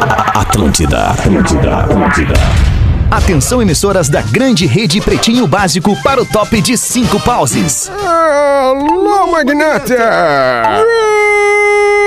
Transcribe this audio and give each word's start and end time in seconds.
Atlântida, 0.00 1.10
Atlântida, 1.10 1.76
Atlântida. 1.78 2.32
Atenção, 3.10 3.60
emissoras 3.60 4.08
da 4.08 4.22
grande 4.22 4.64
rede 4.66 4.98
Pretinho 5.00 5.46
Básico 5.46 5.94
para 6.02 6.22
o 6.22 6.26
top 6.26 6.60
de 6.62 6.78
cinco 6.78 7.20
pauses. 7.20 7.90
Alô, 7.90 9.26
magnata! 9.26 9.94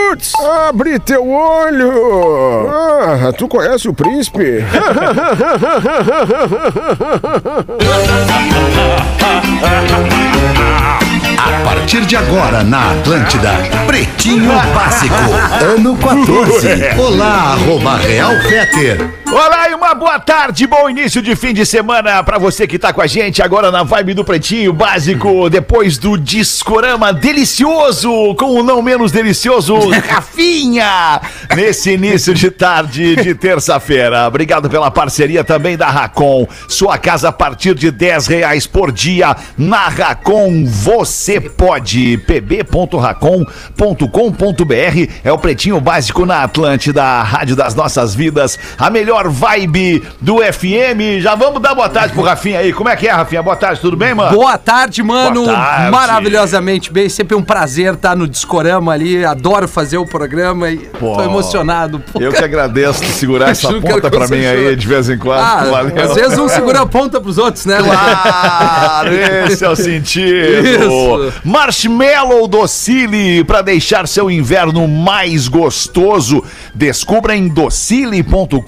Roots! 0.09 0.31
Abre 0.67 0.97
teu 0.97 1.29
olho! 1.29 2.67
Ah, 2.69 3.31
tu 3.37 3.47
conhece 3.47 3.87
o 3.87 3.93
príncipe? 3.93 4.63
A 11.63 11.75
partir 11.75 12.05
de 12.05 12.17
agora 12.17 12.61
na 12.61 12.91
Atlântida, 12.91 13.53
Pretinho 13.87 14.51
Básico, 14.75 15.15
ano 15.61 15.95
14. 15.95 16.99
Olá, 16.99 17.53
arroba 17.53 17.95
Real 17.95 18.33
Feter. 18.41 19.23
Olá 19.31 19.67
e 19.67 19.73
uma 19.73 19.95
boa 19.95 20.19
tarde, 20.19 20.67
bom 20.67 20.87
início 20.87 21.19
de 21.19 21.35
fim 21.35 21.55
de 21.55 21.65
semana 21.65 22.21
pra 22.23 22.37
você 22.37 22.67
que 22.67 22.77
tá 22.77 22.93
com 22.93 23.01
a 23.01 23.07
gente 23.07 23.41
agora 23.41 23.71
na 23.71 23.81
vibe 23.81 24.13
do 24.13 24.23
Pretinho 24.23 24.71
Básico, 24.71 25.49
depois 25.49 25.97
do 25.97 26.15
discorama 26.17 27.11
delicioso 27.11 28.35
com 28.35 28.59
o 28.59 28.61
não 28.61 28.79
menos 28.79 29.11
delicioso 29.11 29.75
Rafinha, 30.07 31.19
nesse 31.55 31.93
início 31.93 32.31
de 32.33 32.51
tarde 32.51 33.15
de 33.15 33.33
terça-feira. 33.33 34.27
Obrigado 34.27 34.69
pela 34.69 34.91
parceria 34.91 35.43
também 35.43 35.75
da 35.75 35.89
Racon, 35.89 36.47
sua 36.67 36.99
casa 36.99 37.29
a 37.29 37.31
partir 37.31 37.73
de 37.73 37.89
10 37.89 38.27
reais 38.27 38.67
por 38.67 38.91
dia 38.91 39.35
na 39.57 39.87
Racon, 39.87 40.63
você 40.65 41.39
pode, 41.57 42.17
pb.racon.com.br 42.17 45.11
é 45.23 45.31
o 45.31 45.37
Pretinho 45.37 45.79
Básico 45.79 46.25
na 46.25 46.43
Atlântida, 46.43 47.03
a 47.03 47.23
rádio 47.23 47.55
das 47.55 47.75
nossas 47.75 48.15
vidas, 48.15 48.57
a 48.77 48.89
melhor 48.89 49.29
vibe 49.29 50.03
do 50.19 50.37
FM. 50.37 51.21
Já 51.21 51.35
vamos 51.35 51.61
dar 51.61 51.75
boa 51.75 51.89
tarde 51.89 52.13
pro 52.13 52.23
Rafinha 52.23 52.59
aí. 52.59 52.73
Como 52.73 52.89
é 52.89 52.95
que 52.95 53.07
é, 53.07 53.11
Rafinha? 53.11 53.41
Boa 53.41 53.55
tarde, 53.55 53.79
tudo 53.79 53.95
bem, 53.95 54.13
mano? 54.13 54.35
Boa 54.35 54.57
tarde, 54.57 55.03
mano. 55.03 55.45
Boa 55.45 55.55
tarde. 55.55 55.91
Maravilhosamente 55.91 56.91
bem. 56.91 57.09
Sempre 57.09 57.35
um 57.35 57.43
prazer 57.43 57.93
estar 57.93 58.15
no 58.15 58.27
Discorama 58.27 58.93
ali. 58.93 59.23
Adoro 59.23 59.67
fazer 59.67 59.97
o 59.97 60.05
programa 60.05 60.69
e 60.69 60.77
Pô, 60.77 61.15
tô 61.15 61.23
emocionado. 61.23 62.01
Pô, 62.11 62.19
Eu 62.19 62.31
que 62.31 62.43
agradeço 62.43 63.03
de 63.03 63.11
segurar 63.11 63.49
essa 63.51 63.71
ponta 63.73 64.09
pra 64.09 64.27
mim 64.27 64.45
aí 64.45 64.75
de 64.75 64.87
vez 64.87 65.09
em 65.09 65.17
quando. 65.17 65.39
Ah, 65.39 65.63
às 66.03 66.13
vezes 66.13 66.37
um 66.37 66.47
segura 66.47 66.81
a 66.81 66.85
ponta 66.85 67.21
pros 67.21 67.37
outros, 67.37 67.65
né? 67.65 67.77
Claro, 67.81 69.09
esse 69.13 69.63
é 69.63 69.69
o 69.69 69.75
sentido. 69.75 70.23
Isso. 70.63 71.33
Marshmallow 71.43 72.47
Docile 72.47 73.43
para 73.43 73.61
deixar 73.61 74.07
seu 74.07 74.31
inverno 74.31 74.87
mais 74.87 75.47
gostoso. 75.47 76.43
Descubra 76.73 77.35
em 77.35 77.47
docile.com.br. 77.47 78.61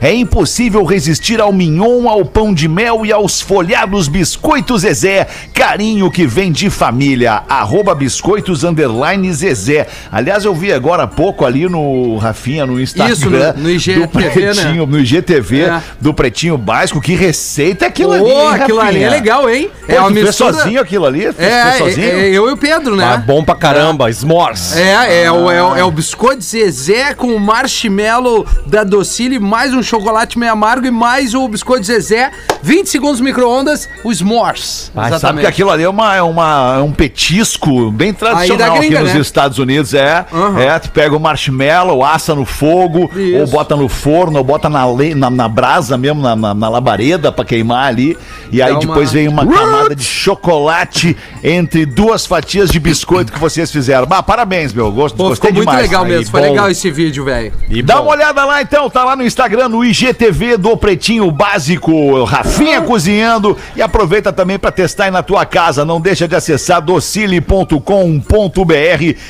É 0.00 0.12
impossível 0.12 0.84
resistir 0.84 1.40
ao 1.40 1.52
mignon, 1.52 2.08
ao 2.08 2.24
pão 2.24 2.52
de 2.52 2.68
mel 2.68 3.04
e 3.06 3.12
aos 3.12 3.40
folhados 3.40 4.08
biscoitos 4.08 4.82
Zezé. 4.82 5.26
Carinho 5.54 6.10
que 6.10 6.26
vem 6.26 6.52
de 6.52 6.68
família. 6.70 7.42
Arroba 7.48 7.94
biscoitos 7.94 8.62
underline 8.64 9.32
Zezé. 9.32 9.86
Aliás, 10.12 10.44
eu 10.44 10.54
vi 10.54 10.72
agora 10.72 11.04
há 11.04 11.06
pouco 11.08 11.44
ali 11.44 11.68
no 11.68 12.16
Rafinha, 12.18 12.66
no 12.66 12.80
Instagram. 12.80 13.12
Isso, 13.14 13.30
no- 13.30 13.52
no 13.62 13.70
IGTV, 13.70 14.00
do 14.00 14.08
Pretinho, 14.08 14.86
né? 14.86 14.92
no 14.92 15.00
IGTV 15.00 15.60
É. 15.62 15.82
do 16.00 16.12
Pretinho 16.14 16.58
Básico. 16.58 17.00
Que 17.00 17.14
receita 17.14 17.84
é 17.86 17.88
aquilo 17.88 18.12
ali, 18.12 18.22
Pô, 18.24 18.28
hein, 18.30 18.48
aquilo 18.48 18.80
ali 18.80 19.02
é 19.02 19.10
legal, 19.10 19.48
hein? 19.48 19.70
Pô, 19.86 19.92
é 19.92 20.00
uma 20.00 20.10
mistura... 20.10 20.52
sozinho 20.52 20.80
aquilo 20.80 21.06
ali? 21.06 21.24
Fez 21.38 21.52
É, 21.52 21.72
sozinho? 21.78 22.06
é, 22.06 22.20
é 22.20 22.28
eu 22.30 22.48
e 22.48 22.52
o 22.52 22.56
Pedro, 22.56 22.96
né? 22.96 23.04
Ah, 23.14 23.16
bom 23.16 23.44
pra 23.44 23.54
caramba, 23.54 24.12
S'mores. 24.12 24.76
É, 24.76 25.22
é, 25.24 25.30
o, 25.32 25.48
é, 25.50 25.62
o- 25.62 25.76
é 25.76 25.84
o 25.84 25.90
biscoito 25.90 26.42
Zezé 26.42 27.14
com 27.14 27.28
o 27.28 27.38
marshmallow 27.38 28.44
da 28.66 28.82
Docile, 28.82 29.38
mais 29.38 29.72
um 29.72 29.82
chocolate 29.82 30.36
meio 30.38 30.50
amargo 30.52 30.86
e 30.86 30.90
mais 30.90 31.34
o 31.34 31.46
biscoito 31.46 31.86
Zezé. 31.86 32.30
20 32.60 32.88
segundos 32.88 33.20
micro-ondas, 33.20 33.88
o 34.02 34.12
S'mores. 34.12 34.90
Ah, 34.96 35.16
sabe 35.18 35.40
que 35.42 35.46
aquilo 35.46 35.70
ali 35.70 35.84
é, 35.84 35.88
uma, 35.88 36.16
é, 36.16 36.22
uma, 36.22 36.76
é 36.78 36.82
um 36.82 36.90
petisco 36.90 37.90
bem 37.92 38.12
tradicional 38.12 38.66
Aí 38.66 38.72
da 38.72 38.78
gringa, 38.80 38.96
aqui 38.96 39.04
nos 39.04 39.14
né? 39.14 39.20
Estados 39.20 39.58
Unidos. 39.58 39.94
É, 39.94 40.26
Aham. 40.32 40.58
é, 40.60 40.76
tu 40.80 40.90
pega 40.90 41.16
o 41.16 41.20
marshmallow, 41.20 42.04
assa 42.04 42.34
no 42.34 42.44
fogo, 42.44 43.08
Isso. 43.14 43.38
ou 43.40 43.46
bota 43.46 43.76
no 43.76 43.88
forno, 43.88 44.38
ou 44.38 44.44
bota 44.44 44.68
na, 44.68 44.84
le- 44.90 45.14
na, 45.14 45.30
na 45.30 45.48
brasa 45.48 45.96
mesmo, 45.96 46.20
na, 46.20 46.34
na, 46.34 46.52
na 46.52 46.68
labareda 46.68 47.30
pra 47.30 47.44
queimar 47.44 47.86
ali. 47.86 48.18
E 48.50 48.60
aí 48.60 48.76
depois 48.78 49.10
uma- 49.10 49.14
vem 49.14 49.28
uma 49.28 49.46
camada 49.46 49.94
de 49.94 50.02
chocolate 50.04 51.16
entre 51.42 51.86
duas 51.86 52.26
fatias 52.26 52.70
de 52.70 52.80
biscoito 52.80 53.32
que 53.32 53.38
vocês 53.38 53.70
fizeram. 53.70 54.06
Bah, 54.06 54.22
parabéns, 54.22 54.72
meu. 54.72 54.90
Gosto, 54.90 55.16
Pô, 55.16 55.28
gostei 55.28 55.50
ficou 55.50 55.64
muito 55.64 55.70
demais. 55.70 55.88
legal 55.88 56.04
Aí, 56.04 56.10
mesmo. 56.10 56.30
Foi 56.30 56.40
bom. 56.40 56.48
legal 56.48 56.70
esse 56.70 56.90
vídeo, 56.90 57.24
velho. 57.24 57.52
E 57.68 57.82
Dá 57.82 57.96
bom, 57.96 58.02
uma 58.02 58.10
olhada 58.12 58.44
lá 58.44 58.62
então, 58.62 58.88
tá 58.90 59.04
lá 59.04 59.16
no 59.16 59.24
Instagram, 59.24 59.68
no 59.68 59.84
IGTV 59.84 60.56
do 60.56 60.76
Pretinho 60.76 61.30
Básico, 61.30 62.24
Rafinha 62.24 62.82
Cozinhando. 62.82 63.56
E 63.76 63.82
aproveita 63.82 64.32
também 64.32 64.58
para 64.58 64.72
testar 64.72 65.04
aí 65.04 65.10
na 65.10 65.22
tua 65.22 65.44
casa. 65.46 65.84
Não 65.84 66.00
deixa 66.00 66.26
de 66.26 66.34
acessar 66.34 66.80
docile.com.br 66.82 67.78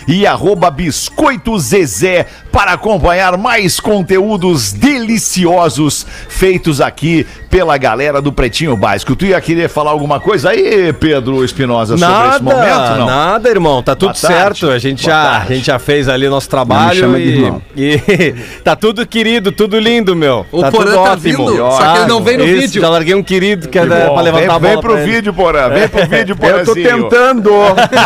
e 0.06 0.26
arroba 0.26 0.70
Biscoito 0.70 1.58
Zezé 1.58 2.26
para 2.50 2.72
acompanhar 2.72 3.36
mais 3.36 3.78
conteúdos 3.80 4.72
deliciosos 4.72 6.06
feitos 6.28 6.80
aqui 6.80 7.26
pela 7.50 7.76
galera 7.78 8.20
do 8.20 8.32
Pretinho 8.32 8.76
Básico. 8.76 9.16
Tu 9.16 9.26
ia 9.26 9.40
querer 9.40 9.68
falar 9.68 9.90
alguma 9.90 10.20
coisa 10.20 10.50
aí, 10.50 10.92
Pedro 10.92 11.44
Espinosa, 11.44 11.87
sobre 11.96 12.12
Nada, 12.14 12.34
esse 12.36 12.42
momento? 12.42 12.98
Não. 12.98 13.06
nada, 13.06 13.48
irmão. 13.48 13.82
Tá 13.82 13.94
tudo 13.94 14.14
certo. 14.16 14.70
A 14.70 14.78
gente, 14.78 15.04
Boa 15.04 15.14
já, 15.16 15.22
tarde. 15.30 15.52
a 15.52 15.56
gente 15.56 15.66
já 15.66 15.78
fez 15.78 16.08
ali 16.08 16.28
nosso 16.28 16.48
trabalho 16.48 16.98
chama 16.98 17.18
de 17.18 17.24
e, 17.24 17.28
irmão. 17.42 17.62
e 17.76 18.34
tá 18.64 18.74
tudo 18.76 19.06
querido, 19.06 19.52
tudo 19.52 19.78
lindo, 19.78 20.14
meu. 20.16 20.46
O 20.52 20.60
tá 20.62 20.70
Porã 20.70 20.92
tá 20.92 21.00
ótimo. 21.12 21.46
vindo, 21.50 21.56
só 21.56 21.92
que 21.92 21.98
ele 21.98 22.06
não 22.06 22.22
vem 22.22 22.36
no 22.38 22.44
Isso, 22.44 22.60
vídeo. 22.60 22.82
Já 22.82 22.88
larguei 22.88 23.14
um 23.14 23.22
querido 23.22 23.68
que 23.68 23.78
é 23.78 23.86
da- 23.86 24.10
pra 24.10 24.20
levantar 24.20 24.40
vem, 24.40 24.48
a 24.56 24.58
bola 24.58 24.72
vem 24.72 24.80
pro 24.80 24.96
vídeo, 25.04 25.32
Porã. 25.34 25.68
Vem 25.68 25.88
pro 25.88 26.04
vídeo, 26.06 26.36
Eu 26.40 26.64
tô 26.64 26.74
Porãzinho. 26.74 27.02
tentando! 27.04 27.50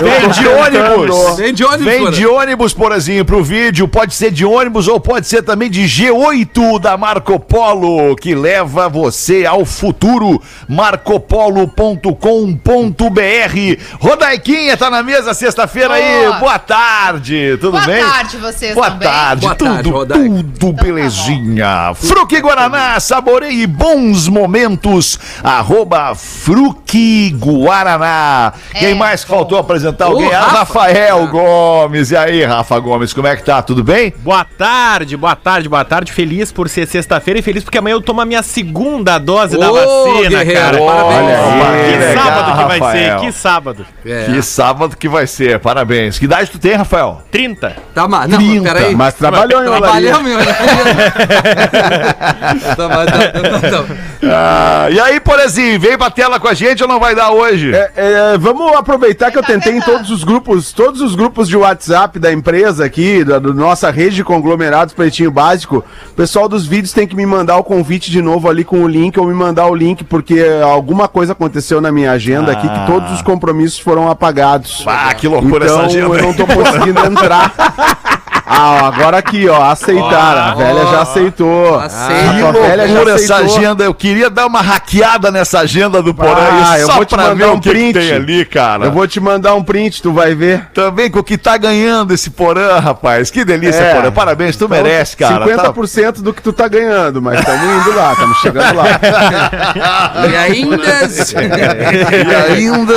Vem 0.03 0.29
de 0.31 0.49
ônibus! 0.49 1.37
Vem 1.37 1.55
de 1.55 1.65
ônibus, 1.65 1.85
Vem 1.85 1.99
Porã. 2.01 2.11
de 2.13 2.27
ônibus, 2.27 2.75
Porazinho, 2.75 3.25
pro 3.25 3.43
vídeo. 3.43 3.89
Pode 3.89 4.15
ser 4.15 4.31
de 4.31 4.45
ônibus 4.45 4.89
ou 4.89 5.01
pode 5.01 5.27
ser 5.27 5.43
também 5.43 5.71
de 5.71 5.83
G8 5.85 6.79
da 6.81 6.97
Marco 6.97 7.39
Polo, 7.39 8.15
que 8.17 8.35
leva 8.35 8.89
você 8.89 9.45
ao 9.47 9.65
futuro. 9.65 10.41
marcopolo.com.br. 10.69 13.62
Rodaiquinha 14.01 14.77
tá 14.77 14.91
na 14.91 15.03
mesa 15.03 15.33
sexta-feira 15.35 15.95
aí. 15.95 16.27
Boa. 16.27 16.39
Boa 16.39 16.59
tarde, 16.59 17.57
tudo 17.61 17.73
Boa 17.73 17.87
bem? 17.87 18.03
tarde, 18.05 18.37
vocês 18.37 18.75
Boa 18.75 18.91
também. 18.91 19.09
tarde, 19.09 19.41
Boa 19.43 19.55
tarde, 19.55 19.83
tudo, 19.83 19.91
Rodaica. 19.97 20.45
tudo 20.59 20.77
tá 20.77 20.83
belezinha. 20.83 21.93
Fruque 21.95 22.41
Guaraná, 22.41 22.99
saboreie 23.01 23.67
bons 23.67 24.29
momentos. 24.29 25.19
Arroba 25.43 26.15
Fruque 26.15 27.31
Guaraná. 27.39 28.53
Quem 28.73 28.91
É, 28.91 28.95
mais 28.95 29.25
que 29.25 29.31
bom. 29.31 29.37
faltou 29.39 29.59
apresentar 29.59 30.07
alguém? 30.07 30.33
Ah, 30.33 30.41
Rafa. 30.41 30.83
Rafael 30.83 31.27
Gomes. 31.29 32.11
E 32.11 32.17
aí, 32.17 32.45
Rafa 32.45 32.79
Gomes, 32.79 33.13
como 33.13 33.27
é 33.27 33.37
que 33.37 33.45
tá? 33.45 33.63
Tudo 33.63 33.85
bem? 33.85 34.13
Boa 34.19 34.45
tarde, 34.45 35.17
boa 35.17 35.37
tarde, 35.37 35.69
boa 35.69 35.85
tarde. 35.85 36.13
Feliz 36.13 36.51
por 36.51 36.69
ser 36.69 36.87
sexta-feira 36.87 37.39
e 37.41 37.43
feliz 37.43 37.63
porque 37.63 37.79
amanhã 37.79 37.95
eu 37.95 38.01
tomo 38.01 38.21
a 38.21 38.25
minha 38.25 38.43
segunda 38.43 39.19
dose 39.19 39.57
da 39.59 39.71
vacina, 39.71 40.29
guerreiro, 40.45 40.61
cara. 40.61 40.79
parabéns. 40.79 41.39
Olha 41.39 41.85
Que 41.85 41.93
que 41.93 41.99
legal, 41.99 42.25
sábado 42.25 42.59
que 42.59 42.65
vai 42.65 42.79
Rafael. 42.79 43.19
ser, 43.21 43.27
que 43.27 43.33
sábado. 43.33 43.52
É. 44.05 44.25
Que 44.27 44.43
sábado 44.43 44.97
que 44.97 45.09
vai 45.09 45.27
ser, 45.27 45.59
parabéns. 45.61 46.19
Que 46.19 46.25
idade 46.25 46.51
tu 46.51 46.59
tem, 46.59 46.75
Rafael? 46.75 47.23
30. 47.31 47.77
Tá, 47.95 48.09
mas 48.09 48.31
não, 48.31 48.39
30, 48.39 48.63
peraí. 48.63 48.97
Mas 48.97 49.15
trabalhou 49.15 49.63
em 49.63 49.67
olaria. 49.69 50.11
Trabalhamos 50.11 50.31
em 50.31 50.35
olaria. 50.35 50.57
mas 52.89 53.61
tá. 53.61 53.85
Ah, 54.25 54.89
e 54.91 54.99
aí, 54.99 55.21
Porazinho, 55.21 55.79
vem 55.79 55.99
pra 55.99 56.11
tela 56.11 56.41
com 56.41 56.49
a 56.49 56.55
gente 56.55 56.83
ou 56.83 56.89
não 56.89 56.99
vai 56.99 57.15
dar 57.15 57.31
hoje? 57.33 57.75
É, 57.75 57.91
é, 57.97 58.39
vamos 58.39 58.75
aproveitar 58.77 59.31
que 59.31 59.39
eu 59.39 59.43
Tá 59.43 59.49
tentei 59.49 59.77
em 59.77 59.81
todos 59.81 60.09
os 60.09 60.23
grupos, 60.23 60.73
todos 60.73 61.01
os 61.01 61.17
grupos 61.17 61.49
de 61.49 61.57
WhatsApp 61.57 62.17
da 62.21 62.33
empresa 62.33 62.85
aqui, 62.85 63.25
da, 63.25 63.41
do 63.41 63.53
nossa 63.53 63.91
rede 63.91 64.15
de 64.15 64.25
conglomerados 64.25 64.95
Pretinho 64.95 65.33
Básico. 65.33 65.85
O 66.13 66.15
pessoal 66.15 66.49
dos 66.49 66.65
vídeos 66.65 66.93
tem 66.93 67.09
que 67.09 67.17
me 67.17 67.27
mandar 67.27 67.57
o 67.57 67.65
convite 67.65 68.09
de 68.09 68.23
novo 68.23 68.49
ali 68.49 68.63
com 68.63 68.85
o 68.85 68.89
link 68.89 69.19
ou 69.19 69.27
me 69.27 69.35
mandar 69.35 69.67
o 69.67 69.75
link, 69.75 70.05
porque 70.05 70.41
alguma 70.65 71.09
coisa 71.09 71.33
aconteceu 71.33 71.81
na 71.81 71.91
minha 71.91 72.13
agenda 72.13 72.53
aqui 72.53 72.69
que 72.69 72.87
todos 72.87 73.11
os 73.11 73.21
compromissos 73.21 73.42
foram 73.79 74.09
apagados. 74.09 74.85
Ah, 74.87 75.13
que 75.15 75.27
loucura 75.27 75.65
então, 75.65 75.81
essa 75.81 75.87
agenda. 75.87 76.17
eu 76.17 76.23
não 76.23 76.35
tô 76.35 76.47
conseguindo 76.47 77.01
entrar. 77.01 77.53
Ah, 78.55 78.87
agora 78.87 79.19
aqui, 79.19 79.49
ó, 79.49 79.63
aceitaram. 79.65 80.41
a 80.53 80.55
velha 80.55 80.87
já 80.87 81.03
aceitou. 81.03 81.79
Aceita. 81.81 82.33
Que 82.35 82.43
A 82.43 82.53
tua 82.53 82.63
velha 82.63 82.87
já 82.89 82.95
loucura 82.95 83.15
essa 83.15 83.35
aceitou. 83.37 83.57
agenda. 83.57 83.85
Eu 83.85 83.95
queria 83.95 84.29
dar 84.31 84.47
uma 84.47 84.61
hackeada 84.61 85.31
nessa 85.31 85.61
agenda 85.61 86.03
do 86.03 86.13
Porã 86.15 86.35
Ah, 86.69 86.79
eu 86.79 86.87
só 86.87 86.95
vou 86.95 87.05
te 87.05 87.17
mandar 87.17 87.53
um 87.53 87.61
que, 87.61 87.69
que 87.69 87.75
print. 87.75 87.93
tem 87.99 88.13
ali, 88.13 88.45
cara. 88.45 88.85
Eu 88.87 88.93
vou 88.93 89.07
te 89.09 89.19
mandar 89.21 89.55
um 89.55 89.63
print, 89.63 90.03
tu 90.03 90.13
vai 90.13 90.35
ver. 90.35 90.67
Também 90.75 91.11
com 91.11 91.19
o 91.21 91.25
que 91.25 91.39
tá 91.39 91.57
ganhando 91.57 92.13
esse 92.13 92.31
Porã, 92.31 92.79
rapaz. 92.79 93.31
Que 93.31 93.45
delícia, 93.45 93.81
É. 93.81 93.95
Porã. 93.95 94.11
Parabéns, 94.13 94.57
tu 94.57 94.69
merece, 94.69 95.17
cara. 95.17 95.47
Tá- 95.47 95.73
50% 95.73 96.21
do 96.23 96.33
que 96.35 96.43
tu 96.43 96.53
tá 96.53 96.69
ganhando, 96.69 97.21
mas 97.23 97.39
estamos 97.39 97.63
indo 97.87 97.97
lá, 97.97 98.13
estamos 98.13 98.39
chegando 98.39 98.77
lá. 98.77 98.85
E 100.31 100.37
ainda. 100.37 100.83
E 102.13 102.35
ainda... 102.53 102.95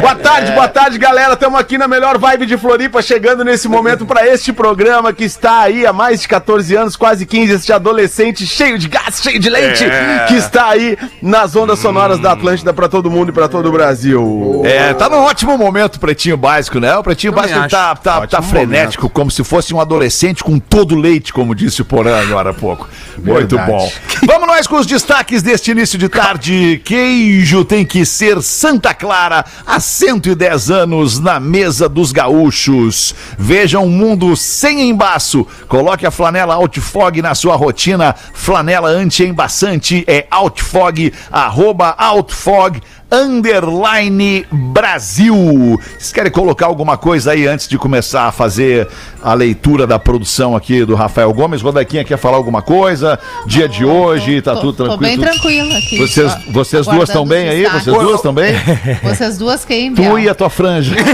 boa 0.00 0.14
tarde, 0.14 0.52
boa 0.52 0.68
tarde, 0.68 0.98
galera. 0.98 1.32
Estamos 1.34 1.58
aqui 1.58 1.76
na 1.78 1.88
melhor 1.88 2.18
vibe 2.18 2.46
de 2.46 2.56
Floripa, 2.56 3.02
chegando 3.02 3.44
nesse 3.44 3.68
momento 3.68 3.95
momento 3.96 4.06
para 4.06 4.26
este 4.26 4.52
programa 4.52 5.12
que 5.12 5.24
está 5.24 5.60
aí 5.60 5.86
há 5.86 5.92
mais 5.92 6.20
de 6.20 6.28
14 6.28 6.76
anos, 6.76 6.96
quase 6.96 7.24
15, 7.24 7.52
este 7.52 7.72
adolescente 7.72 8.46
cheio 8.46 8.78
de 8.78 8.88
gás, 8.88 9.20
cheio 9.22 9.38
de 9.38 9.48
leite, 9.48 9.84
que 10.28 10.34
está 10.34 10.68
aí 10.68 10.98
nas 11.22 11.56
ondas 11.56 11.78
sonoras 11.78 12.18
da 12.18 12.32
Atlântida 12.32 12.72
para 12.72 12.88
todo 12.88 13.10
mundo 13.10 13.30
e 13.30 13.32
para 13.32 13.48
todo 13.48 13.68
o 13.68 13.72
Brasil. 13.72 14.62
É, 14.64 14.92
tá 14.92 15.08
num 15.08 15.18
ótimo 15.18 15.56
momento 15.56 15.96
o 15.96 16.00
Pretinho 16.00 16.36
Básico, 16.36 16.78
né? 16.78 16.94
O 16.96 17.02
Pretinho 17.02 17.32
Também 17.32 17.50
Básico 17.50 17.70
tá, 17.70 17.94
tá, 17.94 18.26
tá 18.26 18.42
frenético, 18.42 19.08
como 19.08 19.30
se 19.30 19.42
fosse 19.42 19.72
um 19.72 19.80
adolescente 19.80 20.44
com 20.44 20.58
todo 20.58 20.94
leite, 20.94 21.32
como 21.32 21.54
disse 21.54 21.80
o 21.82 21.84
Porã 21.84 22.20
agora 22.20 22.50
há 22.50 22.54
pouco. 22.54 22.88
Muito 23.16 23.56
Verdade. 23.56 23.70
bom. 23.70 23.92
Vamos 24.26 24.46
nós 24.48 24.66
com 24.66 24.76
os 24.76 24.86
destaques 24.86 25.42
deste 25.42 25.70
início 25.70 25.98
de 25.98 26.08
tarde. 26.08 26.80
Queijo 26.84 27.64
tem 27.64 27.84
que 27.84 28.04
ser 28.04 28.42
Santa 28.42 28.92
Clara 28.92 29.44
há 29.66 29.80
110 29.80 30.70
anos 30.70 31.18
na 31.18 31.40
mesa 31.40 31.88
dos 31.88 32.12
gaúchos. 32.12 33.14
Veja 33.38 33.80
um 33.86 33.90
mundo 33.90 34.36
sem 34.36 34.88
embaço. 34.90 35.46
Coloque 35.68 36.04
a 36.04 36.10
flanela 36.10 36.54
Outfog 36.54 37.22
na 37.22 37.34
sua 37.34 37.56
rotina. 37.56 38.14
Flanela 38.34 38.88
anti-embaçante 38.88 40.04
é 40.06 40.26
Outfog, 40.30 41.12
arroba 41.30 41.94
Outfog 41.98 42.80
underline 43.10 44.44
Brasil. 44.50 45.78
Vocês 45.98 46.12
querem 46.12 46.30
colocar 46.32 46.66
alguma 46.66 46.96
coisa 46.96 47.32
aí 47.32 47.46
antes 47.46 47.68
de 47.68 47.78
começar 47.78 48.24
a 48.26 48.32
fazer 48.32 48.88
a 49.22 49.32
leitura 49.34 49.86
da 49.86 49.98
produção 49.98 50.54
aqui 50.56 50.84
do 50.84 50.94
Rafael 50.94 51.32
Gomes? 51.32 51.62
Rodaquinha 51.62 52.04
quer 52.04 52.18
falar 52.18 52.36
alguma 52.36 52.62
coisa? 52.62 53.18
Dia 53.46 53.68
de 53.68 53.84
hoje, 53.84 54.40
tá 54.42 54.54
Tô- 54.54 54.60
tudo 54.60 54.76
Tô 54.76 54.84
tranquilo? 54.84 55.00
bem 55.00 55.16
Tudo- 55.16 55.30
tranquila 55.30 55.78
aqui. 55.78 55.98
Vocês, 55.98 56.32
só 56.32 56.38
vocês 56.48 56.86
duas 56.86 57.08
estão 57.08 57.24
bem 57.26 57.48
aí? 57.48 57.64
Vocês 57.64 57.84
duas 57.84 58.16
estão 58.16 58.32
bem? 58.34 58.54
Vocês 59.02 59.38
duas 59.38 59.64
quem, 59.64 59.94
Tu 59.96 60.18
e 60.18 60.28
a 60.28 60.34
tua 60.34 60.50
franja. 60.50 60.94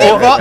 eu, 0.00 0.18
vou, 0.18 0.40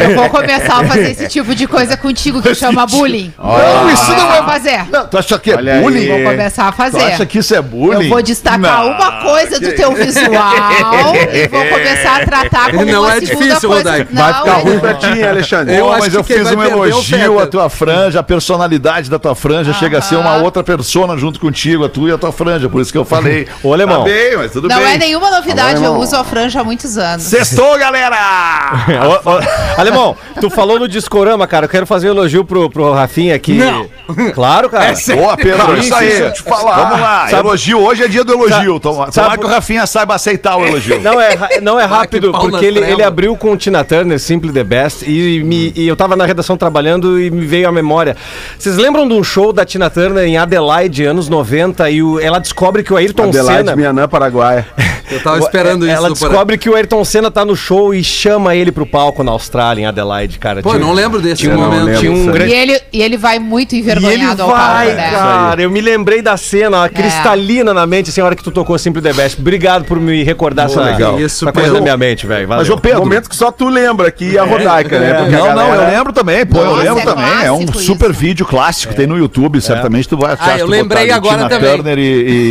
eu 0.00 0.14
vou 0.14 0.28
começar 0.30 0.80
a 0.80 0.84
fazer 0.84 1.10
esse 1.10 1.28
tipo 1.28 1.54
de 1.54 1.66
coisa 1.66 1.96
contigo 1.96 2.40
que 2.42 2.54
chama 2.54 2.86
bullying. 2.86 3.32
Não, 3.38 3.90
isso 3.90 4.10
não 4.10 4.32
é 4.32 4.34
Vou 4.34 4.44
fazer. 4.52 4.84
Não, 4.90 5.06
tu 5.06 5.16
acha 5.18 5.38
que 5.38 5.50
é 5.52 5.56
Olha 5.56 5.74
aí. 5.74 5.80
bullying? 5.82 6.08
Vou 6.08 6.22
começar 6.30 6.68
a 6.68 6.72
Tu 6.72 6.82
acha 6.82 6.90
fazer. 7.10 7.26
que 7.26 7.38
isso 7.38 7.54
é 7.54 7.62
bullying? 7.62 7.93
Eu 8.02 8.08
vou 8.08 8.22
destacar 8.22 8.60
Não. 8.60 8.90
uma 8.92 9.12
coisa 9.22 9.60
do 9.60 9.72
teu 9.72 9.92
visual 9.92 11.14
e 11.32 11.48
vou 11.48 11.64
começar 11.66 12.22
a 12.22 12.24
tratar 12.26 12.70
como 12.70 12.84
Não 12.84 13.02
uma 13.02 13.14
é 13.14 13.20
segunda 13.20 13.44
difícil, 13.44 13.68
coisa. 13.68 13.90
Rodaica. 13.90 14.08
Não, 14.12 14.22
Vai 14.22 14.34
ficar 14.34 14.58
é- 14.58 14.62
ruim 14.62 14.78
pra 14.78 14.94
ti, 14.94 15.22
Alexandre? 15.22 15.74
Eu 15.76 15.84
Pô, 15.86 15.90
mas 15.92 16.08
que 16.08 16.16
eu 16.16 16.24
fiz 16.24 16.42
vai 16.50 16.56
um 16.56 16.62
é 16.84 16.88
elogio 16.88 17.38
à 17.40 17.46
tua 17.46 17.68
franja, 17.70 18.20
a 18.20 18.22
personalidade 18.22 19.10
da 19.10 19.18
tua 19.18 19.34
franja 19.34 19.72
chega 19.72 19.98
a 19.98 20.02
ser 20.02 20.16
uma 20.16 20.36
outra 20.36 20.62
persona 20.62 21.16
junto 21.16 21.38
contigo, 21.40 21.84
a 21.84 21.88
tua 21.88 22.10
e 22.10 22.12
a 22.12 22.18
tua 22.18 22.32
franja, 22.32 22.68
por 22.68 22.80
isso 22.80 22.92
que 22.92 22.98
eu 22.98 23.04
falei. 23.04 23.46
Ô, 23.62 23.72
alemão. 23.72 23.98
Tá 24.04 24.10
bem, 24.10 24.36
mas 24.36 24.52
tudo 24.52 24.68
Não 24.68 24.76
bem. 24.78 24.94
é 24.94 24.98
nenhuma 24.98 25.30
novidade, 25.30 25.84
Alô, 25.84 25.94
eu 25.96 26.00
uso 26.00 26.16
a 26.16 26.24
franja 26.24 26.60
há 26.60 26.64
muitos 26.64 26.96
anos. 26.98 27.24
Sextou, 27.24 27.78
galera! 27.78 28.16
Alemão, 29.76 30.16
tu 30.40 30.50
falou 30.50 30.78
no 30.78 30.88
Discorama, 30.88 31.46
cara. 31.46 31.66
Eu 31.66 31.68
quero 31.70 31.86
fazer 31.86 32.08
um 32.08 32.12
elogio 32.12 32.44
pro, 32.44 32.68
pro 32.70 32.92
Rafinha 32.92 33.34
aqui. 33.34 33.54
Não. 33.54 33.88
Claro, 34.34 34.68
cara. 34.68 34.92
Boa, 35.16 35.36
Pedro, 35.36 35.76
isso 35.78 35.94
aí. 35.94 36.08
deixa 36.08 36.24
eu 36.24 36.32
te 36.32 36.42
falar. 36.42 36.76
Vamos 36.76 37.00
lá, 37.00 37.28
Sabe- 37.28 37.46
elogio. 37.48 37.83
Hoje 37.84 38.02
é 38.04 38.08
dia 38.08 38.24
do 38.24 38.32
elogio. 38.32 38.80
Toma, 38.80 39.10
sabe- 39.10 39.12
tomara 39.14 39.38
que 39.38 39.44
o 39.46 39.48
Rafinha 39.48 39.86
saiba 39.86 40.14
aceitar 40.14 40.56
o 40.56 40.64
elogio. 40.64 41.00
Não 41.00 41.20
é, 41.20 41.60
não 41.60 41.78
é 41.80 41.84
rápido, 41.84 42.32
porque 42.32 42.64
ele, 42.64 42.80
ele 42.80 43.02
abriu 43.02 43.36
com 43.36 43.56
Tina 43.56 43.84
Turner, 43.84 44.18
Simple 44.18 44.52
the 44.52 44.64
Best, 44.64 45.04
e, 45.08 45.42
me- 45.44 45.72
e 45.76 45.86
eu 45.86 45.96
tava 45.96 46.16
na 46.16 46.24
redação 46.26 46.56
trabalhando 46.56 47.20
e 47.20 47.30
me 47.30 47.44
veio 47.46 47.68
à 47.68 47.72
memória. 47.72 48.16
Vocês 48.58 48.76
lembram 48.76 49.06
de 49.06 49.14
um 49.14 49.22
show 49.22 49.52
da 49.52 49.64
Tina 49.64 49.90
Turner 49.90 50.24
em 50.24 50.36
Adelaide, 50.38 51.04
anos 51.04 51.28
90, 51.28 51.90
e 51.90 52.02
o- 52.02 52.18
ela 52.20 52.38
descobre 52.38 52.82
que 52.82 52.92
o 52.92 52.96
Ayrton 52.96 53.24
Adelaide, 53.24 53.58
Senna. 53.64 53.76
Mianã, 53.76 54.08
Paraguai. 54.08 54.64
Eu 55.10 55.22
tava 55.22 55.38
esperando 55.38 55.84
isso 55.86 55.94
Ela 55.94 56.08
descobre 56.10 56.56
que 56.56 56.70
o 56.70 56.74
Ayrton 56.74 57.04
Senna 57.04 57.30
tá 57.30 57.44
no 57.44 57.54
show 57.54 57.94
e 57.94 58.02
chama 58.02 58.54
ele 58.56 58.72
pro 58.72 58.86
palco 58.86 59.22
na 59.22 59.32
Austrália, 59.32 59.82
em 59.82 59.86
Adelaide, 59.86 60.38
cara. 60.38 60.62
Pô, 60.62 60.70
Tinha- 60.70 60.80
não 60.80 60.92
lembro 60.92 61.20
desse 61.20 61.42
tinha 61.42 61.54
um, 61.54 61.58
momento. 61.60 61.84
lembro 61.84 62.00
tinha 62.00 62.12
um 62.12 62.26
grande 62.26 62.50
E 62.50 62.54
ele, 62.54 62.80
e 62.92 63.02
ele 63.02 63.16
vai 63.18 63.38
muito 63.38 63.74
E 63.74 63.78
ele 63.80 63.82
envergonhado 63.82 64.42
ao 64.42 64.48
vai, 64.50 64.86
palco, 64.86 65.00
né? 65.02 65.10
cara. 65.10 65.62
Eu 65.62 65.70
me 65.70 65.80
lembrei 65.80 66.22
da 66.22 66.36
cena, 66.36 66.84
ó, 66.84 66.88
cristalina 66.88 67.73
na 67.74 67.86
mente, 67.86 68.10
assim, 68.10 68.20
a 68.20 68.24
hora 68.24 68.34
que 68.36 68.42
tu 68.42 68.50
tocou 68.50 68.78
Simple 68.78 69.02
the 69.02 69.12
Best. 69.12 69.40
Obrigado 69.40 69.84
por 69.84 69.98
me 70.00 70.22
recordar 70.22 70.66
essa, 70.66 70.80
legal. 70.82 71.18
Isso, 71.20 71.44
essa 71.44 71.52
coisa 71.52 71.68
Pedro. 71.68 71.74
na 71.74 71.80
minha 71.82 71.96
mente, 71.96 72.26
velho. 72.26 72.48
Mas, 72.48 72.68
ô 72.70 72.78
Pedro. 72.78 73.00
Momento 73.00 73.28
que 73.28 73.36
só 73.36 73.50
tu 73.50 73.68
lembra 73.68 74.08
aqui 74.08 74.30
e 74.30 74.38
a 74.38 74.44
Rodaica, 74.44 74.98
né? 74.98 75.14
Porque 75.14 75.34
a 75.34 75.38
Não, 75.38 75.48
não, 75.48 75.54
galera- 75.56 75.82
eu 75.90 75.96
lembro 75.98 76.12
também, 76.12 76.46
pô, 76.46 76.58
eu 76.58 76.64
Nossa, 76.66 76.82
lembro 76.82 77.00
é 77.00 77.04
também. 77.04 77.44
É 77.44 77.52
um 77.52 77.72
super 77.72 78.10
isso. 78.10 78.18
vídeo 78.20 78.46
clássico, 78.46 78.94
tem 78.94 79.06
no 79.06 79.18
YouTube, 79.18 79.60
certamente 79.60 80.08
tu 80.08 80.16
vai 80.16 80.32
achar. 80.34 80.54
Ah, 80.54 80.58
eu 80.58 80.66
lembrei 80.66 81.10
agora 81.10 81.36
Tina 81.36 81.48
também. 81.48 81.74
Turner 81.76 81.98
e, 81.98 82.02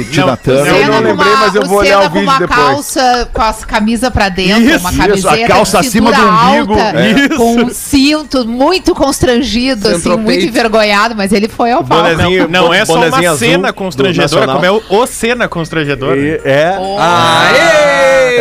e 0.01 0.03
Tina 0.11 0.31
Eu 0.33 0.37
Turner. 0.37 0.87
não 0.87 0.93
com 0.97 1.03
lembrei, 1.07 1.33
mas 1.33 1.55
eu 1.55 1.65
vou 1.65 1.77
olhar 1.79 1.99
o 1.99 2.01
vídeo 2.09 2.11
com 2.13 2.19
uma 2.19 2.39
depois. 2.39 2.59
calça 2.59 3.29
com 3.33 3.41
as 3.41 3.65
camisa 3.65 4.11
pra 4.11 4.29
dentro, 4.29 4.61
Isso, 4.63 4.79
uma 4.79 4.89
isso, 4.91 4.99
camiseta 5.01 5.43
a 5.45 5.47
calça 5.47 5.81
de 5.81 5.87
acima 5.87 6.11
do 6.11 6.21
umbigo, 6.21 6.73
alta, 6.73 7.07
isso. 7.07 7.35
com 7.37 7.55
um 7.63 7.69
cinto 7.69 8.47
muito 8.47 8.93
constrangido, 8.93 9.87
assim, 9.89 10.15
muito 10.17 10.45
envergonhado, 10.45 11.15
mas 11.15 11.31
ele 11.31 11.47
foi 11.47 11.71
ao 11.71 11.83
palco. 11.83 12.09
Não, 12.49 12.65
não 12.65 12.73
é 12.73 12.85
só 12.85 12.95
uma 13.07 13.37
cena 13.37 13.67
do 13.69 13.73
constrangedora, 13.73 14.47
como 14.47 14.65
é 14.65 14.71
o 14.71 14.81
cena 15.13 15.47
constrangedora. 15.47 16.17
E- 16.19 16.41
É. 16.43 16.75
Aê! 16.99 17.63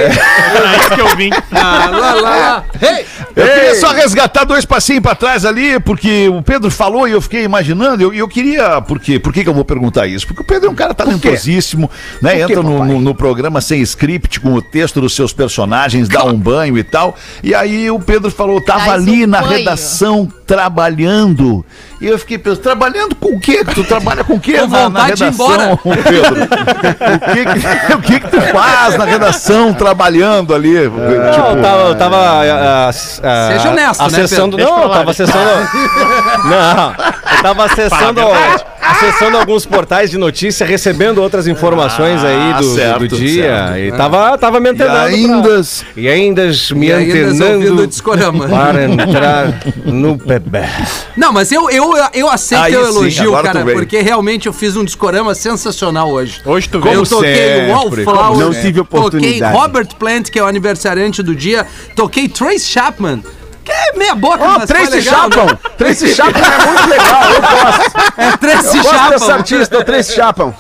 É 0.05 0.79
isso 0.81 0.91
que 0.95 1.01
eu 1.01 1.17
vim. 1.17 1.31
Ah, 1.51 1.89
lá, 1.91 2.15
lá, 2.15 2.21
lá. 2.21 2.65
Hey! 2.81 3.05
Eu 3.37 3.47
queria 3.47 3.75
só 3.77 3.93
resgatar 3.93 4.45
dois 4.45 4.65
passinhos 4.65 5.03
pra 5.03 5.15
trás 5.15 5.45
ali, 5.45 5.79
porque 5.81 6.29
o 6.29 6.43
Pedro 6.43 6.71
falou 6.71 7.07
e 7.09 7.13
eu 7.13 7.21
fiquei 7.21 7.45
imaginando, 7.45 8.03
e 8.03 8.05
eu, 8.05 8.13
eu 8.15 8.29
queria. 8.29 8.81
Por 8.81 8.99
quê? 8.99 9.19
Por 9.19 9.33
que, 9.33 9.43
que 9.43 9.49
eu 9.49 9.55
vou 9.55 9.65
perguntar 9.65 10.07
isso? 10.07 10.27
Porque 10.27 10.43
o 10.43 10.45
Pedro 10.45 10.69
é 10.69 10.71
um 10.71 10.75
cara 10.75 10.93
talentosíssimo, 10.95 11.91
né? 12.21 12.41
Entra 12.41 12.63
no, 12.63 12.85
no- 12.85 13.01
no 13.01 13.15
programa 13.15 13.61
sem 13.61 13.81
script, 13.83 14.41
com 14.41 14.55
o 14.55 14.63
texto 14.63 15.01
dos 15.01 15.15
seus 15.15 15.33
personagens, 15.33 16.09
dá 16.09 16.25
um 16.25 16.37
banho 16.39 16.77
e 16.79 16.83
tal. 16.85 17.17
E 17.43 17.55
aí 17.55 17.91
o 17.91 17.99
Pedro 18.01 18.31
falou, 18.31 18.61
tava 18.65 18.81
Dás 18.87 18.93
ali 18.95 19.25
um 19.25 19.29
na 19.29 19.41
banho. 19.41 19.59
redação 19.59 20.29
trabalhando. 20.47 21.65
E 22.03 22.07
eu 22.09 22.19
fiquei 22.19 22.37
pensando, 22.37 22.63
trabalhando 22.63 23.15
com 23.15 23.37
o 23.37 23.39
quê? 23.39 23.65
Tu 23.65 23.85
trabalha 23.85 24.25
com 24.25 24.35
o 24.35 24.41
quê 24.41 24.55
Com 24.59 24.67
na, 24.67 24.77
na 24.77 24.85
vontade 24.89 25.15
de 25.15 25.23
ir 25.23 25.31
redação, 25.31 25.79
Pedro? 25.87 26.43
o 27.15 27.33
que, 27.33 27.45
que, 27.45 27.95
o 27.95 28.01
que 28.03 28.21
que 28.21 28.29
tu 28.29 28.41
faz 28.41 28.99
na 28.99 29.05
redação 29.05 29.73
trabalhando 29.73 30.53
ali? 30.53 30.73
Não, 30.75 31.51
eu 31.57 31.63
tava, 31.63 31.83
eu 31.91 31.95
tava 31.95 32.17
ah, 32.17 32.89
ah, 32.89 32.93
Seja 32.93 33.71
honesto, 33.71 34.01
né, 34.01 34.07
acessando, 34.07 34.57
Pedro? 34.57 34.73
não, 34.75 34.83
eu 34.83 34.89
tava 34.91 35.11
acessando, 35.13 35.39
não, 36.45 36.91
eu 37.37 37.43
tava 37.43 37.65
acessando, 37.67 38.21
acessando 38.81 39.37
alguns 39.39 39.65
portais 39.65 40.11
de 40.11 40.19
notícia, 40.19 40.67
recebendo 40.67 41.19
outras 41.23 41.47
informações 41.47 42.25
aí 42.25 42.55
do, 42.55 42.75
certo, 42.75 42.99
do 43.07 43.17
dia 43.17 43.69
certo. 43.69 43.79
e 43.79 43.93
tava, 43.93 44.37
tava 44.39 44.59
me 44.59 44.69
E 44.69 44.73
antenando 44.73 44.93
pra- 44.93 45.05
ainda. 45.05 45.61
e 45.97 46.09
ainda 46.09 46.43
me 46.75 46.87
E 46.89 46.93
ainda 46.93 47.13
antenando 47.13 47.89
para 48.49 48.85
entrar 48.85 49.61
no 49.85 50.17
bebê. 50.17 50.65
Não, 51.17 51.33
mas 51.33 51.53
eu, 51.53 51.71
eu, 51.71 51.92
eu 52.13 52.29
aceito 52.29 52.63
Aí 52.63 52.73
sim, 52.73 52.79
elogio, 52.79 53.37
agora 53.37 53.53
cara, 53.53 53.73
porque 53.73 54.01
realmente 54.01 54.47
eu 54.47 54.53
fiz 54.53 54.77
um 54.77 54.85
discorama 54.85 55.35
sensacional 55.35 56.11
hoje. 56.11 56.41
Hoje 56.45 56.69
tu 56.69 56.81
veio. 56.81 56.97
eu 56.97 57.07
toquei 57.07 57.35
sempre, 57.35 57.73
Wallflower, 57.73 58.39
Não 58.39 58.53
tive 58.53 58.81
oportunidade. 58.81 59.41
toquei 59.41 59.61
Robert 59.61 59.89
Plant, 59.99 60.31
que 60.31 60.39
é 60.39 60.43
o 60.43 60.47
aniversariante 60.47 61.23
do 61.23 61.35
dia, 61.35 61.67
toquei 61.95 62.29
Trace 62.29 62.67
Chapman, 62.67 63.23
que 63.65 63.73
é 63.73 63.97
meia 63.99 64.15
boca, 64.15 64.43
Ó, 64.43 64.59
mas 64.59 64.65
Tracy 64.69 64.91
legal, 64.97 65.29
né? 65.29 65.37
Chapman! 65.37 65.59
Tracy 65.79 66.09
Chapman 66.15 66.43
é 66.43 66.67
muito 66.67 66.89
legal, 66.89 67.23
eu 67.33 67.41
gosto. 67.43 67.93
É 68.19 68.37
Tracy 68.37 68.77
Eu 68.79 68.83
gosto 68.83 69.11
desse 69.11 69.19
Chapman. 69.27 69.35
artista, 69.37 69.79
o 69.79 69.85
Tracy 69.85 70.13
Chapman. 70.15 70.55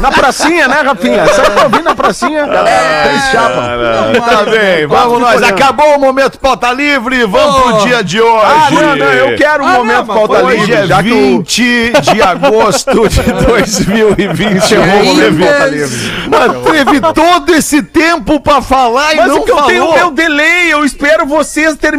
Na 0.00 0.10
pracinha, 0.12 0.68
né, 0.68 0.80
Rafinha? 0.84 1.26
Sabe 1.28 1.60
eu 1.60 1.70
vi 1.70 1.82
na 1.82 1.94
pracinha? 1.94 2.46
galera? 2.46 3.08
Tracy 3.08 3.32
Chapman. 3.32 4.20
Tá 4.20 4.50
bem, 4.50 4.86
vamos 4.86 5.20
nós. 5.20 5.42
Acabou 5.42 5.96
o 5.96 6.00
momento 6.00 6.38
pauta 6.38 6.72
livre, 6.72 7.24
vamos 7.26 7.48
Oh. 7.56 7.60
pro 7.62 7.86
dia 7.86 8.02
de 8.04 8.20
hoje. 8.20 8.46
Ah, 8.46 8.68
não, 8.70 8.96
não, 8.96 9.06
eu 9.06 9.36
quero 9.36 9.64
um 9.64 9.66
Ah, 9.66 9.70
não, 9.72 9.78
momento 9.78 10.04
mas 10.06 10.16
pauta 10.16 10.40
livre, 10.42 10.72
é 10.74 10.86
já 10.86 11.02
que 11.02 11.12
o... 11.12 11.38
20 11.38 11.92
de 12.02 12.22
agosto 12.22 13.08
de 13.08 13.32
2020. 13.46 14.60
Chegou 14.66 14.84
o 14.84 15.04
momento 15.04 15.24
Ainda- 15.24 15.46
pauta 15.46 15.66
livre. 15.66 16.12
Mas 16.28 16.72
teve 16.72 17.00
todo 17.12 17.54
esse 17.54 17.82
tempo 17.82 18.40
pra 18.40 18.60
falar 18.62 19.14
e 19.14 19.16
Mas 19.16 19.26
não 19.28 19.38
é 19.38 19.40
que 19.40 19.50
eu 19.50 19.54
falou. 19.56 19.70
tenho 19.70 19.86
o 19.86 19.94
meu 19.94 20.10
delay, 20.10 20.72
eu 20.72 20.84
espero 20.84 21.26
vocês 21.26 21.74
terminarem 21.76 21.97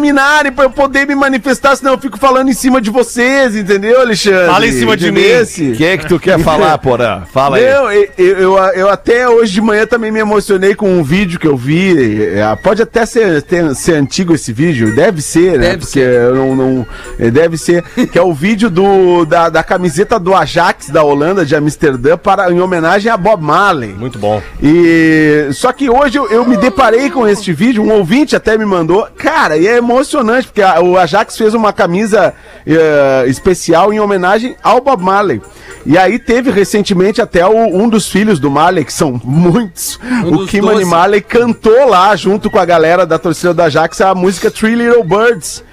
pra 0.55 0.65
eu 0.65 0.69
poder 0.69 1.05
me 1.05 1.15
manifestar, 1.15 1.75
senão 1.75 1.93
eu 1.93 1.99
fico 1.99 2.17
falando 2.17 2.49
em 2.49 2.53
cima 2.53 2.79
de 2.81 2.89
vocês, 2.89 3.55
entendeu, 3.55 3.99
Alexandre? 4.01 4.47
Fala 4.47 4.65
em 4.67 4.71
cima 4.71 4.95
de 4.97 5.11
mim. 5.11 5.19
Entendesse? 5.19 5.71
O 5.71 5.75
que 5.75 5.85
é 5.85 5.97
que 5.97 6.07
tu 6.07 6.19
quer 6.19 6.39
falar, 6.39 6.77
Porã? 6.79 7.23
Fala 7.31 7.57
aí. 7.57 7.65
Não, 7.69 7.91
eu, 7.91 8.07
eu, 8.17 8.57
eu 8.75 8.89
até 8.89 9.27
hoje 9.27 9.53
de 9.53 9.61
manhã 9.61 9.85
também 9.85 10.11
me 10.11 10.19
emocionei 10.19 10.73
com 10.75 10.89
um 10.89 11.03
vídeo 11.03 11.39
que 11.39 11.47
eu 11.47 11.57
vi. 11.57 12.23
é, 12.23 12.55
Pode 12.63 12.81
até 12.81 13.05
ser, 13.05 13.41
ter- 13.41 13.73
ser 13.75 13.93
antigo 13.95 14.33
esse 14.33 14.53
vídeo, 14.53 14.95
deve 14.95 15.21
ser, 15.21 15.57
né? 15.59 15.69
Deve 15.69 15.77
Porque 15.79 15.99
eu 15.99 16.35
não, 16.35 16.55
não- 16.55 16.87
é, 17.19 17.29
deve 17.29 17.57
ser. 17.57 17.83
Que 18.11 18.17
é 18.17 18.21
o 18.21 18.33
vídeo 18.33 18.69
do, 18.69 19.25
da, 19.25 19.49
da 19.49 19.63
camiseta 19.63 20.19
do 20.19 20.33
Ajax 20.35 20.89
da 20.89 21.03
Holanda, 21.03 21.45
de 21.45 21.55
Amsterdã, 21.55 22.17
para, 22.17 22.51
em 22.51 22.59
homenagem 22.61 23.11
a 23.11 23.17
Bob 23.17 23.43
Marley. 23.43 23.93
Muito 23.93 24.17
bom. 24.19 24.41
E 24.61 25.49
só 25.51 25.71
que 25.73 25.89
hoje 25.89 26.17
eu, 26.17 26.27
eu 26.29 26.45
me 26.45 26.57
deparei 26.57 27.09
com 27.09 27.27
este 27.27 27.51
vídeo, 27.53 27.83
um 27.83 27.91
ouvinte 27.91 28.35
até 28.35 28.57
me 28.57 28.65
mandou. 28.65 29.07
Cara, 29.17 29.57
e 29.57 29.67
é 29.67 29.81
emocionante, 29.89 30.47
porque 30.47 30.61
a- 30.61 30.79
o 30.81 30.97
Ajax 30.97 31.37
fez 31.37 31.53
uma 31.53 31.73
camisa 31.73 32.33
eh, 32.65 33.25
especial 33.27 33.91
em 33.93 33.99
homenagem 33.99 34.55
ao 34.63 34.81
Bob 34.81 35.01
Marley. 35.03 35.41
E 35.85 35.97
aí 35.97 36.19
teve 36.19 36.51
recentemente 36.51 37.21
até 37.21 37.45
o- 37.45 37.51
um 37.75 37.87
dos 37.89 38.09
filhos 38.09 38.39
do 38.39 38.49
Marley, 38.51 38.85
que 38.85 38.93
são 38.93 39.19
muitos, 39.23 39.99
o 40.25 40.31
dos 40.37 40.49
Kimani. 40.49 40.85
Marley 40.85 41.21
cantou 41.21 41.87
lá 41.89 42.15
junto 42.15 42.49
com 42.49 42.59
a 42.59 42.65
galera 42.65 43.05
da 43.05 43.17
torcida 43.17 43.53
da 43.53 43.65
Ajax 43.65 43.99
a 44.01 44.13
música 44.13 44.51
Three 44.51 44.75
Little 44.75 45.03
Birds. 45.03 45.63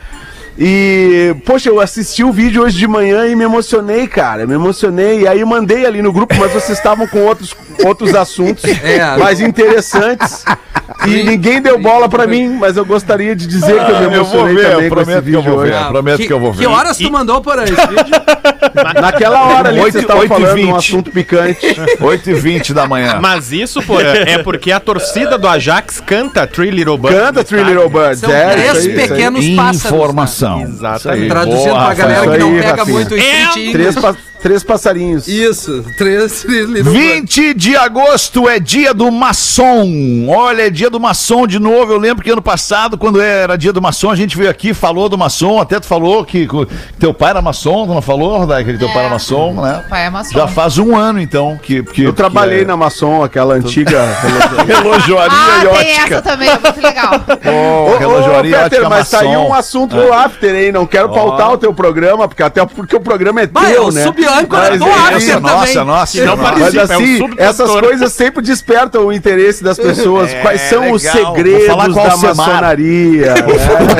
E, 0.59 1.35
poxa, 1.45 1.69
eu 1.69 1.81
assisti 1.81 2.25
o 2.25 2.33
vídeo 2.33 2.63
hoje 2.63 2.79
de 2.79 2.89
manhã 2.89 3.27
e 3.27 3.37
me 3.37 3.45
emocionei, 3.45 4.07
cara. 4.07 4.47
Me 4.47 4.55
emocionei. 4.55 5.21
E 5.23 5.29
aí 5.29 5.41
eu 5.41 5.47
mandei 5.47 5.85
ali 5.85 6.01
no 6.01 6.13
grupo, 6.13 6.35
mas 6.39 6.51
vocês 6.53 6.79
estavam 6.79 7.07
com 7.07 7.21
outros, 7.27 7.55
outros 7.85 8.15
assuntos 8.15 8.65
É. 8.83 9.17
mais 9.19 9.41
interessantes. 9.41 10.45
E 11.07 11.23
ninguém 11.25 11.61
deu 11.61 11.79
bola 11.79 12.09
pra 12.09 12.27
mim, 12.27 12.49
mas 12.59 12.77
eu 12.77 12.85
gostaria 12.87 13.35
de 13.37 13.47
dizer 13.47 13.73
que 13.85 13.91
eu 13.91 13.99
me 13.99 14.05
Ah, 14.07 14.09
eu 14.09 14.13
emocionei 14.15 14.55
ver, 14.55 14.63
também 14.71 14.73
eu 14.73 14.79
com 14.79 15.01
esse 15.01 15.05
prometo 15.05 15.07
que 15.07 15.13
eu 15.13 15.23
vídeo 15.23 15.43
vou 15.43 15.59
hoje. 15.61 15.73
ver. 15.73 15.89
prometo 15.89 16.19
que 16.27 16.33
eu 16.33 16.41
vou 16.41 16.53
ver. 16.53 16.59
Que 16.61 16.67
horas 16.67 16.97
tu 16.97 17.11
mandou 17.13 17.41
por 17.43 17.59
esse 17.63 17.73
vídeo? 17.73 18.17
Naquela 19.01 19.43
hora 19.49 19.69
ali 19.69 19.79
que 19.79 19.85
Oito- 19.85 19.93
vocês 19.93 20.05
estavam 20.05 20.23
oito 20.23 20.33
e 20.33 20.37
falando 20.37 20.53
um 20.53 20.55
vinte. 20.67 20.77
assunto 20.77 21.11
picante. 21.11 21.67
8h20 22.01 22.73
da 22.73 22.87
manhã. 22.87 23.19
Mas 23.21 23.53
isso, 23.53 23.83
porra, 23.83 24.03
é 24.03 24.39
porque 24.39 24.71
a 24.73 24.81
torcida 24.81 25.37
do 25.37 25.47
Ajax 25.49 26.01
canta 26.01 26.47
Three 26.47 26.71
Little 26.71 26.97
Birds. 26.99 27.19
Canta 27.21 27.45
Three 27.45 27.63
Little 27.65 27.89
Birds. 27.89 28.21
São 28.21 28.31
é, 28.31 28.53
três 28.53 28.87
pequenos 28.87 29.47
pássaros. 29.51 29.85
Informação. 29.85 30.46
Exatamente. 30.63 31.29
Traduzindo 31.29 31.69
Boa, 31.71 31.85
pra 31.87 31.95
galera 31.95 32.21
que 32.31 32.39
não 32.39 32.55
pega 32.55 32.71
Rafinha. 32.77 32.95
muito 32.95 33.15
o 33.15 33.19
street 33.19 33.73
Três, 33.73 33.95
pa- 33.97 34.17
três 34.47 34.63
passarinhos. 34.63 35.27
Isso, 35.27 35.85
três 35.99 36.45
Little 36.47 36.85
Birds. 36.85 36.93
20 36.93 37.55
de 37.55 37.75
agosto 37.77 38.49
é 38.49 38.61
dia 38.61 38.95
do 38.95 39.11
maçom. 39.11 40.29
Olha, 40.29 40.69
é 40.69 40.71
dia 40.71 40.89
do 40.89 41.01
maçom 41.01 41.49
de 41.49 41.59
novo. 41.59 41.93
Eu 41.93 41.99
lembro 41.99 42.23
que 42.23 42.31
ano 42.31 42.41
passado, 42.41 42.97
quando 42.97 43.21
era 43.21 43.57
dia 43.59 43.73
do 43.73 43.83
maçom, 43.83 44.09
a 44.09 44.15
gente 44.15 44.37
veio 44.37 44.49
aqui, 44.49 44.73
falou 44.73 45.09
do 45.09 45.19
maçom. 45.19 45.61
Até 45.61 45.81
tu 45.81 45.87
falou 45.87 46.25
que, 46.25 46.47
que 46.47 46.67
teu 46.97 47.13
pai 47.13 47.31
era 47.31 47.43
maçom, 47.43 47.89
tu 47.89 47.95
não 47.95 48.01
falou, 48.01 48.39
Rodai, 48.39 48.63
que 48.65 48.79
teu 48.79 48.89
É. 48.89 48.93
pai 48.93 49.01
era 49.03 49.11
maçom, 49.11 49.53
né? 49.61 49.85
Pai 49.91 50.07
é 50.07 50.11
maçom. 50.11 50.33
Já 50.39 50.47
faz 50.47 50.79
um 50.79 50.95
ano, 50.95 51.21
então, 51.21 51.59
que... 51.61 51.83
que 51.83 52.05
Eu 52.05 52.13
trabalhei 52.13 52.59
que 52.59 52.65
é 52.65 52.67
na 52.69 52.77
Maçom, 52.77 53.25
aquela 53.25 53.55
antiga. 53.55 54.01
relojoaria 54.65 55.37
Ah, 55.37 55.81
e 55.81 55.85
tem 55.85 55.99
essa 55.99 56.23
também, 56.23 56.49
é 56.49 56.57
muito 56.59 56.81
legal. 56.81 57.11
Relojoaria 57.99 58.61
e 58.61 58.71
Peter, 58.71 58.89
mas 58.89 59.09
saiu 59.09 59.31
maçom. 59.41 59.49
um 59.49 59.55
assunto 59.55 59.97
no 59.97 60.13
after, 60.13 60.55
hein? 60.55 60.71
Não 60.71 60.87
quero 60.87 61.09
pautar 61.09 61.53
o 61.53 61.59
teu 61.59 61.75
programa, 61.75 62.29
porque 62.29 62.45
até 62.45 62.65
porque 62.65 62.95
o 62.95 63.01
programa 63.01 63.41
é 63.41 63.47
Vai, 63.49 63.73
teu, 63.73 63.85
eu 63.85 63.93
né? 63.93 64.05
subi 64.05 64.25
âncora 64.41 64.71
Mas 64.71 64.79
do 64.79 64.87
é 64.87 64.93
after 64.93 65.41
Nossa, 65.41 65.41
nossa, 65.41 65.41
também. 65.41 65.85
nossa. 65.85 66.25
Não 66.25 66.37
nossa. 66.37 66.47
Mas 66.53 66.53
participa, 66.75 66.93
é 66.93 66.97
um 66.97 67.01
assim, 67.01 67.31
essas 67.39 67.71
coisas 67.71 68.13
sempre 68.13 68.43
despertam 68.43 69.07
o 69.07 69.13
interesse 69.13 69.65
das 69.65 69.77
pessoas. 69.77 70.31
É, 70.33 70.41
Quais 70.43 70.61
são 70.63 70.93
os 70.93 71.03
legal. 71.03 71.25
Vou 71.25 71.35
segredos 71.37 71.67
falar 71.67 71.89
da 71.89 72.01
Alcemar. 72.03 72.37
maçonaria? 72.37 73.35
né? 73.35 73.43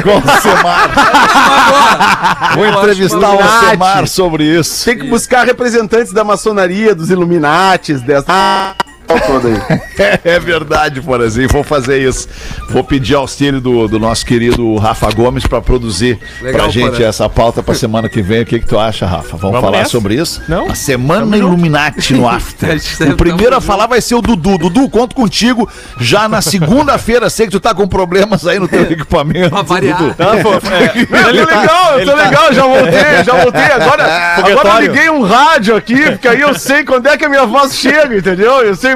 Com 0.03 0.19
o. 0.19 0.23
Vou 2.57 2.67
entrevistar 2.67 3.31
o. 3.35 3.39
Semar 3.71 4.09
sobre 4.09 4.45
isso. 4.45 4.85
Tem 4.85 4.99
que 4.99 5.07
buscar 5.07 5.47
representantes 5.47 6.13
da 6.13 6.23
maçonaria, 6.25 6.95
dos 6.95 7.11
Illuminates, 7.11 8.03
dessa. 8.03 8.75
Aí. 9.09 9.81
É 10.25 10.39
verdade, 10.39 11.01
por 11.01 11.21
exemplo. 11.23 11.55
Vou 11.55 11.65
fazer 11.65 11.99
isso. 12.07 12.29
Vou 12.69 12.85
pedir 12.85 13.15
auxílio 13.15 13.61
do, 13.61 13.89
do 13.89 13.99
nosso 13.99 14.27
querido 14.27 14.77
Rafa 14.77 15.11
Gomes 15.11 15.47
para 15.47 15.61
produzir 15.63 16.19
Legal, 16.43 16.63
pra 16.63 16.71
gente 16.71 16.91
Porã. 16.97 17.07
essa 17.07 17.29
pauta 17.29 17.63
pra 17.63 17.75
semana 17.75 18.09
que 18.09 18.21
vem. 18.21 18.43
O 18.43 18.47
que, 18.47 18.61
que 18.61 18.67
tu 18.67 18.79
acha, 18.79 19.07
Rafa? 19.07 19.37
Vamos, 19.37 19.41
Vamos 19.43 19.61
falar 19.61 19.79
nessa? 19.79 19.91
sobre 19.91 20.15
isso? 20.17 20.43
Não? 20.49 20.67
A 20.71 20.75
Semana 20.75 21.37
Illuminati 21.37 22.13
no 22.13 22.29
After. 22.29 22.79
deve 22.99 23.13
o 23.13 23.17
primeiro 23.17 23.57
a 23.57 23.61
falar 23.61 23.87
vai 23.87 24.01
ser 24.03 24.17
o 24.17 24.21
Dudu. 24.21 24.59
Dudu, 24.59 24.89
conto 24.91 25.15
contigo 25.17 25.67
já 25.99 26.29
na 26.29 26.43
segunda-feira. 26.43 27.31
Sei 27.31 27.47
que 27.47 27.53
tu 27.53 27.61
tá 27.61 27.75
com 27.75 27.89
problemas 27.89 28.47
aí 28.47 28.59
no 28.59 28.69
teu 28.69 28.83
equipamento. 28.91 29.51
Pra 29.51 29.63
variar. 29.63 29.99
Dudu. 29.99 30.15
Eu 30.23 30.43
tô 30.43 30.51
legal, 31.47 31.99
eu 32.01 32.07
tô 32.07 32.15
legal, 32.17 32.53
já 32.53 32.63
voltei, 32.67 33.25
já 33.25 33.33
voltei. 33.43 33.63
Agora, 33.65 34.05
agora 34.45 34.69
eu 34.69 34.81
liguei 34.93 35.11
um 35.11 35.23
rádio 35.23 35.75
aqui, 35.77 36.11
porque 36.11 36.29
aí 36.29 36.41
eu 36.41 36.55
sei 36.59 36.85
quando 36.85 37.07
é 37.07 37.17
que 37.17 37.25
a 37.25 37.29
minha 37.29 37.47
voz 37.47 37.75
chega, 37.77 38.17
entendeu? 38.17 38.63
Eu 38.63 38.75
sei. 38.75 38.96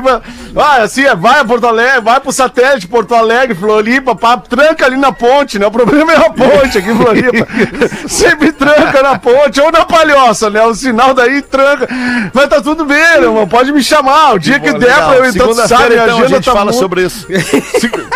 Ah, 0.57 0.77
assim, 0.83 1.05
é, 1.05 1.15
vai 1.15 1.41
a 1.41 1.45
Porto 1.45 1.67
Alegre, 1.67 2.01
vai 2.01 2.21
pro 2.21 2.33
satélite 2.33 2.87
Porto 2.89 3.15
Alegre, 3.15 3.55
Floripa, 3.55 4.15
pá, 4.15 4.37
tranca 4.37 4.85
ali 4.87 4.97
na 4.97 5.13
ponte, 5.13 5.59
né? 5.59 5.67
O 5.67 5.71
problema 5.71 6.13
é 6.13 6.17
a 6.17 6.31
ponte 6.31 6.79
aqui 6.79 6.91
em 6.91 6.97
Floripa. 6.97 7.47
Sempre 8.09 8.53
tranca 8.53 9.03
na 9.03 9.19
ponte 9.19 9.61
ou 9.61 9.71
na 9.71 9.85
palhoça, 9.85 10.51
né? 10.51 10.63
O 10.65 10.75
sinal 10.75 11.15
daí 11.15 11.43
tranca. 11.43 11.89
Mas 12.33 12.49
tá 12.49 12.61
tudo 12.61 12.85
bem, 12.85 13.21
meu 13.21 13.31
irmão, 13.31 13.49
pode 13.49 13.73
me 13.73 13.83
chamar. 13.83 14.35
O 14.35 14.39
dia 14.39 14.59
que 14.59 14.73
der 14.73 14.95
pra 14.95 15.17
eu 15.17 15.25
entrar, 15.27 15.47
tu 15.47 15.55
sabe, 15.69 15.95
então, 15.95 16.01
a 16.01 16.05
agenda 16.05 16.29
gente 16.29 16.45
tá 16.45 16.53
fala 16.53 16.65
muito- 16.67 16.79
sobre 16.79 17.03
isso. 17.05 17.27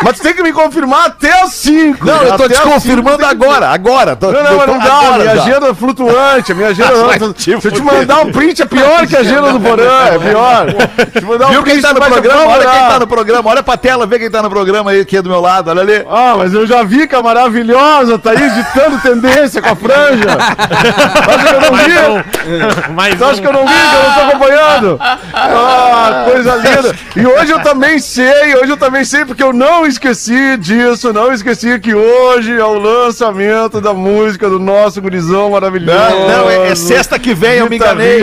Mas 0.03 0.17
tu 0.19 0.23
tem 0.23 0.35
que 0.35 0.43
me 0.43 0.53
confirmar 0.53 1.07
até 1.07 1.43
as 1.43 1.53
5. 1.53 2.05
Não, 2.05 2.23
eu 2.23 2.37
tô 2.37 2.49
te 2.49 2.61
confirmando 2.61 3.25
agora, 3.25 3.69
agora. 3.69 4.17
Tô, 4.17 4.31
Não, 4.33 4.43
não, 4.43 4.59
tô- 4.59 4.67
não 4.67 4.79
dá, 4.79 4.85
agora 4.99 5.19
minha 5.23 5.37
já. 5.37 5.43
agenda 5.43 5.67
é 5.69 5.75
flutuante, 5.75 6.53
a 6.53 6.55
minha 6.55 6.69
agenda. 6.69 6.95
Vai 7.05 7.19
se 7.19 7.51
eu 7.51 7.73
te 7.73 7.83
mandar 7.83 8.21
um 8.21 8.33
print, 8.33 8.63
é 8.63 8.67
pior 8.67 9.07
que 9.07 9.17
a 9.17 9.21
agenda 9.21 9.53
do 9.53 9.61
Porã, 9.65 10.05
é 10.13 10.19
pior. 10.19 10.67
Te 11.13 11.25
mandar 11.25 11.49
um 11.49 11.51
Viu 11.51 11.63
quem 11.75 11.83
tá 11.83 11.93
no 11.93 12.01
programa? 12.01 12.41
Olha 12.47 12.63
quem 12.63 12.71
demorar. 12.73 12.89
tá 12.93 12.99
no 13.01 13.07
programa. 13.07 13.51
Olha 13.51 13.63
pra 13.63 13.77
tela, 13.77 14.07
vê 14.07 14.19
quem 14.19 14.31
tá 14.31 14.43
no 14.43 14.51
programa 14.51 14.91
aí, 14.91 15.01
aqui 15.01 15.21
do 15.21 15.29
meu 15.29 15.41
lado. 15.41 15.71
Olha 15.71 15.83
ali. 15.83 16.05
Ah, 16.09 16.35
mas 16.37 16.53
eu 16.55 16.67
já 16.67 16.83
vi 16.83 17.07
que 17.07 17.15
é 17.15 17.23
maravilhosa, 17.23 18.19
tá 18.19 18.31
aí 18.31 18.51
ditando 18.51 18.99
tendência 19.03 19.61
com 19.63 19.69
a 19.71 19.77
franja. 19.77 20.29
Acha 21.29 21.49
que 21.49 21.55
eu 21.55 21.61
não 21.61 21.77
vi? 21.77 22.93
Mas 22.95 23.15
Tu 23.19 23.25
acha 23.25 23.41
que 23.41 23.47
eu 23.47 23.53
não 23.53 23.67
vi, 23.67 23.73
que 23.75 23.97
eu 23.97 24.03
não 24.03 24.15
tô 24.15 24.21
acompanhando? 24.21 24.99
Ah, 25.01 26.25
coisa 26.31 26.55
linda. 26.57 26.97
E 27.17 27.27
hoje 27.27 27.53
eu 27.53 27.61
também 27.61 27.99
sei, 27.99 28.55
hoje 28.57 28.71
eu 28.71 28.77
também 28.77 29.05
sei, 29.05 29.25
porque 29.25 29.43
eu 29.43 29.53
não 29.53 29.87
esqueci 29.87 30.57
disso, 30.57 31.13
não 31.13 31.33
esqueci 31.33 31.79
que 31.79 31.95
hoje 31.95 32.53
é 32.59 32.65
o 32.65 32.75
lançamento 32.75 33.81
da 33.81 33.95
música 33.95 34.49
do 34.49 34.59
nosso 34.59 35.01
gurizão 35.01 35.51
maravilhoso. 35.51 35.99
Não, 35.99 36.29
não, 36.29 36.51
é, 36.51 36.71
é 36.71 36.75
sexta 36.75 37.19
que 37.19 37.35
vem, 37.35 37.55
eu 37.59 37.69
me 37.69 37.77
enganei. 37.77 38.23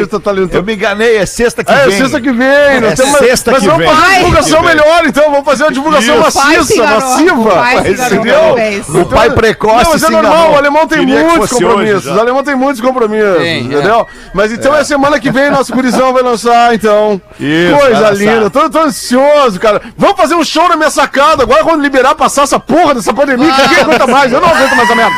Eu 0.51 0.63
me 0.63 0.73
enganei, 0.75 1.17
é 1.17 1.25
sexta 1.25 1.63
que 1.63 1.71
É, 1.71 1.87
vem. 1.87 1.97
sexta 1.97 2.19
que 2.21 2.31
vem. 2.31 2.81
nós 2.81 2.91
É 2.93 2.95
temos- 2.95 3.17
sexta 3.41 3.51
mas 3.51 3.61
que 3.61 3.67
vamos 3.67 3.85
vem. 3.85 3.95
fazer 3.95 4.07
uma 4.07 4.17
divulgação 4.17 4.63
melhor, 4.63 5.05
então. 5.05 5.23
Vamos 5.31 5.45
fazer 5.45 5.63
uma 5.63 5.71
divulgação 5.71 6.21
Isso. 6.21 6.39
Pai 6.39 6.63
se 6.63 6.77
maciça, 6.77 6.83
massiva. 6.87 7.89
Entendeu? 7.89 9.01
O 9.01 9.05
pai 9.05 9.29
precoce 9.31 9.83
Não, 9.83 9.91
mas 9.91 10.03
é 10.03 10.09
normal, 10.09 10.51
o 10.51 10.57
alemão 10.57 10.87
tem 10.87 11.05
muitos 11.05 11.49
compromissos. 11.49 12.05
o 12.05 12.19
alemão 12.19 12.43
tem 12.43 12.55
muitos 12.55 12.81
compromissos, 12.81 13.41
é. 13.41 13.59
entendeu? 13.59 14.07
Mas 14.33 14.51
então 14.51 14.75
é. 14.75 14.83
semana 14.83 15.19
que 15.19 15.31
vem 15.31 15.49
nosso 15.49 15.73
gurizão 15.73 16.13
vai 16.13 16.23
lançar, 16.23 16.73
então. 16.73 17.21
Isso, 17.39 17.77
Coisa 17.77 18.11
linda, 18.11 18.49
tô, 18.49 18.69
tô 18.69 18.79
ansioso, 18.79 19.59
cara. 19.59 19.81
Vamos 19.97 20.17
fazer 20.17 20.35
um 20.35 20.43
show 20.43 20.67
na 20.67 20.75
minha 20.75 20.89
sacada. 20.89 21.43
Agora 21.43 21.63
quando 21.63 21.81
liberar, 21.81 22.15
passar 22.15 22.43
essa 22.43 22.59
porra 22.59 22.95
dessa 22.95 23.13
pandemia, 23.13 23.51
que 23.51 23.61
ninguém 23.61 23.81
aguenta 23.81 24.07
mais. 24.07 24.31
Eu 24.31 24.41
não 24.41 24.49
aguento 24.49 24.75
mais 24.75 24.91
a 24.91 24.95
merda. 24.95 25.15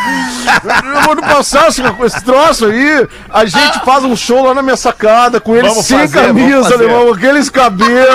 Eu 0.96 1.02
vou 1.04 1.16
passar 1.18 1.70
esse, 1.70 1.82
esse 2.06 2.24
troço 2.24 2.66
aí. 2.66 3.08
A 3.30 3.46
gente 3.46 3.80
faz 3.84 4.04
um 4.04 4.16
show 4.16 4.46
lá 4.46 4.54
na 4.54 4.62
minha 4.62 4.78
sacada 4.78 5.40
com 5.40 5.56
eles 5.56 5.70
Vamos 5.70 5.86
sem 5.86 6.00
fazer, 6.00 6.28
camisa, 6.28 6.74
alemão, 6.74 7.06
com 7.08 7.14
aqueles 7.14 7.50
cabelos. 7.50 8.13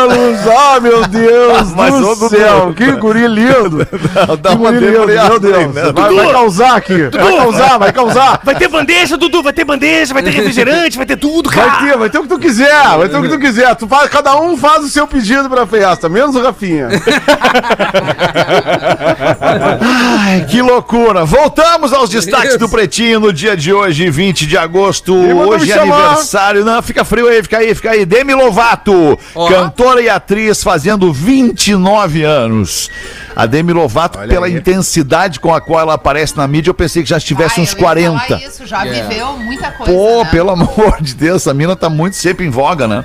Ah, 0.57 0.81
meu 0.81 1.05
Deus 1.07 1.73
Mas, 1.76 1.95
ô, 1.95 1.99
do 2.00 2.14
Dudu. 2.14 2.28
céu. 2.31 2.73
Que 2.76 2.93
guri 2.93 3.26
lindo. 3.26 3.87
Dá 4.40 4.50
Que 4.50 4.57
uma 4.57 4.73
guri 4.73 4.87
lindo, 4.87 5.07
meu 5.07 5.40
Deus. 5.40 5.75
né? 5.75 5.93
Vai, 5.93 6.14
vai 6.14 6.33
causar 6.33 6.76
aqui. 6.76 7.09
Vai 7.11 7.37
causar, 7.37 7.78
vai 7.78 7.93
causar. 7.93 8.40
Vai 8.45 8.55
ter 8.55 8.69
bandeja, 8.69 9.17
Dudu, 9.17 9.43
vai 9.43 9.52
ter 9.52 9.64
bandeja, 9.64 10.14
vai 10.14 10.23
ter 10.23 10.31
refrigerante, 10.31 10.97
vai 10.97 11.07
ter 11.07 11.17
tudo, 11.17 11.50
cara. 11.50 11.69
Vai 11.69 11.88
ter, 11.88 11.99
vai 11.99 12.11
ter 12.11 12.19
o 12.19 12.23
que 12.23 12.28
tu 12.28 12.38
quiser, 12.38 12.97
vai 12.97 13.09
ter 13.09 13.17
o 13.17 13.23
que 13.23 13.28
tu 13.28 13.38
quiser. 13.38 13.75
Tu 13.76 13.87
faz, 13.87 14.09
cada 14.11 14.40
um 14.40 14.57
faz 14.57 14.85
o 14.85 14.88
seu 14.88 15.07
pedido 15.07 15.49
pra 15.49 15.67
festa, 15.67 16.09
menos 16.09 16.35
o 16.37 16.43
Rafinha. 16.43 16.88
Ai, 19.81 20.45
que 20.49 20.61
loucura. 20.62 21.25
Voltamos 21.25 21.93
aos 21.93 22.11
destaques 22.11 22.50
Isso. 22.50 22.59
do 22.59 22.69
Pretinho 22.69 23.21
no 23.21 23.33
dia 23.33 23.57
de 23.57 23.73
hoje, 23.73 24.09
20 24.11 24.47
de 24.47 24.57
agosto. 24.57 25.14
Hoje 25.14 25.73
é 25.73 25.78
aniversário. 25.78 26.64
Não, 26.64 26.81
fica 26.83 27.05
frio 27.05 27.28
aí, 27.28 27.43
fica 27.43 27.59
aí, 27.59 27.75
fica 27.75 27.90
aí. 27.90 28.05
Demi 28.05 28.35
Lovato, 28.35 29.19
Ó. 29.35 29.49
cantora 29.88 30.02
e 30.02 30.09
atriz, 30.09 30.62
fazendo 30.62 31.12
29 31.12 32.23
anos. 32.23 32.90
A 33.35 33.47
Demi 33.47 33.73
Lovato, 33.73 34.18
pela 34.28 34.49
intensidade 34.49 35.40
com 35.40 35.54
a 35.54 35.61
qual 35.61 35.80
ela 35.80 35.95
aparece 35.95 36.37
na 36.37 36.47
mídia, 36.47 36.71
eu 36.71 36.75
pensei 36.75 37.02
que 37.02 37.09
já 37.09 37.16
estivesse 37.16 37.61
Ai, 37.61 37.62
uns 37.62 37.73
eu 37.73 37.78
ia 37.78 37.85
falar 37.85 37.95
40. 37.95 38.35
Isso, 38.45 38.66
já 38.66 38.85
viveu 38.85 39.37
muita 39.38 39.71
coisa. 39.71 39.92
Pô, 39.92 40.25
né? 40.25 40.30
pelo 40.30 40.50
amor 40.50 41.00
de 41.00 41.14
Deus, 41.14 41.42
essa 41.42 41.54
mina 41.54 41.75
tá 41.75 41.88
muito 41.88 42.16
sempre 42.16 42.45
em 42.45 42.50
voga, 42.50 42.87
né? 42.87 43.04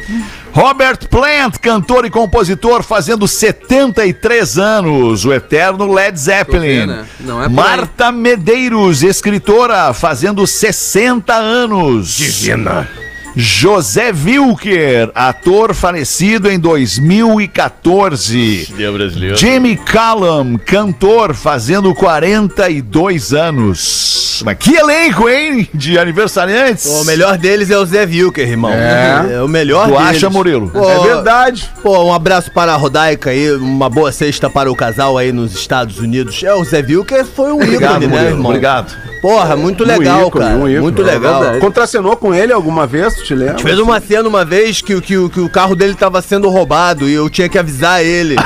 Robert 0.53 1.09
Plant, 1.09 1.59
cantor 1.59 2.05
e 2.05 2.11
compositor, 2.11 2.83
fazendo 2.83 3.29
73 3.29 4.59
anos. 4.59 5.25
O 5.25 5.33
eterno 5.33 5.93
Led 5.93 6.19
Zeppelin. 6.19 7.05
Não 7.21 7.41
é. 7.43 7.49
Marta 7.49 8.11
Medeiros, 8.11 9.03
escritora, 9.03 9.95
fazendo 9.95 10.47
60 10.47 11.35
anos. 11.35 12.17
Divina. 12.17 12.89
José 13.37 14.13
Wilker, 14.13 15.11
ator 15.15 15.75
falecido 15.75 16.51
em 16.51 16.59
2014. 16.59 18.69
Deu 18.77 18.93
brasileiro. 18.93 19.37
Jamie 19.37 19.77
Callum, 19.77 20.59
cantor, 20.59 21.35
fazendo 21.35 21.95
42 21.95 23.33
anos. 23.33 24.43
Mas 24.45 24.57
que 24.59 24.75
elenco, 24.75 25.29
hein? 25.29 25.69
De 25.75 25.99
aniversariantes. 25.99 26.87
O 26.87 27.05
melhor 27.05 27.37
deles 27.37 27.71
é 27.71 27.77
o 27.79 27.85
Zé 27.85 28.05
Wilker, 28.07 28.49
irmão. 28.49 28.73
É. 28.73 29.43
o 29.43 29.49
melhor 29.49 29.87
Tu 29.89 29.93
deles. 29.93 30.07
acha, 30.09 30.31
Murilo? 30.31 30.71
Pô, 30.71 30.91
É 30.91 30.99
verdade. 31.01 31.71
Pô, 31.83 32.05
um 32.05 32.15
abraço 32.15 32.51
para 32.53 32.73
a 32.73 32.77
Rodaica 32.77 33.31
aí, 33.31 33.53
uma 33.53 33.91
boa 33.91 34.11
sexta 34.11 34.49
para 34.49 34.71
o 34.71 34.75
casal 34.75 35.19
aí 35.19 35.31
nos 35.31 35.55
Estados 35.55 35.99
Unidos. 35.99 36.43
É, 36.43 36.55
o 36.55 36.65
Zé 36.65 36.79
Wilker 36.81 37.25
foi 37.27 37.53
um 37.53 37.63
ícone, 37.63 38.07
né, 38.07 38.29
irmão? 38.31 38.47
Obrigado. 38.51 38.97
Porra, 39.21 39.55
muito 39.55 39.85
legal, 39.85 40.25
Um 40.25 40.29
ícone, 40.29 40.45
cara. 40.47 40.57
um 40.57 40.69
ícone, 40.69 40.81
muito 40.81 41.03
é 41.03 41.05
legal. 41.05 41.41
verdade. 41.41 41.61
Contracenou 41.61 42.17
com 42.17 42.35
ele 42.35 42.55
alguma 42.55 42.87
vez, 42.87 43.20
tu 43.21 43.27
te 43.27 43.35
lembra? 43.35 43.55
A 43.55 43.57
gente 43.59 43.67
fez 43.67 43.79
uma 43.79 44.01
cena 44.01 44.29
uma 44.29 44.45
vez 44.45 44.81
que, 44.81 44.95
o- 44.95 45.01
que, 45.03 45.17
o- 45.17 45.29
que 45.31 45.41
o 45.41 45.49
carro 45.51 45.75
dele 45.77 45.95
tava 45.95 46.21
sendo 46.23 46.49
roubado 46.49 47.09
e 47.09 47.15
eu 47.15 47.29
tinha 47.31 47.49
que 47.49 47.59
avisar 47.59 48.05
ele. 48.05 48.37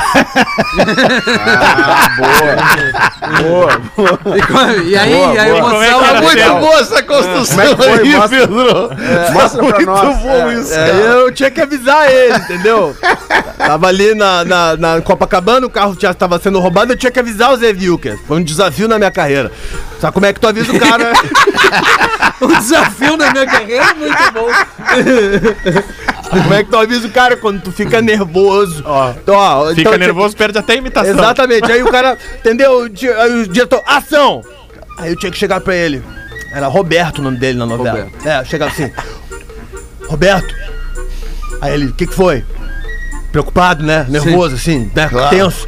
Boa, 3.41 3.81
boa. 3.95 4.37
E, 4.37 4.41
co- 4.41 4.81
e 4.87 4.95
aí, 4.97 5.13
Boa, 5.13 5.33
e 5.33 5.37
a 5.39 5.45
boa. 5.45 5.57
emoção. 5.57 5.81
É 5.83 5.87
era, 6.09 6.21
Muito 6.21 6.53
boa 6.59 6.79
essa 6.79 7.03
construção 7.03 7.55
Como 7.57 7.61
é 7.61 7.75
que 7.75 7.83
foi? 7.83 7.91
aí, 7.91 8.15
Mostra- 8.15 8.29
Pedro. 8.39 8.89
Mostra 9.33 9.57
pra 9.63 9.63
Muito 9.63 9.85
nós. 9.85 10.17
bom 10.19 10.51
isso, 10.51 10.73
É, 10.73 10.75
cara. 10.87 10.97
eu 10.97 11.31
tinha 11.31 11.51
que 11.51 11.61
avisar 11.61 12.11
ele, 12.11 12.35
entendeu? 12.35 12.95
Tava 13.57 13.87
ali 13.87 14.13
na, 14.13 14.45
na, 14.45 14.77
na 14.77 15.01
Copacabana, 15.01 15.65
o 15.65 15.69
carro 15.69 15.97
já 15.99 16.13
tava 16.13 16.39
sendo 16.39 16.59
roubado, 16.59 16.93
eu 16.93 16.97
tinha 16.97 17.11
que 17.11 17.19
avisar 17.19 17.51
o 17.53 17.57
Zé 17.57 17.69
Wilker. 17.71 18.17
Foi 18.27 18.37
um 18.37 18.43
desafio 18.43 18.87
na 18.87 18.97
minha 18.97 19.11
carreira. 19.11 19.51
Sabe 20.05 20.13
como 20.13 20.25
é 20.27 20.33
que 20.33 20.39
tu 20.39 20.47
avisa 20.47 20.71
o 20.71 20.79
cara? 20.79 21.13
Um 22.41 22.47
desafio 22.59 23.15
na 23.17 23.31
minha 23.31 23.45
carreira, 23.45 23.95
muito 23.95 24.31
bom. 24.33 24.47
como 26.29 26.53
é 26.53 26.63
que 26.63 26.69
tu 26.69 26.77
avisa 26.77 27.07
o 27.07 27.11
cara 27.11 27.37
quando 27.37 27.61
tu 27.61 27.71
fica 27.71 28.01
nervoso? 28.01 28.83
Então, 29.17 29.35
ó, 29.35 29.69
Fica 29.69 29.81
então, 29.81 29.97
nervoso, 29.97 30.35
perde 30.35 30.59
até 30.59 30.73
a 30.73 30.75
imitação. 30.75 31.13
Exatamente. 31.13 31.71
Aí 31.71 31.81
o 31.81 31.89
cara, 31.89 32.17
entendeu? 32.37 32.81
O 32.81 32.83
Aí 32.83 33.41
o 33.41 33.47
diretor, 33.47 33.81
ação! 33.87 34.43
Aí 34.99 35.11
eu 35.11 35.15
tinha 35.15 35.31
que 35.31 35.37
chegar 35.37 35.61
pra 35.61 35.73
ele. 35.73 36.03
Era 36.53 36.67
Roberto 36.67 37.19
o 37.19 37.21
nome 37.21 37.37
dele 37.37 37.57
na 37.57 37.65
novela. 37.65 38.03
Roberto. 38.03 38.27
É, 38.27 38.41
eu 38.41 38.45
chegava 38.45 38.71
assim. 38.71 38.91
Roberto. 40.07 40.53
Aí 41.61 41.73
ele, 41.73 41.85
o 41.85 41.93
que, 41.93 42.05
que 42.05 42.13
foi? 42.13 42.43
Preocupado, 43.31 43.81
né? 43.81 44.05
Nervoso, 44.09 44.55
assim, 44.55 44.91
né? 44.93 45.09
Tenso. 45.29 45.67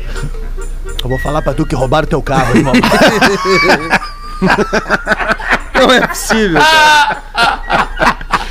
Eu 1.02 1.10
vou 1.10 1.20
falar 1.20 1.42
pra 1.42 1.54
tu 1.54 1.66
que 1.66 1.76
roubaram 1.76 2.08
teu 2.08 2.22
carro, 2.22 2.58
irmão. 2.58 2.74
Não 4.42 5.92
é 5.92 6.08
possível. 6.08 6.62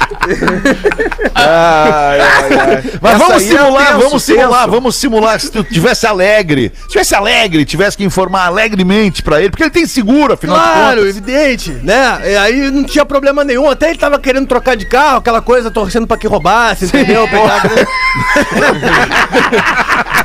Ai, 1.39 2.21
ai, 2.21 2.59
ai. 2.59 2.83
Mas 3.01 3.15
Essa 3.15 3.25
vamos 3.27 3.43
é 3.43 3.47
simular, 3.47 3.87
tenso, 3.87 3.99
vamos 4.01 4.23
simular, 4.23 4.59
tenso. 4.61 4.71
vamos 4.71 4.97
simular. 4.97 5.41
Se 5.41 5.51
tu 5.51 5.63
tivesse 5.65 6.07
alegre, 6.07 6.73
se 6.83 6.89
tivesse 6.89 7.15
alegre, 7.15 7.65
tivesse 7.65 7.97
que 7.97 8.05
informar 8.05 8.47
alegremente 8.47 9.23
pra 9.23 9.41
ele, 9.41 9.51
porque 9.51 9.65
ele 9.65 9.71
tem 9.71 9.87
seguro, 9.87 10.33
afinal 10.35 10.57
de 10.57 10.63
Claro, 10.63 10.97
contas. 11.01 11.09
evidente, 11.17 11.71
né? 11.83 12.21
E 12.25 12.37
aí 12.37 12.71
não 12.71 12.85
tinha 12.85 13.05
problema 13.05 13.45
nenhum. 13.45 13.69
Até 13.69 13.91
ele 13.91 13.99
tava 13.99 14.19
querendo 14.19 14.47
trocar 14.47 14.77
de 14.77 14.87
carro, 14.89 15.19
aquela 15.19 15.43
coisa, 15.43 15.71
torcendo 15.71 16.07
pra 16.07 16.17
que 16.17 16.27
roubasse, 16.27 16.87
entendeu? 16.87 17.29
Pegar- 17.29 17.63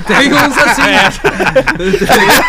Tem 0.07 0.33
uns 0.33 0.57
assim. 0.57 0.81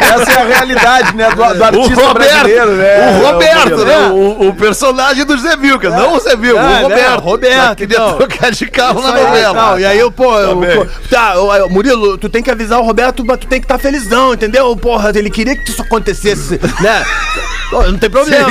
Essa 0.01 0.33
é 0.33 0.43
a 0.43 0.45
realidade, 0.47 1.15
né? 1.17 1.29
Do, 1.31 1.55
do 1.55 1.65
artista 1.65 2.07
Roberto, 2.07 2.15
brasileiro, 2.15 2.71
né? 2.77 3.19
o 3.21 3.27
Roberto, 3.27 3.59
Murilo? 3.71 3.85
né? 3.85 3.99
O, 4.09 4.49
o 4.49 4.55
personagem 4.55 5.25
do 5.25 5.37
Zé 5.39 5.57
Vilca, 5.57 5.91
não 5.91 6.15
o 6.15 6.21
Zé 6.21 6.35
Vilca, 6.37 6.61
É, 6.61 6.65
o 6.65 6.69
né? 6.69 6.83
Roberto. 6.83 7.22
Roberto, 7.23 7.79
Queria 7.79 7.97
então. 7.97 8.17
trocar 8.19 8.51
de 8.53 8.67
carro 8.67 9.01
na 9.03 9.09
novela. 9.13 9.55
tal. 9.55 9.81
E 9.81 9.85
aí 9.85 9.99
eu, 9.99 10.11
pô, 10.11 10.39
eu, 10.39 10.57
pô, 10.57 10.87
tá, 11.09 11.35
eu- 11.37 11.69
Murilo, 11.71 12.19
tu 12.19 12.29
tem 12.29 12.43
que 12.43 12.51
avisar 12.51 12.81
o 12.81 12.85
Roberto, 12.85 13.25
mas 13.25 13.39
tu 13.39 13.47
tem 13.47 13.61
que 13.61 13.65
estar 13.65 13.79
felizão, 13.79 14.35
entendeu? 14.35 14.77
Porra, 14.77 15.11
ele 15.15 15.31
queria 15.31 15.57
que 15.57 15.71
isso 15.71 15.83
acontecesse, 15.83 16.61
né? 16.81 17.05
Não 17.73 17.97
tem 17.99 18.11
problema. 18.11 18.49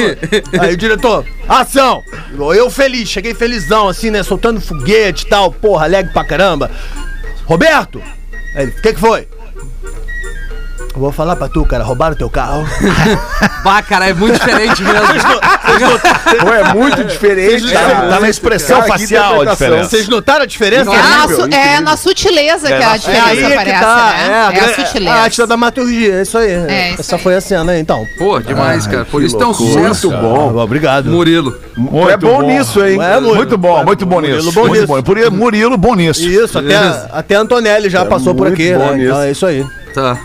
Aí 0.59 0.73
o 0.73 0.77
diretor, 0.77 1.25
ação! 1.47 2.01
Eu 2.55 2.69
feliz, 2.71 3.07
cheguei 3.09 3.33
felizão, 3.35 3.87
assim, 3.87 4.09
né? 4.09 4.23
Soltando 4.23 4.59
foguete 4.59 5.25
e 5.25 5.29
tal, 5.29 5.51
porra, 5.51 5.85
alegre 5.85 6.11
pra 6.11 6.23
caramba. 6.23 6.71
Roberto! 7.45 8.01
Aí 8.55 8.63
ele, 8.63 8.71
o 8.71 8.81
que 8.81 8.93
que 8.93 8.99
foi? 8.99 9.27
Vou 10.93 11.11
falar 11.11 11.35
pra 11.37 11.47
tu, 11.47 11.65
cara, 11.65 11.83
roubaram 11.83 12.15
teu 12.15 12.29
carro. 12.29 12.65
Bah, 13.63 13.81
cara, 13.83 14.09
é 14.09 14.13
muito 14.13 14.39
diferente 14.39 14.81
mesmo. 14.83 15.39
Pô, 16.41 16.49
é 16.53 16.73
muito 16.73 17.03
diferente. 17.03 17.71
Tá, 17.71 17.79
cara. 17.79 18.09
tá 18.09 18.19
na 18.19 18.29
expressão 18.29 18.77
Cara, 18.81 18.87
facial 18.93 19.41
a 19.41 19.45
diferença. 19.45 19.89
Vocês 19.89 20.07
notaram 20.07 20.41
a 20.43 20.45
diferença? 20.47 20.89
É, 20.91 20.97
na, 20.97 21.27
su- 21.27 21.45
é 21.55 21.79
na 21.79 21.97
sutileza 21.97 22.67
que 22.67 22.73
a 22.73 22.95
É 22.95 22.97
diferença 22.97 23.27
aí 23.29 23.37
que 23.37 23.53
aparece, 23.53 23.79
tá, 23.79 23.95
né? 23.95 24.23
é, 24.27 24.31
É, 24.31 24.33
a, 24.33 24.47
a 24.47 24.51
gra- 24.51 24.73
sutileza. 24.73 25.15
a 25.15 25.21
arte 25.21 25.37
da 25.37 25.45
dramaturgia, 25.45 26.13
é 26.15 26.21
isso 26.23 26.37
aí. 26.39 26.51
É, 26.51 26.89
isso 26.91 27.01
Essa 27.01 27.15
aí. 27.17 27.21
foi 27.21 27.35
a 27.35 27.41
cena 27.41 27.71
aí, 27.71 27.79
então. 27.79 28.03
Pô, 28.17 28.39
demais, 28.39 28.87
cara. 28.87 29.05
Por 29.05 29.21
isso 29.21 29.37
tem 29.37 29.45
um 29.47 29.53
sucesso. 29.53 30.09
Muito 30.09 30.21
bom. 30.21 30.55
Obrigado. 30.57 31.09
Murilo. 31.09 31.51
Tu 31.51 32.09
é 32.09 32.17
bom 32.17 32.41
nisso, 32.41 32.83
hein? 32.83 32.99
É, 33.01 33.15
Murilo. 33.19 33.35
Muito 33.35 33.57
bom, 33.57 33.83
muito 33.85 34.05
bom 34.07 34.15
Murilo, 34.15 34.37
nisso. 34.37 34.51
bom 34.53 34.61
Muito 34.61 34.73
nisso. 34.73 34.87
bom. 34.87 35.01
Por- 35.03 35.31
Murilo, 35.31 35.77
bom 35.77 35.95
nisso. 35.95 36.27
Isso, 36.27 36.57
até, 36.57 36.75
até 37.11 37.35
a 37.35 37.39
Antonelli 37.41 37.89
já 37.89 38.03
passou 38.05 38.33
por 38.33 38.47
muito 38.47 38.53
aqui, 38.59 38.73
bom 38.73 38.87
né? 38.91 38.93
nisso. 38.97 39.07
Então 39.09 39.21
é 39.21 39.31
isso 39.31 39.45
aí. 39.45 39.65
Tá. 39.93 40.17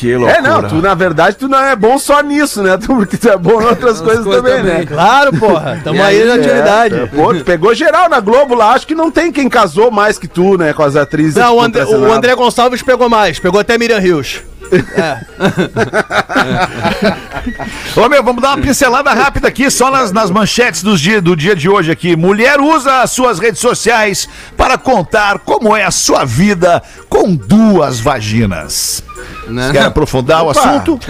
Que 0.00 0.12
É, 0.14 0.40
não, 0.40 0.62
tu 0.66 0.76
na 0.76 0.94
verdade 0.94 1.36
tu 1.36 1.46
não 1.46 1.58
é 1.58 1.76
bom 1.76 1.98
só 1.98 2.22
nisso, 2.22 2.62
né? 2.62 2.76
Tu, 2.80 2.86
porque 2.86 3.18
tu 3.18 3.28
é 3.28 3.36
bom 3.36 3.60
em 3.60 3.66
outras 3.66 4.00
coisas, 4.00 4.24
coisas 4.24 4.42
também, 4.42 4.56
também. 4.62 4.78
né? 4.78 4.86
Claro, 4.86 5.30
porra. 5.38 5.78
Tamo 5.84 6.02
aí, 6.02 6.22
aí, 6.22 6.26
na 6.26 6.34
É, 6.34 6.38
atividade. 6.38 6.94
é, 6.94 7.06
pô, 7.06 7.34
tu 7.34 7.44
pegou 7.44 7.74
geral 7.74 8.08
na 8.08 8.18
Globo 8.18 8.54
lá, 8.54 8.72
acho 8.72 8.86
que 8.86 8.94
não 8.94 9.10
tem 9.10 9.30
quem 9.30 9.46
casou 9.46 9.90
mais 9.90 10.18
que 10.18 10.26
tu, 10.26 10.56
né, 10.56 10.72
com 10.72 10.82
as 10.82 10.96
atrizes. 10.96 11.34
Não, 11.34 11.56
o 11.56 11.60
André, 11.60 11.84
o. 11.84 12.10
André 12.12 12.34
Gonçalves 12.34 12.82
pegou 12.82 13.10
mais, 13.10 13.38
pegou 13.38 13.60
até 13.60 13.76
Miriam 13.76 13.98
Rios. 13.98 14.40
Ô 17.96 18.08
meu, 18.08 18.22
vamos 18.22 18.40
dar 18.40 18.50
uma 18.50 18.62
pincelada 18.62 19.12
rápida 19.12 19.48
aqui, 19.48 19.68
só 19.70 19.90
nas, 19.90 20.12
nas 20.12 20.30
manchetes 20.30 20.82
dos 20.82 21.00
dia, 21.00 21.20
do 21.20 21.34
dia 21.34 21.56
de 21.56 21.68
hoje 21.68 21.90
aqui. 21.90 22.16
Mulher 22.16 22.60
usa 22.60 23.02
as 23.02 23.10
suas 23.10 23.38
redes 23.38 23.60
sociais 23.60 24.28
para 24.56 24.78
contar 24.78 25.40
como 25.40 25.76
é 25.76 25.84
a 25.84 25.90
sua 25.90 26.24
vida 26.24 26.82
com 27.08 27.34
duas 27.34 28.00
vaginas. 28.00 29.02
Né? 29.48 29.70
Quer 29.72 29.82
aprofundar 29.82 30.44
o 30.44 30.50
Opa. 30.50 30.60
assunto? 30.60 30.98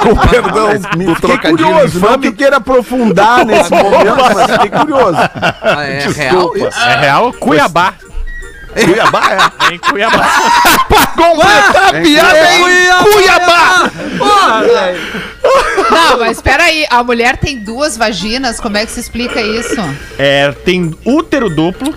com 0.00 0.16
perdão 0.16 0.70
Me 0.96 1.06
do 1.06 1.14
fiquei 1.14 1.36
trocadilho 1.36 1.68
curioso, 1.68 2.00
não 2.00 2.18
que 2.18 2.32
queira 2.32 2.56
aprofundar 2.56 3.44
nesse 3.44 3.70
momento, 3.70 4.16
mas 4.34 4.50
fiquei 4.52 4.70
curioso. 4.70 5.18
Ah, 5.62 5.84
é 5.84 6.08
real 6.08 6.56
isso? 6.56 6.80
É 6.80 6.96
real? 6.96 7.32
Cuiabá. 7.34 7.92
Cuiabá, 8.74 9.22
é. 9.32 9.38
Em 9.74 9.78
Cuiabá. 9.78 10.26
Pra 10.88 11.06
completar 11.08 11.88
a 11.88 11.92
piada 12.00 12.54
em 12.54 13.12
Cuiabá! 13.12 13.90
Não, 15.90 16.18
mas 16.18 16.36
espera 16.36 16.64
aí, 16.64 16.86
a 16.88 17.02
mulher 17.02 17.36
tem 17.36 17.58
duas 17.58 17.96
vaginas, 17.96 18.60
como 18.60 18.76
é 18.76 18.86
que 18.86 18.92
se 18.92 19.00
explica 19.00 19.40
isso? 19.40 19.76
É, 20.18 20.52
tem 20.52 20.94
útero 21.04 21.50
duplo, 21.50 21.94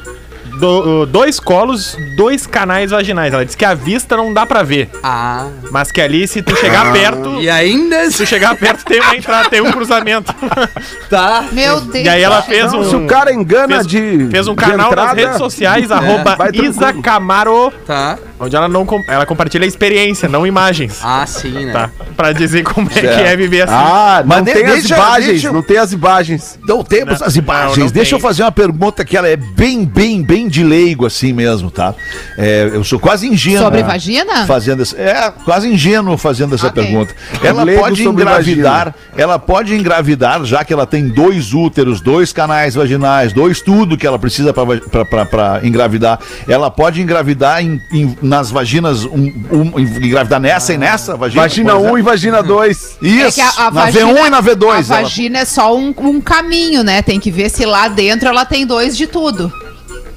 do- 0.60 1.06
dois 1.06 1.40
colos, 1.40 1.98
dois 2.16 2.46
canais 2.48 2.92
vaginais. 2.92 3.34
Ela 3.34 3.46
diz 3.46 3.56
que 3.56 3.66
a 3.66 3.74
vista 3.74 4.16
não 4.18 4.34
dá 4.34 4.46
pra 4.46 4.64
ver, 4.64 4.90
Ah. 5.04 5.48
mas 5.72 5.92
que 5.92 6.00
ali 6.02 6.28
se 6.28 6.42
tu 6.42 6.56
chegar 6.56 6.92
perto, 6.94 7.40
E 7.40 7.50
ainda. 7.50 8.10
se 8.10 8.18
tu 8.18 8.26
chegar 8.26 8.56
perto 8.56 8.86
tem 8.86 9.00
uma 9.02 9.16
entrada, 9.16 9.50
tem 9.50 9.62
um 9.62 9.72
cruzamento. 9.72 10.34
Tá. 11.10 11.46
Meu 11.52 11.80
Deus. 11.82 12.06
E 12.06 12.10
aí 12.10 12.22
ela 12.24 12.42
fez 12.42 12.66
Então, 12.66 12.80
um 12.80 12.90
se 12.90 12.96
o 12.96 13.06
cara 13.06 13.32
engana 13.32 13.76
fez, 13.76 13.88
de. 13.88 14.28
fez 14.32 14.48
um 14.48 14.56
de 14.56 14.64
canal 14.64 14.92
entrada, 14.92 15.08
nas 15.14 15.16
redes 15.24 15.38
sociais, 15.38 15.92
arroba 15.92 16.36
vai 16.36 16.52
tranquilo. 16.52 16.66
Isa 16.66 16.94
Camaro, 16.94 17.72
Tá. 17.86 18.18
Onde 18.44 18.56
ela 18.56 18.68
não 18.68 18.86
com- 18.86 19.04
ela 19.08 19.26
compartilha 19.26 19.66
experiência, 19.66 20.28
não 20.30 20.46
imagens. 20.46 21.00
Ah, 21.04 21.26
sim, 21.26 21.66
né? 21.66 21.72
Tá? 21.72 21.90
Pra 22.16 22.32
dizer 22.32 22.64
como 22.64 22.90
é 22.90 23.00
que 23.00 23.06
é 23.08 23.36
viver 23.36 23.64
assim. 23.64 23.74
Ah, 23.76 24.24
não 24.26 24.44
tem 24.44 24.66
as 24.66 24.86
imagens, 24.86 25.26
deixa- 25.28 25.52
não 25.52 25.62
tem 25.64 25.78
as 25.78 25.92
imagens. 25.94 26.60
Não 26.68 26.84
temos 26.84 27.22
as 27.22 27.36
imagens. 27.36 27.78
não 27.78 27.88
Deixa 27.88 28.12
tem. 28.12 28.18
eu 28.18 28.22
fazer 28.22 28.44
uma 28.44 28.52
pergunta 28.52 29.04
que 29.06 29.18
ela 29.18 29.28
é 29.28 29.36
bem, 29.36 29.84
bem, 29.86 30.22
bem 30.24 30.48
de 30.48 30.64
leigo 30.64 31.06
assim 31.06 31.34
mesmo, 31.34 31.72
tá? 31.72 31.94
É, 32.38 32.70
eu 32.74 32.84
sou 32.84 33.00
quase 33.00 33.28
ingênuo. 33.28 33.64
Sobre 33.64 33.84
vagina? 33.84 34.46
Fazendo 34.46 34.82
essa, 34.84 34.96
é, 35.00 35.32
quase 35.44 35.68
ingênuo 35.68 36.18
fazendo 36.18 36.56
essa 36.56 36.68
Ok. 36.68 36.84
pergunta. 36.84 37.14
Ela 37.44 37.64
Leigo 37.64 37.82
pode 37.82 38.08
engravidar, 38.08 38.94
ela 39.18 39.40
pode 39.40 39.74
engravidar, 39.76 40.44
já 40.46 40.64
que 40.64 40.72
ela 40.74 40.86
tem 40.86 41.08
dois 41.08 41.54
úteros, 41.54 42.02
dois 42.02 42.32
canais 42.34 42.76
vaginais, 42.76 43.34
dois 43.34 43.62
tudo 43.62 43.98
que 43.98 44.06
ela 44.06 44.20
precisa 44.20 44.54
para 44.54 45.60
engravidar. 45.64 46.20
Ela 46.48 46.70
pode 46.70 47.02
engravidar 47.02 47.62
em- 47.64 47.82
em- 47.92 48.18
nas 48.34 48.50
vaginas, 48.50 49.06
um, 49.06 49.32
um- 49.52 49.80
engravidar 49.80 50.40
nessa 50.40 50.74
e 50.74 50.78
nessa 50.78 51.16
vagina. 51.16 51.42
Vagina 51.44 51.72
por 51.74 51.78
1 51.78 51.82
exemplo? 51.82 52.00
e 52.00 52.02
vagina 52.02 52.44
2. 52.44 52.98
Isso, 53.02 53.40
É 53.40 53.44
a, 53.44 53.50
a 53.50 53.64
na 53.66 53.70
vagina, 53.70 54.06
V1 54.08 54.26
e 54.26 54.30
na 54.30 54.38
A 54.38 54.42
V2. 54.44 54.70
ela- 54.74 54.82
vagina 55.02 55.40
é 55.40 55.46
só 55.46 55.76
um, 55.78 55.94
um 56.00 56.20
caminho, 56.20 56.84
né? 56.84 57.02
Tem 57.02 57.20
que 57.20 57.30
ver 57.30 57.50
se 57.50 57.66
lá 57.66 57.88
dentro 57.88 58.28
ela 58.28 58.44
tem 58.46 58.66
dois 58.66 58.98
de 58.98 59.06
tudo. 59.08 59.52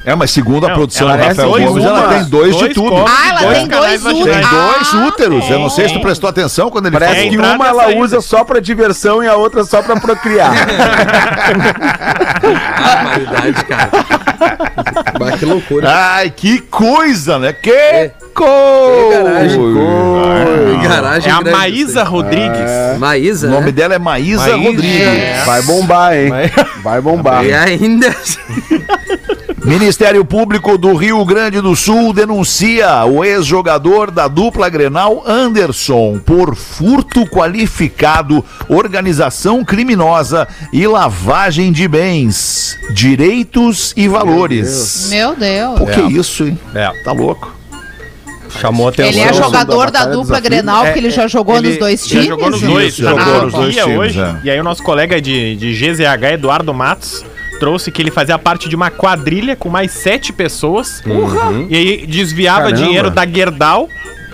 É, 0.06 0.14
mas 0.14 0.30
segundo 0.30 0.66
a 0.66 0.68
Não, 0.68 0.76
produção 0.76 1.08
ela 1.10 1.16
do 1.18 1.24
Rafael 1.26 1.48
dois, 1.50 1.64
Gomes, 1.64 1.84
ela 1.84 1.98
uma- 2.00 2.08
tem 2.14 2.24
dois, 2.26 2.54
de 2.54 2.60
dois 2.60 2.74
tudo. 2.74 2.90
copos, 2.90 3.12
Ah, 3.12 3.28
ela 3.28 3.40
dois 3.40 3.58
tem 3.58 3.66
dois 3.68 3.90
Tem 3.90 3.98
vaginais. 3.98 4.46
úteros. 4.46 4.50
dois 4.50 4.94
Ah, 4.94 5.06
úteros. 5.08 5.50
Eu 5.50 5.58
não 5.58 5.68
sei 5.68 5.84
se 5.88 5.90
tu 5.90 5.94
tem. 5.94 6.02
prestou 6.02 6.30
atenção 6.30 6.70
quando 6.70 6.86
ele 6.86 6.96
Parece 6.96 7.26
É, 7.26 7.28
que 7.28 7.36
uma 7.36 7.66
ela 7.66 7.82
saída. 7.86 8.00
usa 8.00 8.20
só 8.20 8.44
pra 8.44 8.60
diversão 8.60 9.20
e 9.22 9.26
a 9.26 9.34
outra 9.34 9.64
só 9.64 9.82
pra 9.82 9.96
procriar. 9.98 10.52
Barbaridade, 12.40 13.64
cara. 13.64 13.90
Bah, 15.18 15.32
que 15.36 15.44
loucura. 15.44 15.88
Ai, 15.92 16.30
que 16.30 16.60
coisa, 16.60 17.38
né? 17.40 17.52
Que 17.52 17.70
É. 17.70 18.12
coisa! 18.32 19.22
garagem. 19.24 19.60
Ah. 20.78 20.88
Garagem 20.88 21.30
É 21.30 21.34
a 21.34 21.38
grande, 21.40 21.58
Maísa 21.58 22.04
Rodrigues. 22.04 22.60
aí. 22.60 22.98
Maísa, 22.98 23.46
O 23.48 23.50
nome 23.50 23.66
né? 23.66 23.72
dela 23.72 23.94
é 23.94 23.98
Maísa, 23.98 24.42
Maísa. 24.56 24.56
Rodrigues. 24.70 25.44
Vai 25.44 25.62
bombar, 25.62 26.14
hein? 26.14 26.30
Vai 26.82 27.00
bombar. 27.00 27.44
E 27.44 27.52
ainda... 27.52 28.14
Ministério 29.66 30.24
Público 30.24 30.78
do 30.78 30.94
Rio 30.94 31.24
Grande 31.24 31.60
do 31.60 31.74
Sul 31.74 32.12
denuncia 32.12 33.04
o 33.04 33.24
ex-jogador 33.24 34.12
da 34.12 34.28
dupla 34.28 34.68
Grenal 34.68 35.24
Anderson 35.26 36.20
por 36.24 36.54
furto 36.54 37.26
qualificado, 37.26 38.44
organização 38.68 39.64
criminosa 39.64 40.46
e 40.72 40.86
lavagem 40.86 41.72
de 41.72 41.88
bens, 41.88 42.78
direitos 42.92 43.92
e 43.96 44.06
valores. 44.06 45.08
Meu 45.10 45.34
Deus. 45.34 45.80
O 45.80 45.86
que 45.86 46.00
é 46.00 46.06
isso, 46.06 46.44
hein? 46.44 46.56
É. 46.72 46.88
Tá 47.02 47.10
louco? 47.10 47.52
Chamou 48.60 48.86
atenção. 48.88 49.10
Ele 49.10 49.20
é 49.20 49.32
Jogador 49.32 49.90
da 49.90 50.04
da 50.04 50.12
dupla. 50.12 50.38
Grenal, 50.38 50.84
porque 50.84 51.00
ele 51.00 51.10
já 51.10 51.26
jogou 51.26 51.56
Ele 51.56 51.70
nos 51.70 51.78
dois 51.78 52.00
já 52.02 52.08
times. 52.08 52.26
jogou 52.26 52.50
nos 52.50 52.60
dois. 52.60 52.94
Jogou 52.94 53.18
na 53.18 53.42
nos 53.42 53.52
dois 53.52 53.74
times, 53.74 53.98
hoje. 53.98 54.20
é. 54.20 54.36
E 54.44 54.50
aí 54.50 54.60
o 54.60 54.64
nosso 54.64 54.82
colega 54.84 55.20
de, 55.20 55.56
de 55.56 55.72
GZH, 55.74 56.34
Eduardo 56.34 56.72
Matos, 56.72 57.24
trouxe 57.58 57.90
que 57.90 58.00
ele 58.02 58.10
fazia 58.10 58.38
parte 58.38 58.68
de 58.68 58.76
uma 58.76 58.90
quadrilha 58.90 59.56
com 59.56 59.68
mais 59.68 59.90
sete 59.92 60.32
pessoas. 60.32 61.02
Uhum. 61.06 61.66
E 61.70 61.76
aí 61.76 62.06
desviava 62.06 62.64
Caramba. 62.70 62.76
dinheiro 62.82 63.10
da 63.10 63.26
Gerdau, 63.26 63.88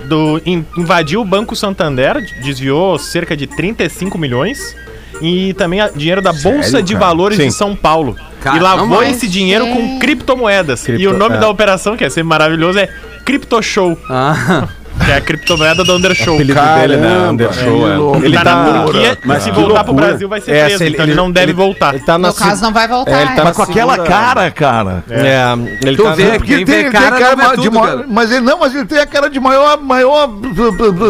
do, 0.04 0.40
in- 0.44 0.64
invadiu 0.76 1.20
o 1.20 1.24
Banco 1.24 1.54
Santander, 1.56 2.16
desviou 2.42 2.98
cerca 2.98 3.36
de 3.36 3.46
35 3.46 4.18
milhões. 4.18 4.74
E 5.20 5.52
também 5.54 5.80
a- 5.80 5.88
dinheiro 5.88 6.20
da 6.20 6.32
Bolsa 6.32 6.82
de 6.82 6.94
cara? 6.94 7.06
Valores 7.06 7.36
Sim. 7.38 7.46
de 7.48 7.52
São 7.54 7.76
Paulo. 7.76 8.16
Caramba. 8.40 8.58
e 8.58 8.62
lavou 8.64 9.02
esse 9.04 9.28
dinheiro 9.28 9.64
com 9.68 10.00
criptomoedas. 10.00 10.82
e 10.82 10.86
Cripto- 10.86 11.14
o 11.14 11.16
nome 11.16 11.36
é. 11.36 11.38
da 11.38 11.48
operação, 11.48 11.96
que 11.96 12.02
é 12.04 12.08
sempre 12.08 12.24
maravilhoso, 12.24 12.76
é 12.80 12.88
Crypto 13.24 13.62
Show, 13.62 13.96
Ah, 14.10 14.66
que 15.04 15.10
é 15.10 15.16
a 15.16 15.20
criptomoeda 15.20 15.84
do 15.84 15.94
Undershow. 15.96 16.32
O 16.32 16.36
apelido 16.36 16.60
dele, 16.60 16.96
né? 16.96 17.08
Caramba, 17.08 17.30
Undershow, 17.32 17.90
é. 17.90 17.96
louco. 17.96 18.16
Ele 18.18 18.26
Ele 18.26 18.36
tá, 18.36 18.44
na 18.44 18.64
tá. 18.72 18.82
Turquia, 18.84 19.18
Mas 19.24 19.42
se 19.42 19.50
voltar 19.50 19.84
pro 19.84 19.92
loucura. 19.92 20.06
Brasil 20.08 20.28
vai 20.28 20.40
ser 20.40 20.50
É, 20.52 20.64
preso, 20.64 20.78
se 20.78 20.88
então 20.90 21.04
ele, 21.04 21.14
não 21.14 21.30
deve 21.30 21.52
voltar. 21.52 21.94
Ele 21.94 22.04
tá 22.04 22.18
No 22.18 22.32
caso, 22.34 22.62
não 22.62 22.72
vai 22.72 22.88
voltar. 22.88 23.10
É, 23.12 23.22
ele 23.22 23.32
tá 23.34 23.44
Mas 23.44 23.56
com 23.56 23.62
aquela 23.62 23.98
cara, 23.98 24.50
cara. 24.50 25.04
É, 25.10 25.42
ele 25.86 25.96
Tu 25.96 26.02
tá 26.02 26.10
vê 26.14 26.32
Porque 26.38 26.56
Quem 26.56 26.64
vê 26.64 26.90
cara 26.90 27.36
não 27.36 27.36
vê 27.36 27.56
de 27.56 27.62
tudo, 27.62 27.72
maior- 27.72 27.96
cara. 27.96 28.06
mas 28.08 28.30
ele 28.32 28.40
não, 28.40 28.58
mas 28.58 28.74
ele 28.74 28.84
tem 28.86 28.98
a 28.98 29.06
cara 29.06 29.28
de 29.28 29.40
maior, 29.40 29.78
maior 29.80 30.28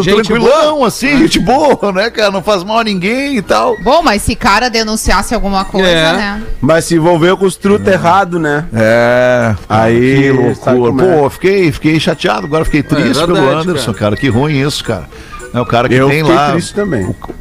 Gente 0.01 0.27
tranquilão, 0.27 0.83
assim, 0.83 1.17
gente 1.19 1.39
boa, 1.39 1.91
né, 1.91 2.09
cara? 2.09 2.31
Não 2.31 2.41
faz 2.41 2.63
mal 2.63 2.79
a 2.79 2.83
ninguém 2.83 3.37
e 3.37 3.41
tal. 3.41 3.75
Bom, 3.83 4.01
mas 4.01 4.21
se 4.21 4.35
cara 4.35 4.69
denunciasse 4.69 5.33
alguma 5.33 5.65
coisa, 5.65 5.87
É. 5.87 6.13
né? 6.13 6.41
Mas 6.61 6.85
se 6.85 6.95
envolveu 6.95 7.37
com 7.37 7.45
os 7.45 7.55
truta 7.55 7.91
errado, 7.91 8.39
né? 8.39 8.65
É, 8.73 9.55
Aí, 9.69 10.55
sabe 10.55 10.77
loucura. 10.79 11.05
é? 11.05 11.17
Pô, 11.19 11.29
fiquei, 11.29 11.71
fiquei 11.71 11.99
chateado, 11.99 12.45
agora 12.45 12.65
fiquei 12.65 12.83
triste 12.83 13.21
É 13.21 13.25
pelo 13.25 13.37
Anderson, 13.57 13.82
cara. 13.91 14.11
cara. 14.11 14.15
Que 14.17 14.29
ruim 14.29 14.61
isso, 14.65 14.83
cara. 14.83 15.09
É 15.53 15.59
o 15.61 15.65
cara 15.67 15.87
que 15.87 15.93
Eu 15.93 16.09
tem 16.09 16.23
lá. 16.23 16.55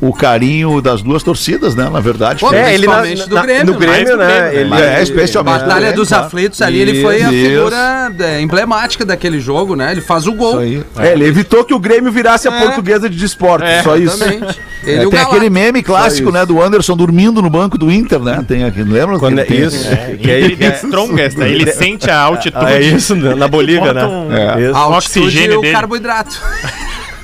O, 0.01 0.09
o 0.09 0.13
carinho 0.13 0.83
das 0.83 1.01
duas 1.01 1.23
torcidas, 1.23 1.75
né? 1.75 1.89
Na 1.89 1.99
verdade. 1.99 2.41
Pô, 2.41 2.53
É, 2.53 2.75
ele 2.75 2.87
na, 2.87 3.01
do 3.03 3.35
na- 3.35 3.43
Grêmio, 3.43 3.73
no 3.73 3.79
Grêmio, 3.79 4.17
né? 4.19 4.27
Grêmio, 4.51 4.61
Ele, 4.61 4.71
né? 4.71 4.99
É, 4.99 5.03
especialmente 5.03 5.61
Batalha 5.61 5.93
do 5.93 5.97
dos 5.97 6.09
Grêmio, 6.11 6.27
Aflitos 6.27 6.61
ali, 6.61 6.79
ele 6.79 7.01
foi 7.01 7.23
a 7.23 7.33
Isso. 7.33 7.49
figura 7.51 8.13
é, 8.21 8.41
emblemática 8.43 9.03
daquele 9.07 9.41
jogo, 9.41 9.75
né? 9.75 9.93
Ele 9.93 10.03
faz 10.03 10.27
o 10.27 10.31
Isso 10.31 10.39
gol. 10.39 10.59
aí. 10.59 10.85
É, 10.99 11.13
ele 11.13 11.25
evitou 11.27 11.65
que 11.65 11.73
o 11.73 11.79
Grêmio 11.79 12.13
virasse 12.13 12.47
a 12.47 12.53
É. 12.55 12.61
portuguesa 12.67 13.09
de 13.09 13.17
desporto, 13.17 13.65
só 13.83 13.97
isso. 13.97 14.15
Exatamente. 14.23 14.61
Ele 14.85 14.99
É, 14.99 15.03
e 15.03 15.07
o 15.07 15.11
tem 15.11 15.21
aquele 15.21 15.49
meme 15.49 15.83
clássico, 15.83 16.31
né? 16.33 16.45
Do 16.45 16.61
Anderson 16.61 16.97
dormindo 16.97 17.41
no 17.41 17.49
banco 17.49 17.79
do 17.79 17.91
Inter, 17.91 18.19
né? 18.21 18.45
Tem 18.47 18.65
aqui, 18.65 18.83
lembra? 18.83 19.19
Quando 19.19 19.39
é 19.39 19.43
ele 19.49 19.67
isso. 19.67 19.77
esse- 19.93 20.17
Que 20.17 20.31
aí, 20.31 20.43
Ele 20.45 20.65
é 20.65 20.69
strongest, 20.75 21.41
aí 21.41 21.53
ele 21.55 21.71
sente 21.73 22.11
a 22.11 22.19
altitude. 22.21 22.65
Ah, 22.67 22.73
é 22.73 22.81
isso, 22.83 23.15
né? 23.15 23.35
na 23.35 23.47
Bolívia, 23.49 23.93
né? 23.93 24.05
um- 24.05 24.33
É. 24.33 24.61
Isso. 24.69 24.77
A 24.77 24.81
altitude 24.81 25.27
oxigênio 25.27 25.55
e 25.55 25.57
o 25.59 25.61
dele. 25.61 25.73
carboidrato. 25.75 26.41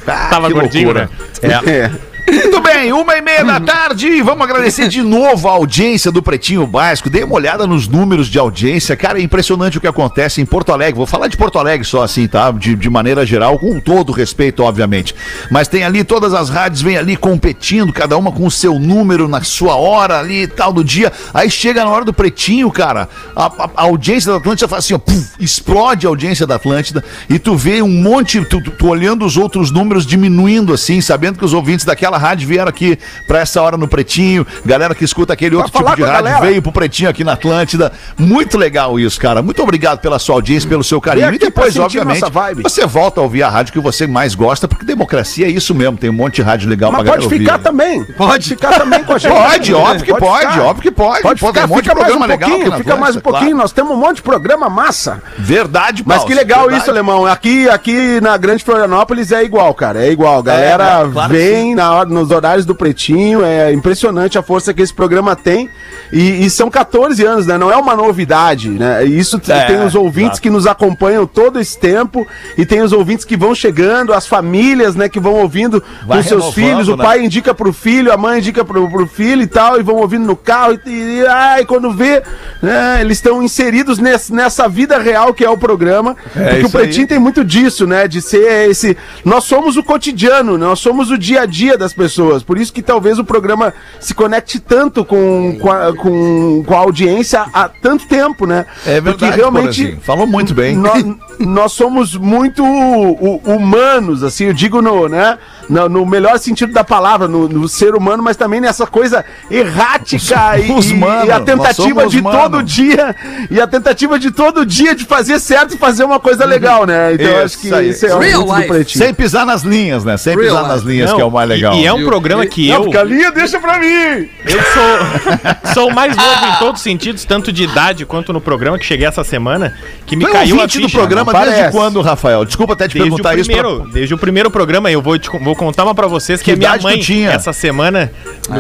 Ah, 0.07 0.29
Tava 0.31 0.49
gordinho, 0.51 0.85
loucura. 0.93 1.11
né? 1.43 1.61
É. 1.67 1.91
Muito 2.31 2.61
bem, 2.61 2.93
uma 2.93 3.17
e 3.17 3.23
meia 3.23 3.45
da 3.45 3.59
tarde. 3.61 4.21
Vamos 4.23 4.43
agradecer 4.45 4.89
de 4.89 5.03
novo 5.03 5.49
a 5.49 5.53
audiência 5.53 6.13
do 6.13 6.23
Pretinho 6.23 6.67
Básico. 6.67 7.09
Dei 7.09 7.25
uma 7.25 7.35
olhada 7.35 7.67
nos 7.67 7.89
números 7.89 8.29
de 8.29 8.39
audiência. 8.39 8.97
Cara, 8.97 9.19
é 9.19 9.23
impressionante 9.23 9.79
o 9.79 9.81
que 9.81 9.87
acontece 9.87 10.41
em 10.41 10.47
Porto 10.47 10.73
Alegre. 10.73 10.95
Vou 10.97 11.07
falar 11.07 11.29
de 11.29 11.37
Porto 11.37 11.59
Alegre 11.59 11.87
só 11.87 12.03
assim, 12.03 12.27
tá? 12.29 12.51
De, 12.51 12.75
de 12.77 12.91
maneira 12.91 13.25
geral, 13.25 13.59
com 13.59 13.81
todo 13.81 14.13
respeito, 14.13 14.63
obviamente. 14.63 15.15
Mas 15.51 15.69
tem 15.69 15.85
ali 15.85 16.05
todas 16.05 16.35
as 16.35 16.51
rádios, 16.51 16.83
vem 16.83 16.97
ali 16.99 17.17
competindo, 17.17 17.93
cada 17.93 18.17
uma 18.17 18.31
com 18.31 18.47
o 18.47 18.51
seu 18.51 18.79
número 18.79 19.27
na 19.27 19.43
sua 19.43 19.77
hora 19.77 20.19
ali 20.19 20.43
e 20.43 20.47
tal 20.47 20.73
do 20.73 20.85
dia. 20.85 21.13
Aí 21.33 21.51
chega 21.51 21.85
na 21.85 21.91
hora 21.91 22.05
do 22.05 22.13
Pretinho, 22.13 22.71
cara, 22.71 23.09
a, 23.35 23.47
a- 23.47 23.71
a 23.77 23.83
audiência 23.85 24.31
da 24.33 24.39
Atlântida 24.39 24.69
faz 24.69 24.85
assim, 24.85 24.95
ó, 24.95 24.99
puf, 24.99 25.31
explode 25.41 26.07
a 26.07 26.11
audiência 26.11 26.47
da 26.47 26.57
Atlântida 26.57 27.03
e 27.29 27.39
tu 27.39 27.57
vê 27.57 27.81
um 27.81 27.89
monte, 27.89 28.45
tu, 28.45 28.63
tu- 28.63 28.71
tu 28.73 28.87
olhando 28.89 29.25
os 29.25 29.37
outros 29.37 29.71
números 29.71 30.05
diminuindo 30.07 30.73
assim, 30.75 31.01
sabendo 31.01 31.39
que 31.39 31.45
os 31.45 31.55
ouvintes 31.55 31.85
daquela 31.87 32.18
rádio 32.19 32.47
vieram 32.49 32.69
aqui 32.69 32.99
pra 33.27 33.41
essa 33.41 33.63
hora 33.63 33.77
no 33.77 33.89
Pretinho, 33.89 34.47
galera 34.65 34.95
que 34.95 35.05
escuta 35.05 35.33
aquele 35.33 35.57
outro 35.57 35.71
tipo 35.73 35.85
de 35.97 36.03
rádio 36.03 36.07
galera. 36.07 36.41
veio 36.41 36.61
pro 36.63 36.73
Pretinho 36.73 37.09
aqui 37.11 37.25
na 37.25 37.33
Atlântida. 37.33 37.93
Muito 38.19 38.59
legal 38.59 38.99
isso, 38.99 39.21
cara. 39.21 39.43
Muito 39.43 39.63
obrigado 39.63 40.01
pela 40.01 40.19
sua 40.19 40.35
audiência, 40.35 40.69
pelo 40.69 40.85
seu 40.85 41.01
carinho. 41.01 41.33
E 41.33 41.39
depois, 41.39 41.77
obviamente, 41.77 42.21
você 42.63 42.87
volta 42.87 43.21
a 43.21 43.23
ouvir 43.23 43.43
a 43.43 43.49
rádio 43.49 43.73
que 43.73 43.81
você 43.81 44.07
mais 44.07 44.35
gosta, 44.35 44.67
porque 44.69 44.85
democracia 44.85 45.47
é 45.47 45.51
isso 45.51 45.75
mesmo. 45.75 45.97
Tem 45.97 46.11
um 46.11 46.13
monte 46.15 46.37
de 46.37 46.43
rádio 46.43 46.69
legal 46.69 46.91
Mas 46.93 47.03
pra 47.03 47.13
pode 47.13 47.25
galera 47.25 47.39
ficar 47.41 47.53
ouvir. 47.55 47.65
também. 47.65 48.05
Pode 48.19 48.49
ficar 48.49 48.79
também 48.79 49.05
com 49.05 49.13
a 49.13 49.19
gente. 49.19 49.33
Pode, 49.33 49.75
óbvio 49.75 50.05
que 50.05 50.15
pode, 50.15 50.47
ficar. 50.49 50.63
óbvio 50.63 50.83
que 50.83 50.91
pode. 50.91 51.23
Pode 51.23 51.41
ficar, 51.41 51.65
um 51.65 51.69
monte 51.69 51.83
de 51.85 51.89
fica 51.89 51.95
mais 51.95 52.13
um 52.13 52.19
programa 52.19 52.27
legal 52.27 52.79
fica 52.79 52.97
mais 52.97 53.17
um 53.17 53.21
pouquinho. 53.21 53.51
claro. 53.51 53.63
Nós 53.63 53.73
temos 53.73 53.93
um 53.93 53.97
monte 53.97 54.17
de 54.17 54.23
programa 54.23 54.69
massa. 54.69 55.23
Verdade, 55.39 56.03
Mas 56.05 56.19
Paulo, 56.19 56.29
que 56.31 56.35
legal 56.35 56.61
verdade. 56.63 56.83
isso, 56.83 56.91
Alemão. 56.91 57.27
Aqui, 57.27 57.69
aqui 57.69 58.21
na 58.21 58.37
Grande 58.37 58.65
Florianópolis 58.65 59.31
é 59.33 59.43
igual, 59.45 59.73
cara. 59.75 60.05
É 60.05 60.11
igual. 60.11 60.39
A 60.41 60.43
galera 60.43 60.85
É, 60.85 61.05
né? 61.05 61.11
Claro 61.13 61.33
vem 61.33 61.75
na 61.75 61.93
hora, 61.93 62.08
nos 62.09 62.31
horários 62.31 62.65
do 62.67 62.75
Pretinho. 62.75 63.45
É 63.45 63.73
impressionante 63.73 64.39
a 64.39 64.43
força 64.43 64.73
que 64.75 64.83
esse 64.83 64.93
programa 64.95 65.37
tem. 65.37 65.69
E, 66.13 66.45
e 66.47 66.51
são 66.51 66.71
14 66.71 67.25
anos, 67.25 67.47
né? 67.47 67.59
Não 67.59 67.71
é 67.71 67.77
uma 67.77 67.95
novidade, 67.95 68.69
né? 68.71 69.05
Isso 69.05 69.41
É, 69.49 69.65
tem 69.67 69.85
os 69.85 69.95
ouvintes 69.95 70.31
exato. 70.33 70.43
que 70.43 70.51
nos 70.51 70.67
acompanham 70.67 71.27
todo 71.27 71.59
esse 71.61 71.79
tempo. 71.79 72.27
E 72.57 72.65
tem 72.65 72.81
os 72.81 72.93
ouvintes 72.93 73.25
que 73.25 73.37
vão 73.37 73.55
chegando, 73.55 74.13
as 74.13 74.27
famílias, 74.27 74.95
né? 74.97 75.09
Que 75.09 75.21
vão 75.21 75.35
ouvindo 75.35 75.83
Vai 76.07 76.23
com 76.23 76.29
seus 76.29 76.55
filhos. 76.55 76.89
O 76.89 76.97
né? 76.97 77.05
pai 77.05 77.25
indica 77.25 77.53
pro 77.55 77.73
filho, 77.73 78.13
a 78.13 78.17
mãe 78.17 78.39
indica 78.39 78.65
pro, 78.65 78.89
pro 78.91 79.07
filho 79.07 79.43
e 79.43 79.47
tal. 79.47 79.79
E 79.79 79.83
vão 79.83 79.97
ouvindo 79.97 80.25
no 80.27 80.37
carro. 80.37 80.79
E, 80.87 80.91
e 80.91 81.27
ai, 81.27 81.65
quando 81.65 81.93
vê, 81.93 82.23
né? 82.63 82.99
Eles 83.01 83.19
estão 83.19 83.43
inseridos 83.43 83.99
nesse- 83.99 84.33
nessa 84.33 84.69
vida 84.69 84.99
real 84.99 85.35
que 85.35 85.45
é 85.45 85.51
o 85.51 85.59
programa. 85.59 86.17
porque 86.33 86.41
o 86.41 86.67
isso 86.67 86.77
aí. 86.79 86.85
Pretinho 86.85 87.07
tem 87.07 87.19
muito 87.19 87.45
disso, 87.45 87.87
né? 87.87 88.09
De 88.09 88.21
ser 88.23 88.69
esse. 88.71 88.97
Nós 89.25 89.45
somos 89.45 89.77
o 89.77 89.83
cotidiano, 89.83 90.57
nós 90.57 90.79
somos 90.79 91.11
o 91.11 91.19
dia 91.19 91.43
a 91.43 91.47
dia 91.47 91.77
das 91.89 91.93
pessoas. 91.95 92.43
Por 92.43 92.59
isso 92.59 92.73
que 92.73 92.83
talvez 92.83 93.19
o 93.19 93.25
programa 93.25 93.73
se 93.99 94.15
conecte 94.15 94.61
tanto 94.61 95.05
com, 95.05 95.57
com, 95.61 95.71
a, 95.71 95.95
com, 95.97 96.63
com 96.67 96.75
a 96.75 96.79
audiência 96.79 97.45
há 97.53 97.69
tanto 97.69 98.07
tempo, 98.07 98.47
né? 98.47 98.67
É 98.87 99.01
verdade, 99.01 99.19
Porque 99.19 99.25
realmente. 99.37 99.83
Porazinho. 99.83 100.01
Falou 100.03 100.27
muito 100.27 100.55
bem. 100.55 100.77
Nós, 100.77 101.05
nós 101.39 101.73
somos 101.73 102.15
muito 102.17 102.63
hu- 102.65 103.41
humanos, 103.45 104.23
assim, 104.23 104.45
eu 104.47 104.53
digo 104.53 104.83
no, 104.83 105.09
né? 105.09 105.39
No, 105.69 105.89
no 105.89 106.07
melhor 106.07 106.39
sentido 106.39 106.73
da 106.73 106.83
palavra, 106.85 107.29
no, 107.29 107.49
no 107.49 107.69
ser 107.69 107.95
humano, 107.95 108.23
mas 108.23 108.37
também 108.37 108.61
nessa 108.61 108.87
coisa 108.87 109.25
errática 109.51 110.59
e, 110.59 110.73
Os 110.73 110.91
e- 110.91 110.95
mano, 110.95 111.27
e 111.27 111.31
a 111.31 111.41
tentativa 111.41 112.07
de 112.07 112.23
mano. 112.23 112.39
todo 112.39 112.63
dia 112.63 113.15
e 113.51 113.61
a 113.61 113.67
tentativa 113.67 114.19
de 114.19 114.31
todo 114.31 114.65
dia 114.65 114.95
de 114.95 115.05
fazer 115.05 115.39
certo 115.39 115.75
e 115.75 115.79
fazer 115.79 116.05
uma 116.05 116.19
coisa 116.19 116.45
legal, 116.45 116.87
né? 116.87 117.13
Então 117.15 117.27
eu 117.27 117.33
Isso 117.33 117.45
acho 117.45 117.59
que 117.59 117.75
aí. 117.75 117.89
isso 117.91 118.07
é 118.07 118.15
o 118.15 118.19
Real 118.19 118.47
life. 118.59 118.99
Sem 118.99 119.13
pisar 119.15 119.45
nas 119.47 119.63
linhas, 119.63 120.05
né? 120.05 120.17
Sem 120.17 120.35
Real 120.37 120.47
pisar 120.47 120.63
nas 120.69 120.81
life. 120.83 120.89
linhas, 120.93 121.13
que 121.13 121.21
é 121.21 121.25
o 121.25 121.31
mais 121.31 121.49
e- 121.51 121.53
legal. 121.55 121.75
E, 121.81 121.87
é 121.87 121.93
um 121.93 122.05
programa 122.05 122.45
que 122.47 122.69
Não, 122.69 122.75
eu, 122.77 122.83
porque 122.83 122.97
a 122.99 123.05
linha 123.05 123.31
deixa 123.33 123.59
pra 123.61 123.79
mim! 123.79 124.29
eu 124.47 124.63
sou, 124.63 125.73
sou 125.75 125.89
o 125.91 125.95
mais 125.95 126.17
novo 126.17 126.47
em 126.47 126.55
todos 126.59 126.81
os 126.81 126.83
sentidos, 126.85 127.25
tanto 127.25 127.53
de 127.53 127.63
idade 127.65 128.05
quanto 128.07 128.33
no 128.33 128.41
programa, 128.41 128.79
que 128.79 128.85
cheguei 128.85 129.07
essa 129.07 129.23
semana, 129.25 129.75
que 130.07 130.17
me 130.17 130.25
é 130.25 130.31
caiu 130.31 130.57
a 130.57 130.63
ouvinte 130.63 130.79
do 130.79 130.85
ficha. 130.87 130.99
programa 130.99 131.25
programa 131.25 131.47
desde 131.47 131.61
parece. 131.63 131.77
quando, 131.77 132.01
Rafael? 132.01 132.45
Desculpa 132.45 132.73
até 132.75 132.89
te 132.89 132.95
Desde 132.95 133.11
o, 133.11 133.17
perguntar 133.17 133.39
isso. 133.39 133.51
pra- 133.51 133.63
primeiro, 133.63 133.91
desde 133.93 134.15
o 134.15 134.19
primeiro 134.19 134.51
programa, 134.51 134.91
eu 134.91 135.01
vou, 135.03 135.19
te, 135.19 135.29
vou 135.43 135.55
contar 135.57 135.85
uma 135.85 135.95
pra 135.95 136.07
vocês 136.07 136.41
que, 136.41 136.47
Que 136.47 136.53
a 136.53 136.57
minha 136.57 136.77
mãe, 136.83 136.99
tinha? 137.01 137.31
essa 137.31 137.53
semana, 137.53 138.11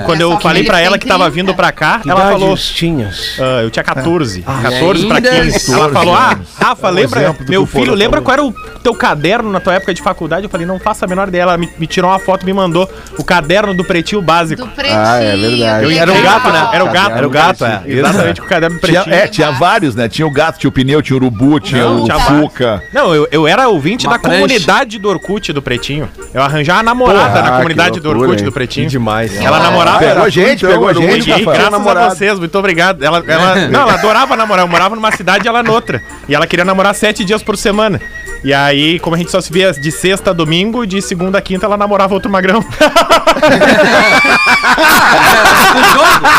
quando 0.04 0.20
eu 0.20 0.38
falei 0.40 0.64
pra 0.64 0.80
ela 0.80 0.98
que 0.98 1.06
tava 1.06 1.24
30. 1.24 1.34
vindo 1.34 1.54
pra 1.54 1.72
cá, 1.72 2.00
Que 2.00 2.10
ela 2.10 2.30
falou. 2.30 2.56
tinhas? 2.56 3.36
Ah, 3.38 3.62
eu 3.62 3.70
tinha 3.70 3.82
14. 3.84 4.42
14 4.42 5.06
pra 5.06 5.16
ainda? 5.16 5.30
15. 5.30 5.72
Ela 5.72 5.88
falou: 5.90 6.14
Ah, 6.14 6.38
Rafa, 6.60 6.88
lembra? 6.90 7.36
Meu 7.48 7.66
filho, 7.66 7.94
lembra 7.94 8.20
qual 8.20 8.32
era 8.34 8.44
o 8.44 8.52
teu 8.82 8.94
caderno 8.94 9.50
na 9.50 9.60
tua 9.60 9.74
época 9.74 9.94
de 9.94 10.02
faculdade? 10.02 10.44
Eu 10.44 10.50
falei: 10.50 10.66
Não 10.66 10.78
faça 10.78 11.04
a 11.04 11.08
menor 11.08 11.28
ideia. 11.28 11.42
Ela 11.42 11.56
me, 11.56 11.68
me 11.78 11.86
tirou 11.86 12.10
uma 12.10 12.18
foto 12.18 12.42
e 12.42 12.46
me 12.46 12.52
mandou 12.52 12.88
o 13.16 13.24
caderno 13.24 13.72
do 13.74 13.84
pretinho 13.84 14.20
básico. 14.20 14.62
Do 14.64 14.68
pretinho. 14.68 14.98
Ah, 14.98 15.18
é 15.22 15.36
verdade. 15.36 15.84
Eu 15.84 15.90
que 15.90 15.98
era 15.98 16.12
o 16.12 16.22
gato, 16.22 16.50
né? 16.50 16.68
Era 16.72 16.84
o 16.84 16.90
gato. 16.90 17.12
Era 17.16 17.26
o 17.26 17.30
gato, 17.30 17.64
é. 17.64 17.82
Exatamente, 17.86 18.40
o 18.40 18.44
caderno 18.44 18.78
do 18.78 18.86
Tinha, 18.86 19.02
pretinho. 19.02 19.22
é, 19.24 19.28
tinha 19.28 19.50
vários, 19.52 19.94
né? 19.94 20.08
Tinha 20.08 20.26
o 20.26 20.30
gato, 20.30 20.58
tinha 20.58 20.68
o 20.68 20.72
pneu, 20.72 21.00
tinha 21.02 21.16
o 21.16 21.20
urubu, 21.20 21.60
tinha 21.60 21.82
Não, 21.84 22.02
o 22.02 22.04
tinha 22.04 22.18
Fuca. 22.18 22.82
Não, 22.92 23.14
eu, 23.14 23.28
eu 23.30 23.46
era 23.46 23.68
ouvinte 23.68 24.06
Uma 24.06 24.14
da 24.14 24.18
prancha. 24.18 24.36
comunidade 24.42 24.98
do 24.98 25.08
Orkut 25.08 25.52
do 25.52 25.62
Pretinho. 25.62 26.08
Eu 26.34 26.42
arranjava 26.42 26.80
a 26.80 26.82
namorada 26.82 27.28
Porra, 27.28 27.42
na 27.42 27.50
que 27.50 27.56
comunidade 27.56 28.00
do 28.00 28.08
loucura, 28.08 28.28
Orkut 28.30 28.40
hein? 28.40 28.44
do 28.44 28.50
Que 28.52 28.54
Pretinho. 28.54 28.88
demais. 28.88 29.36
Ela 29.36 29.58
namorava. 29.60 29.98
Pegou 29.98 30.12
era 30.22 30.30
gente, 30.30 30.66
pegou 30.66 30.90
um 30.90 30.94
gente, 30.94 31.44
graças 31.44 31.70
namorado. 31.70 32.06
a 32.06 32.10
vocês, 32.10 32.38
muito 32.38 32.58
obrigado. 32.58 33.02
Ela, 33.02 33.22
ela, 33.26 33.54
não, 33.68 33.80
ela 33.82 33.94
adorava 33.94 34.36
namorar. 34.36 34.64
Eu 34.64 34.68
morava 34.68 34.94
numa 34.94 35.10
cidade 35.12 35.46
e 35.46 35.48
ela 35.48 35.62
noutra. 35.62 36.02
E 36.28 36.34
ela 36.34 36.46
queria 36.46 36.64
namorar 36.64 36.94
sete 36.94 37.24
dias 37.24 37.42
por 37.42 37.56
semana. 37.56 38.00
E 38.44 38.54
aí, 38.54 38.98
como 39.00 39.16
a 39.16 39.18
gente 39.18 39.30
só 39.30 39.40
se 39.40 39.52
via 39.52 39.72
de 39.72 39.90
sexta 39.90 40.30
a 40.30 40.32
domingo, 40.32 40.86
de 40.86 41.02
segunda 41.02 41.38
a 41.38 41.42
quinta 41.42 41.66
ela 41.66 41.76
namorava 41.76 42.14
outro 42.14 42.30
magrão. 42.30 42.64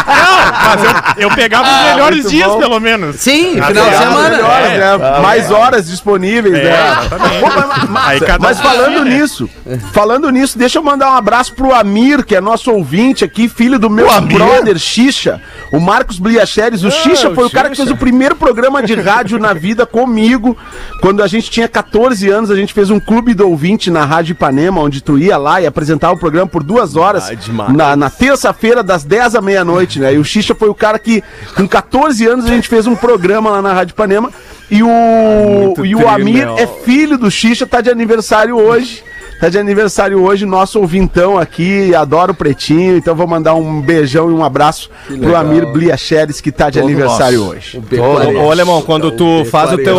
não, 0.08 0.52
mas 0.66 0.84
eu, 1.18 1.30
eu 1.30 1.36
pegava 1.36 1.68
os 1.70 1.86
melhores 1.92 2.30
dias, 2.30 2.48
bom. 2.48 2.60
pelo 2.60 2.80
menos. 2.80 3.16
Sim, 3.18 3.54
final 3.62 3.90
de 3.90 3.98
semana. 3.98 4.30
Melhores, 4.30 4.70
É. 4.72 4.78
né? 4.98 5.20
Mais 5.22 5.52
horas 5.52 5.88
disponíveis, 5.88 6.56
É, 6.56 6.64
né? 6.64 6.96
Pô, 7.40 7.48
mas- 7.90 8.20
mas- 8.40 8.60
falando 8.60 9.08
É. 9.08 9.10
nisso, 9.10 9.50
falando 9.94 10.30
nisso, 10.30 10.58
deixa 10.58 10.80
eu 10.80 10.84
mandar 10.84 11.12
um 11.12 11.16
abraço 11.16 11.54
pro 11.54 11.74
Amir, 11.74 12.24
que 12.26 12.36
é 12.36 12.42
nosso 12.42 12.72
ouvinte 12.72 13.24
aqui, 13.24 13.48
filho 13.48 13.80
do 13.80 13.90
meu 13.90 14.08
O 14.10 14.22
brother 14.22 14.78
Xixa, 14.78 15.42
o 15.72 15.80
Marcos 15.80 16.20
Bliacheres. 16.20 16.84
O 16.84 16.92
Xixa 16.92 17.32
foi 17.34 17.46
o 17.46 17.50
cara 17.50 17.70
que 17.70 17.76
fez 17.76 17.90
o 17.92 17.98
primeiro 17.98 18.36
programa 18.36 18.82
de 18.84 18.96
rádio 18.96 19.38
na 19.40 19.54
vida 19.54 19.86
comigo. 19.86 20.58
Quando 21.02 21.22
a 21.24 21.28
gente 21.28 21.50
tinha 21.50 21.68
14 21.68 22.30
anos, 22.30 22.50
a 22.52 22.56
gente 22.56 22.74
fez 22.74 22.90
um 22.90 23.00
clube 23.00 23.34
do 23.34 23.48
ouvinte 23.50 23.90
na 23.92 24.04
Rádio 24.06 24.32
Ipanema, 24.34 24.82
onde 24.82 25.02
tu 25.02 25.18
ia 25.18 25.38
lá 25.38 25.62
e 25.62 25.68
apresentava 25.68 26.14
o 26.14 26.18
programa 26.20 26.48
por 26.48 26.64
duas 26.64 26.79
horas 26.96 27.30
Ah, 27.30 27.72
na, 27.72 27.96
na 27.96 28.10
terça-feira, 28.10 28.82
das 28.84 29.04
10 29.04 29.36
à 29.36 29.42
meia-noite, 29.42 30.00
né? 30.00 30.14
E 30.14 30.18
o 30.18 30.24
Xixa 30.24 30.54
foi 30.56 30.70
o 30.70 30.76
cara 30.76 30.98
que, 31.00 31.24
com 31.56 31.68
14 31.68 32.26
anos, 32.28 32.46
a 32.46 32.50
gente 32.50 32.68
fez 32.68 32.88
um 32.88 32.96
programa 32.96 33.50
lá 33.50 33.62
na 33.62 33.74
Rádio 33.74 33.94
Ipanema. 33.94 34.32
E 34.72 34.84
o, 34.84 35.74
e 35.84 35.96
o 35.96 36.08
Amir 36.08 36.46
trinel. 36.46 36.58
é 36.58 36.68
filho 36.68 37.18
do 37.18 37.30
Xixa, 37.32 37.66
tá 37.66 37.82
de 37.82 37.90
aniversário 37.90 38.56
hoje. 38.58 39.04
Tá 39.40 39.48
de 39.48 39.58
aniversário 39.58 40.22
hoje, 40.22 40.46
nosso 40.46 40.82
ouvintão 40.82 41.38
aqui, 41.38 41.96
adora 41.96 42.34
o 42.34 42.36
Pretinho, 42.36 42.98
então 42.98 43.16
vou 43.16 43.26
mandar 43.26 43.54
um 43.56 43.80
beijão 43.82 44.30
e 44.30 44.34
um 44.34 44.44
abraço 44.44 44.90
pro 45.08 45.34
Amir 45.34 45.66
Bliacheres, 45.66 46.42
que 46.42 46.52
tá 46.52 46.70
de 46.70 46.78
Todo 46.82 46.90
aniversário 46.90 47.40
nosso. 47.40 47.52
hoje. 47.54 47.82
Ô, 48.38 48.48
ô, 48.48 48.52
Alemão, 48.52 48.82
quando 48.82 49.12
tu 49.12 49.46
faz 49.46 49.72
o 49.72 49.78
teu. 49.78 49.96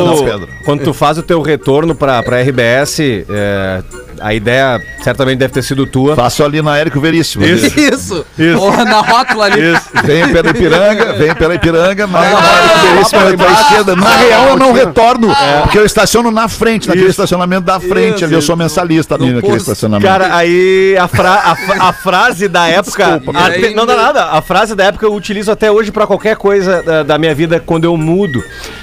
Quando 0.62 0.84
tu 0.84 0.92
faz 0.92 1.16
o 1.16 1.22
teu 1.22 1.40
retorno 1.40 1.94
pra, 1.94 2.22
pra 2.22 2.42
RBS, 2.42 3.00
é, 3.30 3.82
a 4.20 4.34
ideia 4.34 4.80
certamente 5.02 5.38
deve 5.38 5.52
ter 5.52 5.62
sido 5.62 5.86
tua. 5.86 6.14
Faço 6.14 6.44
ali 6.44 6.60
na 6.62 6.76
Érico 6.78 7.00
Veríssimo. 7.00 7.44
Isso. 7.44 8.24
Porra, 8.56 8.84
na 8.84 9.00
rótula 9.00 9.46
ali. 9.46 9.60
Vem 10.04 10.28
pela 10.32 10.50
Ipiranga, 10.50 11.12
vem 11.14 11.34
pela 11.34 11.54
Ipiranga, 11.54 12.06
mas 12.06 12.26
Ah, 12.32 12.40
na 12.40 12.58
Érico 12.58 12.78
Veríssimo 12.94 13.20
lá 13.20 13.30
eu 13.30 13.36
vou 13.36 13.46
pra 13.46 13.54
pra 13.54 13.62
esquerda. 13.62 13.96
Na 13.96 14.16
real, 14.16 14.48
eu 14.48 14.56
não 14.56 14.72
retorno, 14.72 15.30
É. 15.32 15.60
porque 15.62 15.78
eu 15.78 15.84
estaciono 15.84 16.30
na 16.30 16.48
frente, 16.48 16.88
naquele 16.88 17.08
estacionamento 17.08 17.62
da 17.62 17.80
frente, 17.80 18.16
Isso, 18.16 18.24
ali 18.24 18.34
eu 18.34 18.42
sou 18.42 18.56
mensalista 18.56 19.14
ali 19.14 19.26
no 19.28 19.34
naquele 19.36 19.52
posto. 19.54 19.70
estacionamento. 19.70 20.06
Cara, 20.10 20.34
aí 20.36 20.96
a, 20.98 21.08
fra- 21.08 21.56
a, 21.80 21.88
a 21.88 21.92
frase 21.92 22.48
da 22.48 22.66
época. 22.68 23.18
Desculpa. 23.18 23.38
aí, 23.42 23.74
não 23.74 23.86
dá 23.86 23.96
nada. 23.96 24.24
A 24.26 24.42
frase 24.42 24.74
da 24.74 24.84
época 24.84 25.06
eu 25.06 25.14
utilizo 25.14 25.50
até 25.50 25.70
hoje 25.70 25.90
pra 25.90 26.06
qualquer 26.06 26.36
coisa 26.36 26.82
da, 26.82 27.02
da 27.02 27.18
minha 27.18 27.34
vida 27.34 27.60
quando 27.64 27.84
eu 27.84 27.96
mudo. 27.96 28.42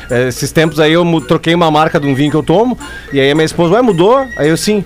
É, 0.09 0.27
esses 0.29 0.51
tempos 0.51 0.79
aí 0.79 0.93
eu 0.93 1.05
troquei 1.27 1.53
uma 1.53 1.69
marca 1.69 1.99
de 1.99 2.07
um 2.07 2.15
vinho 2.15 2.31
que 2.31 2.37
eu 2.37 2.43
tomo. 2.43 2.77
E 3.11 3.19
aí 3.19 3.29
a 3.31 3.35
minha 3.35 3.45
esposa, 3.45 3.73
ué, 3.75 3.81
mudou? 3.81 4.25
Aí 4.37 4.47
eu 4.49 4.57
sim, 4.57 4.83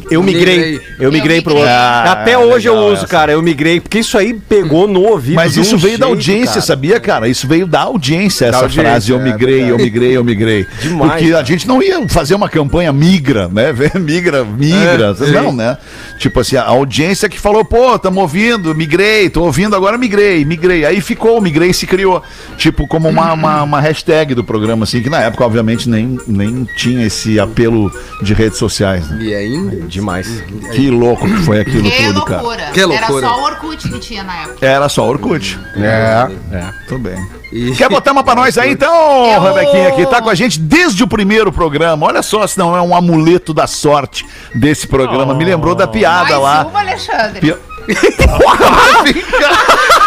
mi- 0.00 0.04
eu 0.10 0.22
migrei. 0.22 0.56
Migrei. 0.72 0.80
Eu 0.98 1.12
migrei 1.12 1.40
pro 1.42 1.54
outro. 1.54 1.68
Ah, 1.70 2.12
até 2.12 2.36
hoje 2.38 2.68
eu 2.68 2.74
legal 2.74 2.88
uso, 2.90 2.96
essa. 2.98 3.06
cara. 3.06 3.32
Eu 3.32 3.42
migrei, 3.42 3.80
porque 3.80 3.98
isso 3.98 4.16
aí 4.18 4.34
pegou 4.34 4.86
no 4.88 5.00
ouvido. 5.02 5.36
Mas 5.36 5.54
de 5.54 5.60
isso 5.60 5.76
um 5.76 5.78
veio 5.78 5.98
da 5.98 6.06
jeito, 6.06 6.16
audiência, 6.16 6.46
cara. 6.54 6.60
sabia, 6.62 7.00
cara? 7.00 7.28
Isso 7.28 7.46
veio 7.46 7.66
da 7.66 7.80
audiência, 7.82 8.46
essa 8.46 8.58
audiência, 8.58 8.82
frase. 8.82 9.10
Eu 9.12 9.20
é 9.20 9.22
migrei, 9.24 9.70
eu 9.70 9.76
migrei, 9.76 10.16
eu 10.16 10.24
migrei. 10.24 10.66
Demais, 10.80 11.12
Porque 11.12 11.28
a 11.28 11.32
cara. 11.34 11.44
gente 11.44 11.66
não 11.68 11.82
ia 11.82 12.08
fazer 12.08 12.34
uma 12.34 12.48
campanha 12.48 12.92
migra, 12.92 13.48
né? 13.48 13.72
migra, 14.00 14.44
migra. 14.44 15.14
não, 15.32 15.52
né? 15.52 15.76
Tipo 16.18 16.40
assim, 16.40 16.56
a 16.56 16.64
audiência 16.64 17.28
que 17.28 17.38
falou, 17.38 17.64
pô, 17.64 17.98
tamo 17.98 18.20
ouvindo, 18.20 18.74
migrei, 18.74 19.28
tô 19.28 19.42
ouvindo 19.44 19.74
agora, 19.74 19.98
migrei, 19.98 20.44
migrei. 20.44 20.84
Aí 20.84 21.00
ficou, 21.00 21.40
migrei 21.40 21.72
se 21.72 21.86
criou. 21.86 22.22
Tipo, 22.56 22.86
como 22.86 23.08
uma, 23.08 23.32
uma, 23.32 23.62
uma 23.62 23.80
hashtag 23.80 24.34
do 24.34 24.44
programa, 24.44 24.84
assim, 24.84 25.02
que 25.02 25.10
na 25.10 25.20
época, 25.20 25.44
obviamente, 25.44 25.88
nem, 25.88 26.18
nem 26.26 26.66
tinha 26.76 27.06
esse 27.06 27.38
apelo 27.40 27.90
de 28.22 28.34
redes 28.34 28.58
sociais, 28.58 29.08
né? 29.10 29.18
E 29.22 29.34
ainda? 29.34 29.71
Demais. 29.86 30.42
Que 30.72 30.90
louco 30.90 31.26
que 31.26 31.36
foi 31.42 31.60
aquilo 31.60 31.90
Que 31.90 32.04
tudo, 32.06 32.24
cara. 32.24 32.42
loucura. 32.42 32.70
Que 32.72 32.84
loucura. 32.84 33.18
Era 33.18 33.28
só 33.28 33.40
o 33.40 33.44
Orkut 33.44 33.88
que 33.88 33.98
tinha 33.98 34.22
na 34.22 34.42
época. 34.42 34.66
Era 34.66 34.88
só 34.88 35.06
Orkut. 35.08 35.58
É. 35.76 36.28
Tudo 36.88 37.00
bem. 37.00 37.16
E- 37.52 37.72
Quer 37.76 37.88
botar 37.90 38.12
uma 38.12 38.22
pra 38.24 38.34
nós 38.34 38.56
aí 38.56 38.70
então, 38.72 39.26
Eu- 39.26 39.40
Rebequinha, 39.42 39.92
que 39.92 40.06
tá 40.06 40.22
com 40.22 40.30
a 40.30 40.34
gente 40.34 40.58
desde 40.58 41.02
o 41.02 41.08
primeiro 41.08 41.52
programa. 41.52 42.06
Olha 42.06 42.22
só 42.22 42.46
se 42.46 42.58
não 42.58 42.74
é 42.76 42.80
um 42.80 42.94
amuleto 42.94 43.52
da 43.52 43.66
sorte 43.66 44.24
desse 44.54 44.86
programa. 44.86 45.34
Me 45.34 45.44
lembrou 45.44 45.74
da 45.74 45.86
piada 45.86 46.30
Mais 46.30 46.42
lá. 46.42 46.66
uma, 46.66 46.80
Alexandre. 46.80 47.40
Pi- 47.40 47.56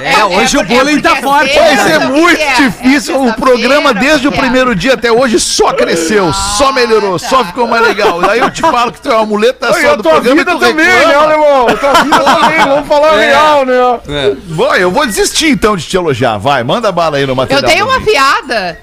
Ficar- 0.00 0.20
É, 0.20 0.24
hoje 0.24 0.56
o 0.56 0.60
porque- 0.60 0.74
bullying 0.74 1.00
tá 1.00 1.16
forte. 1.16 1.50
é 1.58 1.74
Vai 1.76 1.76
ser 1.90 1.98
muito 2.08 2.40
é, 2.40 2.54
difícil. 2.54 3.14
é 3.14 3.18
O 3.30 3.34
programa, 3.34 3.92
desde 3.94 4.28
o 4.28 4.34
é. 4.34 4.36
primeiro 4.36 4.74
dia 4.74 4.94
até 4.94 5.10
hoje, 5.12 5.38
só 5.40 5.72
cresceu, 5.72 6.32
só 6.32 6.72
melhorou, 6.72 7.18
tá. 7.18 7.28
só 7.28 7.44
ficou 7.44 7.66
mais 7.66 7.82
legal. 7.82 8.20
Aí 8.28 8.38
eu 8.40 8.50
te 8.50 8.60
falo 8.62 8.92
que 8.92 9.00
tu 9.00 9.10
é 9.10 9.16
um 9.16 9.20
amuleto 9.20 9.60
da 9.60 9.68
E 9.70 9.72
sorte 9.72 9.86
a 9.86 9.94
do 9.96 10.02
programa. 10.02 10.28
e 10.36 10.38
vida 10.38 10.52
tu 10.52 10.58
também, 10.58 10.86
né, 10.86 11.14
alemão? 11.14 11.66
Tua 11.76 11.92
vida 12.02 12.18
também, 12.20 12.58
vamos 12.66 12.88
falar 12.88 13.10
a 13.14 13.16
real, 13.18 13.64
né? 13.66 14.36
Bom, 14.46 14.74
eu 14.74 14.90
vou 14.90 15.06
desistir 15.06 15.48
então 15.50 15.76
de 15.76 15.86
te 15.86 15.96
elogiar. 15.96 16.38
Vai, 16.38 16.62
manda 16.62 16.90
bala 16.92 17.16
aí 17.16 17.24
no 17.26 17.32
Eu 17.32 17.36
material. 17.36 17.62
tenho 17.70 17.86
pra 17.86 17.96
uma 17.96 18.04
piada 18.04 18.78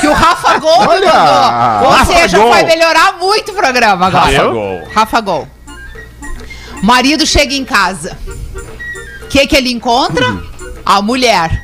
que 0.00 0.06
o 0.06 0.12
Rafa 0.12 0.58
Gol 0.60 0.78
Olha! 0.88 1.06
mandou. 1.12 1.84
Ou 1.90 1.96
Rafa 1.96 2.12
seja, 2.12 2.38
Gol. 2.38 2.50
vai 2.50 2.64
melhorar 2.64 3.14
muito 3.18 3.52
o 3.52 3.54
programa 3.54 4.06
agora. 4.06 4.24
Rafa 4.26 4.44
Gol. 4.48 4.82
Rafa 4.94 5.20
Gol. 5.20 5.48
Marido 6.82 7.24
chega 7.26 7.54
em 7.54 7.64
casa. 7.64 8.18
O 9.22 9.26
que, 9.28 9.46
que 9.46 9.56
ele 9.56 9.70
encontra? 9.72 10.26
A 10.84 11.00
mulher. 11.00 11.62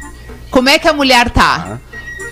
Como 0.51 0.69
é 0.69 0.79
que 0.79 0.89
a 0.89 0.93
mulher 0.93 1.31
tá? 1.31 1.79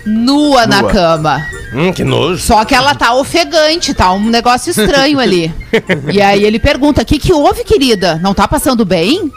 Nua, 0.05 0.65
na 0.65 0.81
Nua. 0.81 0.91
cama. 0.91 1.45
Hum, 1.73 1.91
que 1.91 2.03
nojo. 2.03 2.41
Só 2.41 2.63
que 2.63 2.73
ela 2.73 2.95
tá 2.95 3.13
ofegante, 3.13 3.93
tá 3.93 4.11
um 4.13 4.29
negócio 4.29 4.71
estranho 4.71 5.19
ali. 5.19 5.53
E 6.11 6.21
aí 6.21 6.43
ele 6.43 6.59
pergunta: 6.59 7.01
O 7.01 7.05
que, 7.05 7.19
que 7.19 7.33
houve, 7.33 7.63
querida? 7.63 8.15
Não 8.23 8.33
tá 8.33 8.47
passando 8.47 8.85
bem? 8.85 9.31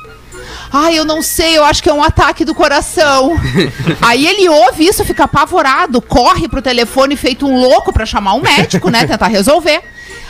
Ai, 0.73 0.97
eu 0.97 1.05
não 1.05 1.21
sei, 1.21 1.59
eu 1.59 1.65
acho 1.65 1.83
que 1.83 1.89
é 1.91 1.93
um 1.93 2.03
ataque 2.03 2.45
do 2.45 2.55
coração. 2.55 3.37
aí 4.01 4.25
ele 4.25 4.49
ouve 4.49 4.87
isso, 4.87 5.05
fica 5.05 5.25
apavorado, 5.25 6.01
corre 6.01 6.49
pro 6.49 6.63
telefone 6.63 7.17
feito 7.17 7.45
um 7.47 7.61
louco 7.61 7.93
pra 7.93 8.07
chamar 8.07 8.35
um 8.35 8.41
médico, 8.41 8.89
né? 8.89 9.05
Tentar 9.05 9.27
resolver. 9.27 9.83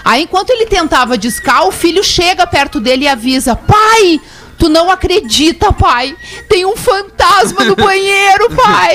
Aí, 0.02 0.22
enquanto 0.22 0.48
ele 0.48 0.64
tentava 0.64 1.18
discar, 1.18 1.66
o 1.66 1.70
filho 1.70 2.02
chega 2.02 2.46
perto 2.46 2.80
dele 2.80 3.04
e 3.04 3.08
avisa: 3.08 3.54
Pai, 3.54 4.18
tu 4.60 4.68
não 4.68 4.90
acredita, 4.90 5.72
pai. 5.72 6.14
Tem 6.46 6.66
um 6.66 6.76
fantasma 6.76 7.64
no 7.64 7.74
banheiro, 7.74 8.50
pai. 8.54 8.94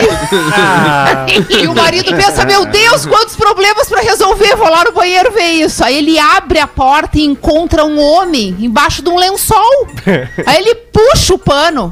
e 1.50 1.68
o 1.68 1.74
marido 1.74 2.16
pensa: 2.16 2.46
Meu 2.46 2.66
Deus, 2.68 3.06
quantos 3.06 3.36
problemas 3.36 3.90
pra 3.90 4.02
resolver. 4.02 4.56
Vou 4.56 4.70
lá 4.70 4.84
no 4.84 4.92
banheiro 4.92 5.32
ver 5.32 5.50
isso. 5.54 5.84
Aí 5.84 5.98
ele 5.98 6.20
abre 6.20 6.60
a 6.60 6.68
porta 6.68 7.18
e 7.18 7.26
encontra 7.26 7.84
um 7.84 8.00
homem 8.00 8.56
embaixo 8.60 9.02
de 9.02 9.10
um 9.10 9.18
lençol. 9.18 9.88
Aí 10.46 10.58
ele 10.58 10.76
puxa 10.76 11.34
o 11.34 11.40
pano 11.40 11.92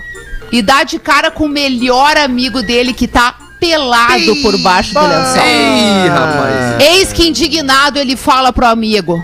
e 0.51 0.61
dá 0.61 0.83
de 0.83 0.99
cara 0.99 1.31
com 1.31 1.45
o 1.45 1.49
melhor 1.49 2.15
amigo 2.15 2.61
dele 2.61 2.93
que 2.93 3.07
tá 3.07 3.35
pelado 3.59 4.35
por 4.43 4.55
baixo 4.59 4.93
do 4.93 4.99
lençol. 4.99 5.47
Ih, 5.47 6.09
rapaz. 6.09 6.81
Eis 6.91 7.11
que 7.11 7.27
indignado 7.27 7.97
ele 7.97 8.15
fala 8.15 8.53
pro 8.53 8.67
amigo: 8.67 9.23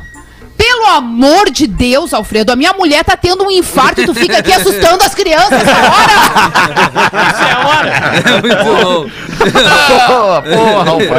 Pelo 0.79 0.91
amor 0.95 1.49
de 1.51 1.67
Deus, 1.67 2.13
Alfredo, 2.13 2.53
a 2.53 2.55
minha 2.55 2.71
mulher 2.71 3.03
tá 3.03 3.17
tendo 3.17 3.43
um 3.43 3.51
infarto 3.51 3.99
e 3.99 4.05
tu 4.05 4.13
fica 4.15 4.37
aqui 4.37 4.53
assustando 4.53 5.03
as 5.03 5.13
crianças 5.13 5.51
essa 5.61 5.71
hora? 5.75 6.39
É 8.29 8.41
muito 8.41 8.63
bom. 8.63 9.09
Porra, 9.39 10.41
porra, 10.41 10.89
Alfredo. 10.91 11.13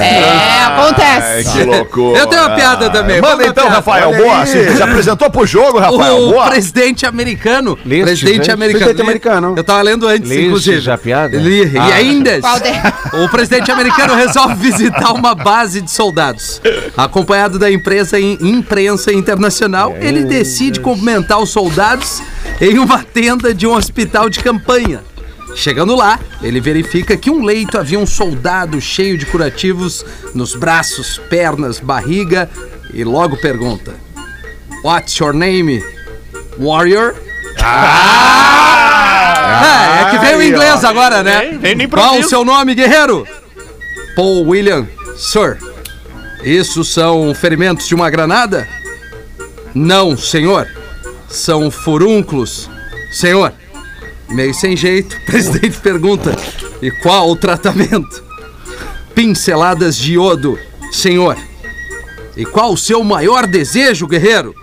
É, 0.00 0.62
acontece. 0.66 1.52
Que 1.52 1.64
loucura. 1.64 2.18
Eu 2.18 2.26
tenho 2.26 2.42
uma 2.42 2.54
piada 2.56 2.90
também. 2.90 3.20
Manda 3.20 3.44
então, 3.46 3.64
piada. 3.64 3.76
Rafael. 3.76 4.14
Boa. 4.16 4.46
Se, 4.46 4.76
se 4.76 4.82
apresentou 4.82 5.30
pro 5.30 5.46
jogo, 5.46 5.78
Rafael. 5.78 6.16
O 6.18 6.30
Boa. 6.32 6.46
presidente 6.48 7.06
americano. 7.06 7.78
Leste, 7.84 8.04
presidente 8.24 8.50
americano. 8.50 8.84
Presidente 8.84 9.02
americano. 9.02 9.54
Eu 9.56 9.64
tava 9.64 9.82
lendo 9.82 10.06
antes, 10.06 10.28
Leste, 10.28 10.44
inclusive. 10.46 10.80
já 10.80 10.96
piada? 10.98 11.36
Li- 11.36 11.72
E 11.74 11.78
Ah. 11.78 11.94
ainda. 11.94 12.40
Qual 12.40 12.58
de- 12.60 13.24
O 13.24 13.28
presidente 13.28 13.70
americano 13.70 14.14
resolve 14.14 14.54
visitar 14.70 15.12
uma 15.12 15.34
base 15.34 15.80
de 15.80 15.90
soldados. 15.90 16.60
Acompanhado 16.96 17.58
da 17.58 17.70
empresa 17.70 18.18
em 18.18 18.36
imprensa 18.48 19.12
internacional, 19.12 19.96
ele 20.00 20.24
decide 20.24 20.80
cumprimentar 20.80 21.38
os 21.38 21.50
soldados 21.50 22.22
em 22.60 22.78
uma 22.78 23.02
tenda 23.02 23.54
de 23.54 23.66
um 23.66 23.74
hospital 23.74 24.28
de 24.28 24.40
campanha. 24.40 25.02
Chegando 25.54 25.96
lá, 25.96 26.18
ele 26.42 26.60
verifica 26.60 27.16
que 27.16 27.30
um 27.30 27.44
leito 27.44 27.78
havia 27.78 27.98
um 27.98 28.06
soldado 28.06 28.80
cheio 28.80 29.18
de 29.18 29.26
curativos 29.26 30.04
nos 30.34 30.54
braços, 30.54 31.18
pernas, 31.28 31.80
barriga 31.80 32.48
e 32.92 33.02
logo 33.02 33.36
pergunta: 33.36 33.94
What's 34.84 35.16
your 35.18 35.32
name, 35.32 35.82
warrior? 36.58 37.14
Ah, 39.60 40.00
é 40.02 40.10
que 40.10 40.18
veio 40.18 40.38
o 40.38 40.42
inglês 40.42 40.84
agora, 40.84 41.22
né? 41.22 41.58
Qual 41.90 42.18
o 42.18 42.28
seu 42.28 42.44
nome, 42.44 42.74
guerreiro? 42.74 43.26
Paul 44.14 44.46
William, 44.46 44.86
Sir. 45.16 45.58
Isso 46.42 46.84
são 46.84 47.34
ferimentos 47.34 47.86
de 47.86 47.94
uma 47.94 48.08
granada? 48.08 48.68
Não, 49.74 50.16
senhor. 50.16 50.68
São 51.28 51.70
furúnculos, 51.70 52.70
senhor. 53.12 53.52
Meio 54.28 54.54
sem 54.54 54.76
jeito, 54.76 55.16
o 55.16 55.20
presidente 55.26 55.78
pergunta: 55.78 56.36
E 56.80 56.90
qual 56.90 57.30
o 57.30 57.36
tratamento? 57.36 58.22
Pinceladas 59.14 59.96
de 59.96 60.14
iodo, 60.14 60.58
senhor. 60.92 61.36
E 62.36 62.44
qual 62.44 62.72
o 62.72 62.78
seu 62.78 63.02
maior 63.02 63.46
desejo, 63.46 64.06
guerreiro? 64.06 64.54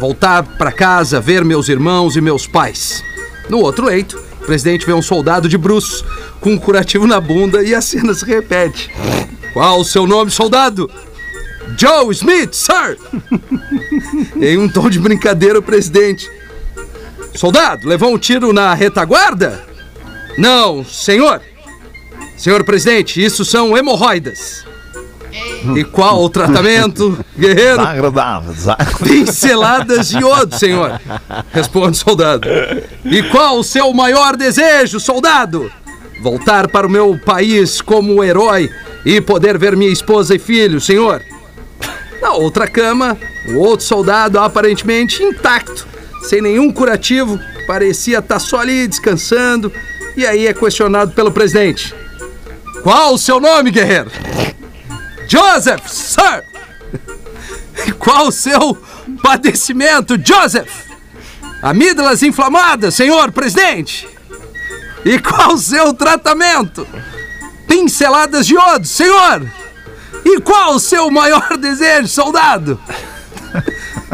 Voltar 0.00 0.42
para 0.42 0.72
casa, 0.72 1.20
ver 1.20 1.44
meus 1.44 1.68
irmãos 1.68 2.16
e 2.16 2.20
meus 2.20 2.46
pais. 2.46 3.04
No 3.50 3.58
outro 3.58 3.84
leito, 3.84 4.18
o 4.40 4.46
presidente 4.46 4.86
vê 4.86 4.92
um 4.92 5.02
soldado 5.02 5.48
de 5.48 5.58
bruços 5.58 6.02
com 6.40 6.52
um 6.52 6.58
curativo 6.58 7.06
na 7.06 7.20
bunda 7.20 7.62
e 7.62 7.74
a 7.74 7.80
cena 7.82 8.14
se 8.14 8.24
repete. 8.24 8.90
Qual 9.52 9.80
o 9.80 9.84
seu 9.84 10.06
nome, 10.06 10.30
soldado? 10.30 10.90
Joe 11.78 12.12
Smith, 12.12 12.54
sir! 12.54 12.98
em 14.40 14.58
um 14.58 14.68
tom 14.68 14.88
de 14.88 14.98
brincadeira, 14.98 15.58
o 15.58 15.62
presidente. 15.62 16.28
Soldado, 17.34 17.86
levou 17.86 18.12
um 18.12 18.18
tiro 18.18 18.52
na 18.52 18.74
retaguarda? 18.74 19.64
Não, 20.36 20.84
senhor. 20.84 21.40
Senhor 22.36 22.64
presidente, 22.64 23.22
isso 23.22 23.44
são 23.44 23.76
hemorroidas. 23.76 24.64
E 25.76 25.84
qual 25.84 26.22
o 26.22 26.28
tratamento, 26.28 27.24
guerreiro? 27.38 27.80
Agradável. 27.80 28.52
Pinceladas 29.02 30.08
de 30.08 30.18
iodo, 30.18 30.58
senhor. 30.58 31.00
Responde, 31.52 31.96
soldado. 31.96 32.48
E 33.04 33.22
qual 33.24 33.58
o 33.58 33.64
seu 33.64 33.92
maior 33.92 34.36
desejo, 34.36 34.98
soldado? 34.98 35.70
Voltar 36.22 36.68
para 36.68 36.86
o 36.86 36.90
meu 36.90 37.18
país 37.24 37.80
como 37.80 38.22
herói 38.22 38.70
e 39.04 39.20
poder 39.20 39.58
ver 39.58 39.76
minha 39.76 39.92
esposa 39.92 40.34
e 40.34 40.38
filho, 40.38 40.80
senhor. 40.80 41.22
Na 42.20 42.32
outra 42.32 42.68
cama, 42.68 43.18
o 43.48 43.56
outro 43.56 43.84
soldado, 43.84 44.38
aparentemente 44.38 45.22
intacto, 45.22 45.86
sem 46.22 46.40
nenhum 46.40 46.72
curativo, 46.72 47.38
parecia 47.66 48.18
estar 48.18 48.38
só 48.38 48.60
ali 48.60 48.86
descansando. 48.86 49.72
E 50.16 50.26
aí 50.26 50.46
é 50.46 50.54
questionado 50.54 51.12
pelo 51.12 51.32
presidente: 51.32 51.94
Qual 52.82 53.14
o 53.14 53.18
seu 53.18 53.40
nome, 53.40 53.70
guerreiro? 53.70 54.10
Joseph, 55.26 55.88
sir! 55.88 56.44
Qual 57.98 58.28
o 58.28 58.32
seu 58.32 58.76
padecimento, 59.22 60.16
Joseph? 60.22 60.70
Amígdalas 61.62 62.22
inflamadas, 62.22 62.94
senhor 62.94 63.32
presidente! 63.32 64.08
E 65.04 65.18
qual 65.18 65.54
o 65.54 65.58
seu 65.58 65.92
tratamento? 65.94 66.86
Pinceladas 67.72 68.46
de 68.46 68.52
iodo, 68.52 68.86
senhor! 68.86 69.50
E 70.26 70.38
qual 70.42 70.74
o 70.74 70.78
seu 70.78 71.10
maior 71.10 71.56
desejo, 71.56 72.06
soldado? 72.06 72.78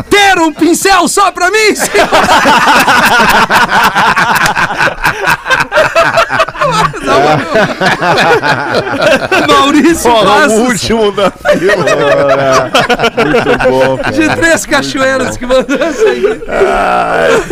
Ter 0.08 0.38
um 0.38 0.52
pincel 0.52 1.08
só 1.08 1.32
pra 1.32 1.50
mim, 1.50 1.74
senhor! 1.74 2.08
Maurício 9.48 10.10
Porra, 10.10 10.22
o 10.22 10.26
Passos, 10.40 10.58
último 10.58 11.12
da 11.12 11.30
fila. 11.30 11.76
Muito 13.24 13.70
bom, 13.70 13.96
cara. 13.98 14.12
de 14.12 14.36
Três 14.36 14.66
Cachoeiras, 14.66 15.36
que 15.36 15.46
mandou 15.46 15.78
aí. 15.82 16.40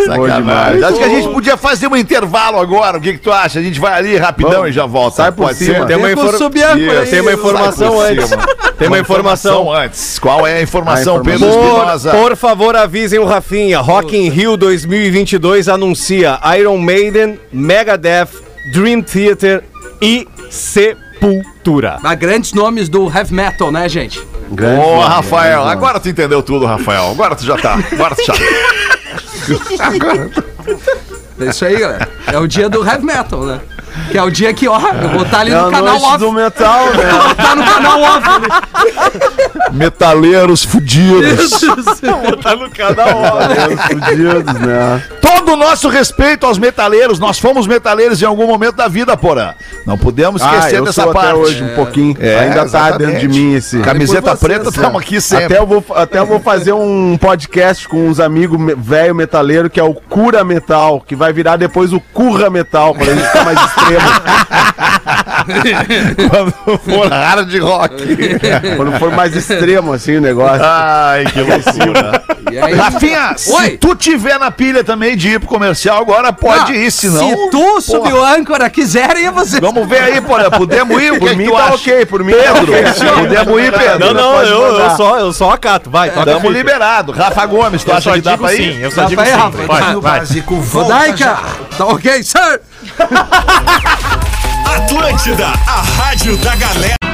Sacanagem. 0.06 0.84
Acho 0.84 0.98
que 0.98 1.04
a 1.04 1.08
gente 1.08 1.28
podia 1.28 1.56
fazer 1.56 1.86
um 1.88 1.96
intervalo 1.96 2.58
agora. 2.60 2.98
O 2.98 3.00
que, 3.00 3.14
que 3.14 3.18
tu 3.18 3.32
acha? 3.32 3.58
A 3.58 3.62
gente 3.62 3.80
vai 3.80 3.94
ali 3.94 4.16
rapidão 4.16 4.52
Vamos. 4.52 4.68
e 4.70 4.72
já 4.72 4.86
volta. 4.86 5.16
Sai 5.16 5.32
por 5.32 5.46
Pode 5.46 5.58
cima. 5.58 5.78
ser? 5.80 5.86
Tem 5.86 5.96
uma, 5.96 6.10
infor- 6.12 6.34
o 6.34 6.36
Isso. 6.36 7.10
tem 7.10 7.20
uma 7.20 7.32
informação 7.32 8.00
antes. 8.00 8.30
Tem 8.78 8.88
uma 8.88 8.98
informação. 8.98 9.72
antes. 9.72 10.18
Qual 10.18 10.46
é 10.46 10.56
a 10.58 10.62
informação, 10.62 11.16
A 11.16 11.20
Pedro 11.20 11.46
informação. 11.48 11.76
Espinosa? 11.76 12.10
Por, 12.10 12.26
por 12.26 12.36
favor, 12.36 12.76
avisem 12.76 13.18
o 13.18 13.24
Rafinha. 13.24 13.78
Rock 13.80 14.16
in 14.16 14.28
Rio 14.28 14.56
2022 14.56 15.68
anuncia 15.68 16.38
Iron 16.58 16.76
Maiden, 16.78 17.38
Megadeth, 17.52 18.15
Dream 18.72 19.02
Theater 19.02 19.64
e 20.00 20.26
Sepultura. 20.50 21.98
Há 22.02 22.14
grandes 22.14 22.52
nomes 22.52 22.88
do 22.88 23.08
heavy 23.08 23.34
metal, 23.34 23.70
né, 23.70 23.88
gente? 23.88 24.20
Grande 24.50 24.80
Ô, 24.80 24.96
nome, 24.96 25.08
Rafael, 25.08 25.62
grande 25.62 25.76
agora 25.76 26.00
tu 26.00 26.08
entendeu 26.08 26.42
tudo, 26.42 26.66
Rafael. 26.66 27.10
Agora 27.10 27.34
tu 27.34 27.44
já 27.44 27.56
tá. 27.56 27.78
Agora 27.92 28.14
tu 28.14 28.24
já. 28.24 28.34
É 31.38 31.50
isso 31.50 31.66
aí, 31.66 31.78
galera. 31.78 32.08
É 32.26 32.38
o 32.38 32.46
dia 32.46 32.68
do 32.68 32.84
heavy 32.84 33.04
metal, 33.04 33.44
né? 33.44 33.60
Que 34.10 34.18
é 34.18 34.22
o 34.22 34.30
dia 34.30 34.52
que, 34.54 34.68
ó, 34.68 34.78
eu 35.02 35.08
vou 35.10 35.22
estar 35.22 35.40
ali 35.40 35.50
É 35.50 35.54
no 35.54 35.66
a 35.66 35.70
canal 35.70 35.94
noite 35.98 36.04
off. 36.06 36.18
do 36.18 36.32
metal, 36.32 36.86
né? 36.94 37.10
Vou 37.22 37.30
estar 37.32 37.56
no 37.56 37.64
canal 37.64 38.00
off. 38.00 38.28
Metaleiros 39.72 40.64
fudidos. 40.64 41.60
Tá 42.42 42.54
no 42.56 42.70
canal, 42.70 43.38
Os 43.74 43.82
fudidos, 43.86 44.54
né? 44.60 45.02
Todo 45.20 45.52
o 45.52 45.56
nosso 45.56 45.88
respeito 45.88 46.46
aos 46.46 46.58
metaleiros. 46.58 47.18
Nós 47.18 47.38
fomos 47.38 47.66
metaleiros 47.66 48.22
em 48.22 48.24
algum 48.26 48.46
momento 48.46 48.76
da 48.76 48.88
vida, 48.88 49.16
porã. 49.16 49.54
Não 49.84 49.98
podemos 49.98 50.40
esquecer 50.42 50.76
Ah, 50.76 50.78
eu 50.78 50.84
dessa 50.84 51.02
sou 51.02 51.12
parte. 51.12 51.26
até 51.28 51.34
hoje 51.38 51.62
um 51.64 51.74
pouquinho. 51.74 52.16
É, 52.20 52.38
Ainda 52.40 52.54
tá 52.56 52.64
exatamente. 52.64 52.98
dentro 53.12 53.28
de 53.28 53.40
mim 53.40 53.54
esse. 53.54 53.78
Camiseta 53.80 54.22
vocês, 54.30 54.40
preta, 54.40 54.64
né? 54.64 54.70
estamos 54.70 55.00
aqui 55.02 55.20
sempre. 55.20 55.44
Até 55.46 55.58
eu, 55.58 55.66
vou, 55.66 55.84
até 55.94 56.18
eu 56.18 56.26
vou 56.26 56.40
fazer 56.40 56.72
um 56.72 57.16
podcast 57.18 57.88
com 57.88 58.08
uns 58.08 58.20
amigos 58.20 58.58
velho 58.78 59.14
metaleiro 59.14 59.68
que 59.70 59.80
é 59.80 59.84
o 59.84 59.94
Cura 59.94 60.44
Metal, 60.44 61.00
que 61.00 61.14
vai 61.16 61.32
virar 61.32 61.56
depois 61.56 61.92
o 61.92 62.00
Curra 62.00 62.48
Metal, 62.50 62.94
pra 62.94 63.04
gente 63.04 63.24
ficar 63.26 63.44
mais 63.44 63.58
extremo. 63.86 64.00
Quando 66.30 66.78
for 66.78 67.08
hard 67.08 67.54
rock. 67.60 67.94
Quando 68.76 68.98
for 68.98 69.10
mais 69.12 69.36
extremo 69.36 69.92
assim 69.92 70.16
o 70.16 70.20
negócio. 70.20 70.64
Ai, 70.64 71.24
que 71.26 71.40
loucura. 71.40 72.15
E 72.50 72.58
aí, 72.58 72.74
Rafinha, 72.74 73.34
se 73.36 73.52
Oi. 73.52 73.76
tu 73.76 73.94
tiver 73.96 74.38
na 74.38 74.50
pilha 74.50 74.82
também 74.84 75.16
de 75.16 75.30
ir 75.30 75.40
pro 75.40 75.48
comercial, 75.48 76.00
agora 76.00 76.32
pode 76.32 76.72
Ah, 76.72 76.76
ir, 76.76 76.90
senão... 76.92 77.28
Se 77.28 77.50
tu 77.50 77.80
subir 77.80 78.12
o 78.12 78.24
âncora 78.24 78.70
quiserem, 78.70 79.26
é 79.26 79.30
você. 79.32 79.60
Vamos 79.60 79.88
ver 79.88 80.00
aí, 80.02 80.20
porra. 80.20 80.50
Podemos 80.50 81.00
ir? 81.02 81.18
Por 81.18 81.34
mim 81.36 81.50
tá 81.50 81.64
acha? 81.64 81.74
ok, 81.74 82.06
por 82.06 82.22
mim 82.24 82.32
Pedro, 82.32 82.66
podemos 83.16 83.60
ir, 83.62 83.72
Pedro? 83.72 83.98
Não, 83.98 84.14
não, 84.14 84.42
eu, 84.42 84.78
eu, 84.78 84.90
só, 84.96 85.18
eu 85.18 85.32
só 85.32 85.50
acato. 85.50 85.90
Vai, 85.90 86.08
Estamos 86.08 86.52
liberados. 86.52 87.16
Rafa 87.16 87.46
Gomes, 87.46 87.82
tu 87.84 87.90
Eu 87.90 87.96
acha 87.96 88.12
que 88.12 88.20
dá 88.20 88.38
pra 88.38 88.54
ir? 88.54 88.74
sim, 88.74 88.80
eu 88.80 88.90
só 88.90 89.02
Dá 89.02 89.08
digo 89.08 89.24
sim. 89.24 89.30
Rafa? 89.32 89.58
Vai, 89.66 89.80
vai. 89.96 90.18
Básico 90.20 90.56
volta 90.60 90.92
Rodaica, 90.94 91.16
já. 91.18 91.38
tá 91.76 91.84
ok, 91.86 92.22
sir? 92.22 92.60
Atlântida, 94.76 95.46
a 95.66 95.82
rádio 96.02 96.36
da 96.38 96.54
galera. 96.56 97.05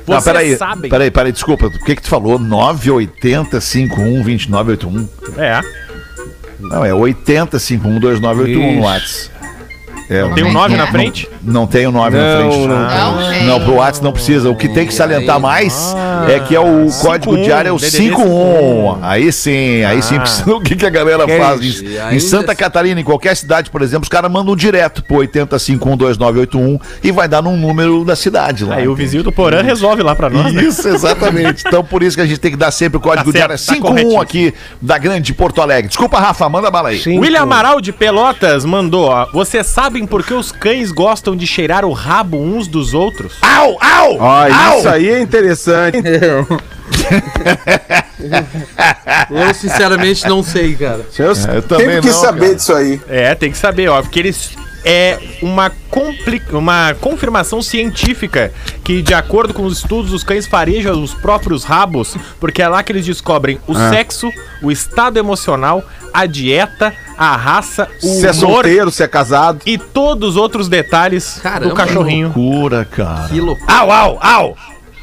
Vocês 0.04 0.24
peraí, 0.24 0.56
sabem. 0.56 0.90
peraí, 0.90 1.12
peraí, 1.12 1.30
desculpa. 1.30 1.66
O 1.66 1.84
que 1.84 1.94
que 1.94 2.02
tu 2.02 2.08
falou? 2.08 2.40
980512981? 2.40 5.08
É. 5.38 5.60
Não, 6.58 6.84
é 6.84 6.90
80512981 6.90 8.76
no 8.76 8.82
WhatsApp. 8.82 9.31
É, 10.12 10.28
Tem 10.34 10.44
um 10.44 10.48
é 10.48 10.52
9 10.52 10.68
que 10.70 10.76
na 10.76 10.84
é? 10.84 10.90
frente? 10.90 11.28
Não 11.42 11.66
tem 11.66 11.86
o 11.86 11.92
9 11.92 12.16
na 12.16 12.22
Não, 12.22 12.50
frente. 12.50 12.66
não. 12.66 12.78
Não, 13.22 13.30
tem. 13.30 13.44
Não, 13.46 13.60
pro 13.60 13.74
WhatsApp 13.74 14.04
não 14.04 14.12
precisa. 14.12 14.50
O 14.50 14.54
que 14.56 14.68
tem 14.68 14.86
que 14.86 14.92
salientar 14.94 15.40
mais 15.40 15.94
é 16.28 16.38
que 16.40 16.54
é 16.54 16.60
o 16.60 16.88
código 17.00 17.32
51, 17.32 17.42
diário 17.42 17.68
é 17.68 17.72
o 17.72 17.76
DDD 17.76 17.90
51. 17.96 18.98
Aí 19.02 19.32
sim, 19.32 19.82
aí 19.84 20.02
sim 20.02 20.18
precisa. 20.18 20.42
O 20.52 20.60
que, 20.60 20.76
que 20.76 20.84
a 20.86 20.90
galera 20.90 21.26
faz? 21.26 21.60
isso? 21.62 21.84
Em, 21.84 22.16
em 22.16 22.20
Santa 22.20 22.54
Catarina, 22.54 23.00
em 23.00 23.04
qualquer 23.04 23.34
cidade, 23.36 23.70
por 23.70 23.80
exemplo, 23.82 24.02
os 24.02 24.08
caras 24.08 24.30
mandam 24.30 24.54
direto 24.54 25.02
pro 25.02 25.16
80512981 25.18 26.80
e 27.02 27.10
vai 27.12 27.28
dar 27.28 27.42
num 27.42 27.56
número 27.56 28.04
da 28.04 28.14
cidade 28.16 28.64
lá. 28.64 28.76
Aí 28.76 28.88
o 28.88 28.94
vizinho 28.94 29.22
do 29.22 29.32
Porã 29.32 29.62
resolve 29.62 30.02
lá 30.02 30.14
pra 30.14 30.28
nós, 30.30 30.52
né? 30.52 30.62
Isso, 30.62 30.86
exatamente. 30.88 31.62
Então, 31.72 31.82
por 31.84 32.02
isso 32.02 32.16
que 32.16 32.22
a 32.22 32.26
gente 32.26 32.38
tem 32.38 32.50
que 32.50 32.56
dar 32.56 32.70
sempre 32.70 32.98
o 32.98 33.00
código 33.00 33.32
Tá 33.32 33.38
diário 33.38 33.56
certo, 33.56 33.68
tá 33.68 33.74
51 33.88 33.88
corretíssimo. 33.94 34.20
aqui 34.20 34.54
da 34.80 34.98
Grande 34.98 35.32
Porto 35.32 35.62
Alegre. 35.62 35.88
Desculpa, 35.88 36.18
Rafa, 36.18 36.48
manda 36.48 36.70
bala 36.70 36.90
aí. 36.90 36.98
Sim. 36.98 37.18
William 37.18 37.42
Amaral 37.42 37.80
de 37.80 37.92
Pelotas 37.92 38.64
mandou, 38.64 39.06
ó. 39.08 39.26
Vocês 39.32 39.66
sabem 40.02 40.06
por 40.06 40.24
que 40.24 40.34
os 40.34 40.52
cães 40.52 40.90
gostam 40.92 41.36
de 41.36 41.46
cheirar 41.46 41.84
o 41.84 41.92
rabo 41.92 42.38
uns 42.38 42.66
dos 42.66 42.94
outros? 42.94 43.34
Au, 43.40 43.78
au! 43.80 44.16
Ó, 44.18 44.42
au! 44.42 44.78
isso 44.78 44.88
aí 44.88 45.08
é 45.08 45.20
interessante. 45.20 45.98
Eu, 49.30 49.54
sinceramente, 49.54 50.28
não 50.28 50.42
sei, 50.42 50.74
cara. 50.74 51.04
Eu, 51.18 51.32
É, 51.32 51.56
eu 51.56 51.62
também 51.62 52.00
quis 52.00 52.14
não, 52.14 52.20
saber 52.20 52.40
cara. 52.40 52.54
disso 52.54 52.72
aí. 52.72 53.00
É, 53.08 53.34
tem 53.34 53.50
que 53.50 53.58
saber, 53.58 53.88
ó, 53.88 54.00
porque 54.00 54.20
eles 54.20 54.52
é 54.84 55.18
uma, 55.42 55.70
compli- 55.90 56.42
uma 56.52 56.94
confirmação 57.00 57.62
científica 57.62 58.52
que, 58.82 59.00
de 59.02 59.14
acordo 59.14 59.54
com 59.54 59.64
os 59.64 59.78
estudos, 59.78 60.12
os 60.12 60.24
cães 60.24 60.46
farejam 60.46 61.02
os 61.02 61.14
próprios 61.14 61.64
rabos, 61.64 62.16
porque 62.40 62.60
é 62.62 62.68
lá 62.68 62.82
que 62.82 62.92
eles 62.92 63.06
descobrem 63.06 63.58
o 63.66 63.72
Ah. 63.76 63.90
sexo, 63.90 64.30
o 64.62 64.70
estado 64.70 65.18
emocional, 65.18 65.82
a 66.12 66.26
dieta, 66.26 66.92
a 67.16 67.36
raça, 67.36 67.88
o 68.02 68.06
Se 68.06 68.26
é 68.26 68.30
humor 68.32 68.54
solteiro, 68.54 68.90
se 68.90 69.02
é 69.02 69.08
casado. 69.08 69.60
e 69.64 69.78
todos 69.78 70.30
os 70.30 70.36
outros 70.36 70.68
detalhes 70.68 71.38
Caramba, 71.42 71.68
do 71.70 71.74
cachorrinho. 71.74 72.32
Loucura, 72.34 72.84
cara. 72.84 73.28
Que 73.28 73.40
loucura. 73.40 73.72
Au, 73.72 73.90
au, 73.90 74.18
au! 74.22 74.56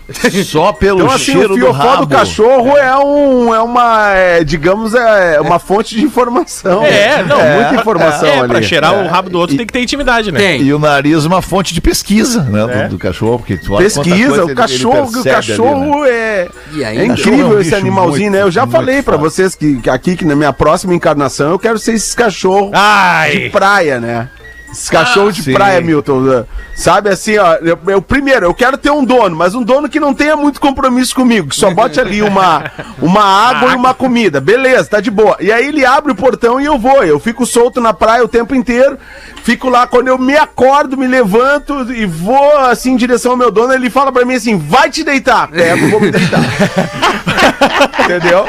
Só 0.46 0.72
pelo 0.74 1.02
Então, 1.02 1.12
assim, 1.12 1.24
cheiro 1.34 1.54
o 1.54 1.58
do 1.58 1.66
fiofó 1.66 1.74
rabo. 1.74 2.06
do 2.06 2.16
cachorro 2.16 2.78
é, 2.78 2.98
um, 2.98 3.54
é 3.54 3.60
uma, 3.62 4.12
é, 4.14 4.44
digamos, 4.44 4.94
é 4.96 5.40
uma 5.40 5.60
fonte 5.60 5.96
de 5.96 6.04
informação. 6.04 6.84
É, 6.86 7.24
não, 7.24 7.40
é 7.40 7.56
muita 7.62 7.82
informação 7.82 8.28
é, 8.28 8.40
ali. 8.40 8.48
pra 8.50 8.62
cheirar 8.62 8.94
o 8.94 9.08
rabo 9.08 9.30
do 9.30 9.38
outro 9.40 9.56
tem 9.56 9.66
que 9.66 9.74
ter 9.74 9.82
intimidade, 9.82 10.32
né? 10.32 10.40
Tem. 10.40 10.62
E 10.62 10.74
o 10.74 10.80
nariz 10.80 11.26
uma 11.26 11.42
fonte 11.42 11.74
de 11.74 11.82
pesquisa, 11.82 12.44
né, 12.44 12.64
do- 12.66 12.72
É. 12.72 12.88
do, 12.88 12.98
cachorro, 12.98 13.40
porque 13.40 13.58
tu 13.58 13.76
Pesquisa, 13.78 14.32
o 14.32 14.36
ele- 14.36 14.44
ele 14.52 14.56
cachorro, 14.56 15.04
o 15.10 15.12
percebe 15.12 15.30
ali, 15.30 15.46
cachorro 15.48 16.04
né? 16.04 16.10
é, 16.10 16.48
E 16.74 16.84
aí, 16.84 16.98
é 16.98 17.08
cachorro 17.08 17.30
é 17.30 17.34
incrível 17.36 17.58
um 17.58 17.62
esse 17.62 17.76
animalzinho, 17.76 18.32
muito, 18.32 18.34
né? 18.34 18.42
Eu 18.44 18.52
já 18.52 18.66
falei 18.68 19.02
pra 19.02 19.18
foda. 19.18 19.30
vocês 19.30 19.56
que, 19.56 19.76
que 19.82 19.90
aqui 19.90 20.16
que 20.16 20.26
na 20.26 20.36
minha 20.36 20.52
próxima 20.54 20.94
encarnação 20.94 21.52
eu 21.52 21.60
quero 21.60 21.78
ser 21.78 21.94
esses 21.94 22.14
cachorros 22.16 22.70
de 22.72 22.76
Ai! 22.76 23.50
praia, 23.52 24.00
né? 24.00 24.28
Esses 24.72 24.90
cachorros 24.90 25.36
de 25.36 25.44
sim. 25.44 25.54
praia, 25.54 25.82
Milton. 25.82 26.20
né? 26.22 26.46
Sabe 26.76 27.10
assim, 27.10 27.38
ó. 27.38 27.56
Eu, 27.56 27.78
eu- 27.88 28.02
primeiro, 28.02 28.46
eu 28.46 28.54
quero 28.54 28.78
ter 28.78 28.92
um 28.92 29.04
dono, 29.04 29.36
mas 29.36 29.56
um 29.56 29.64
dono 29.64 29.90
que 29.90 30.00
não 30.00 30.14
tenha 30.14 30.36
muito 30.36 30.62
compromisso 30.62 31.16
comigo. 31.16 31.50
Que 31.50 31.56
só 31.56 31.72
bote 31.74 32.00
ali 32.00 32.22
uma, 32.22 32.64
uma 33.02 33.24
água 33.24 33.72
e 33.72 33.76
uma 33.76 33.94
comida. 33.94 34.40
Beleza, 34.40 34.90
tá 34.90 35.00
de 35.02 35.10
boa. 35.12 35.36
E 35.40 35.52
aí 35.52 35.68
ele 35.68 35.86
abre 35.86 36.12
o 36.12 36.16
portão 36.16 36.62
e 36.62 36.66
eu 36.66 36.78
vou. 36.78 37.04
Eu 37.04 37.20
fico 37.20 37.46
solto 37.46 37.82
na 37.82 37.94
praia 37.94 38.24
o 38.24 38.28
tempo 38.28 38.54
inteiro. 38.56 38.98
Fico 39.44 39.70
lá, 39.70 39.88
quando 39.88 40.08
eu 40.10 40.18
me 40.18 40.38
acordo, 40.38 40.96
me 40.96 41.08
levanto 41.08 41.92
e 41.92 42.06
vou 42.06 42.58
assim 42.60 42.92
em 42.92 42.96
direção 42.98 43.32
ao 43.32 43.38
meu 43.38 43.50
dono, 43.52 43.74
ele 43.74 43.90
fala 43.90 44.12
pra 44.12 44.24
mim 44.24 44.36
assim: 44.36 44.58
vai 44.58 44.90
te 44.92 45.04
deitar. 45.04 45.48
Pego, 45.50 45.90
vou 45.90 46.00
me 46.00 46.12
deitar. 46.12 46.40
Entendeu? 48.04 48.46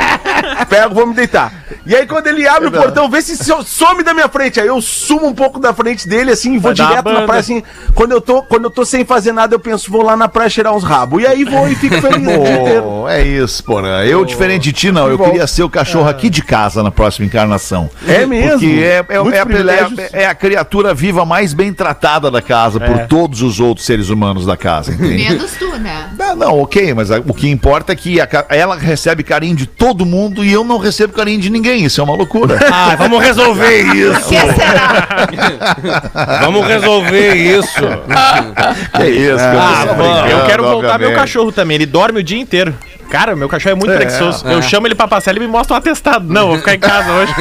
Pego, 0.69 0.95
vou 0.95 1.07
me 1.07 1.15
deitar. 1.15 1.53
E 1.87 1.95
aí, 1.95 2.07
quando 2.07 2.27
ele 2.27 2.47
abre 2.47 2.69
o 2.69 2.73
portão, 2.73 3.09
vê 3.09 3.23
se 3.23 3.37
so- 3.37 3.63
some 3.63 4.03
da 4.03 4.13
minha 4.15 4.29
frente. 4.29 4.61
Aí 4.61 4.67
eu 4.67 4.81
sumo 4.81 5.27
um 5.27 5.35
pouco 5.35 5.59
da 5.59 5.73
frente 5.73 6.09
dele, 6.11 6.33
assim, 6.33 6.55
e 6.55 6.59
vou 6.59 6.75
direto 6.75 7.09
na 7.11 7.23
praia, 7.23 7.41
assim. 7.41 7.63
Quando 7.95 8.13
eu, 8.13 8.21
tô, 8.21 8.43
quando 8.43 8.65
eu 8.65 8.71
tô 8.71 8.85
sem 8.85 9.05
fazer 9.05 9.33
nada, 9.33 9.55
eu 9.55 9.61
penso, 9.61 9.91
vou 9.91 10.03
lá 10.03 10.17
na 10.17 10.29
praia 10.29 10.51
cheirar 10.51 10.75
uns 10.75 10.83
rabos. 10.85 11.23
E 11.23 11.27
aí 11.27 11.45
vou 11.45 11.69
e 11.69 11.75
fico 11.77 11.95
feliz 12.03 12.17
o 12.17 12.43
dia 12.43 12.61
inteiro. 12.61 12.83
Pô, 12.83 13.09
é 13.09 13.23
isso, 13.23 13.63
porra. 13.65 14.05
Eu, 14.05 14.25
diferente 14.25 14.65
de 14.65 14.73
ti, 14.73 14.91
não. 14.93 15.09
Eu 15.09 15.19
queria 15.19 15.47
ser 15.47 15.63
o 15.63 15.71
cachorro 15.71 16.09
aqui 16.09 16.29
de 16.29 16.43
casa 16.43 16.83
na 16.83 16.91
próxima 16.91 17.25
encarnação. 17.27 17.89
É 18.07 18.27
mesmo? 18.27 18.59
Porque 18.59 18.67
é, 18.83 19.05
é, 19.09 19.17
é 19.17 20.21
é- 20.21 20.23
é 20.23 20.27
a 20.27 20.35
criatura 20.35 20.93
viva 20.93 21.25
mais 21.25 21.55
bem 21.55 21.73
tratada 21.73 22.31
da 22.31 22.43
casa 22.43 22.81
por 22.81 23.07
todos 23.07 23.41
os 23.43 23.61
outros 23.61 23.87
seres 23.87 24.09
humanos 24.09 24.45
da 24.45 24.57
casa, 24.57 24.93
entende? 24.93 25.29
Menos 25.31 25.53
tu, 25.53 25.69
né? 25.79 26.09
Não, 26.19 26.35
não, 26.37 26.61
ok, 26.61 26.93
mas 26.95 27.11
a- 27.11 27.19
o 27.21 27.33
que 27.33 27.49
importa 27.49 27.93
é 27.93 27.97
que 27.97 28.21
a 28.21 28.29
ela 28.51 28.77
recebe 28.77 29.23
carinho 29.23 29.55
de 29.55 29.67
todo 29.67 30.05
mundo 30.05 30.45
e 30.45 30.53
eu 30.53 30.65
não 30.65 30.79
recebo 30.79 31.13
carinho 31.13 31.41
de 31.41 31.51
ninguém. 31.51 31.85
Isso 31.85 32.01
é 32.01 32.05
uma 32.05 32.15
loucura. 32.17 32.59
Ah, 32.73 32.97
vamos 32.97 33.23
resolver 33.23 33.83
isso. 33.95 34.29
que 34.29 34.37
será? 34.55 35.09
Vamos 36.41 36.67
resolver 36.67 37.35
isso. 37.35 37.81
que 38.97 39.05
isso, 39.05 39.39
Ah. 39.39 39.85
Eu 39.89 39.95
brincando, 39.95 40.47
quero 40.47 40.63
voltar 40.63 40.81
meu 40.99 41.09
obviamente. 41.09 41.15
cachorro 41.17 41.53
também. 41.53 41.75
Ele 41.77 41.87
dorme 41.87 42.21
o 42.21 42.23
dia 42.23 42.39
inteiro. 42.39 42.75
Cara, 43.11 43.35
meu 43.35 43.49
cachorro 43.49 43.73
é 43.73 43.75
muito 43.75 43.93
preguiçoso. 43.93 44.47
Eu 44.47 44.63
chamo 44.63 44.87
ele 44.87 44.95
pra 44.95 45.09
passear, 45.09 45.33
ele 45.33 45.41
me 45.41 45.49
mostra 45.49 45.75
um 45.75 45.79
atestado. 45.79 46.33
Não, 46.33 46.47
vou 46.49 46.59
ficar 46.59 46.75
em 46.75 46.79
casa 46.79 47.13
hoje. 47.13 47.35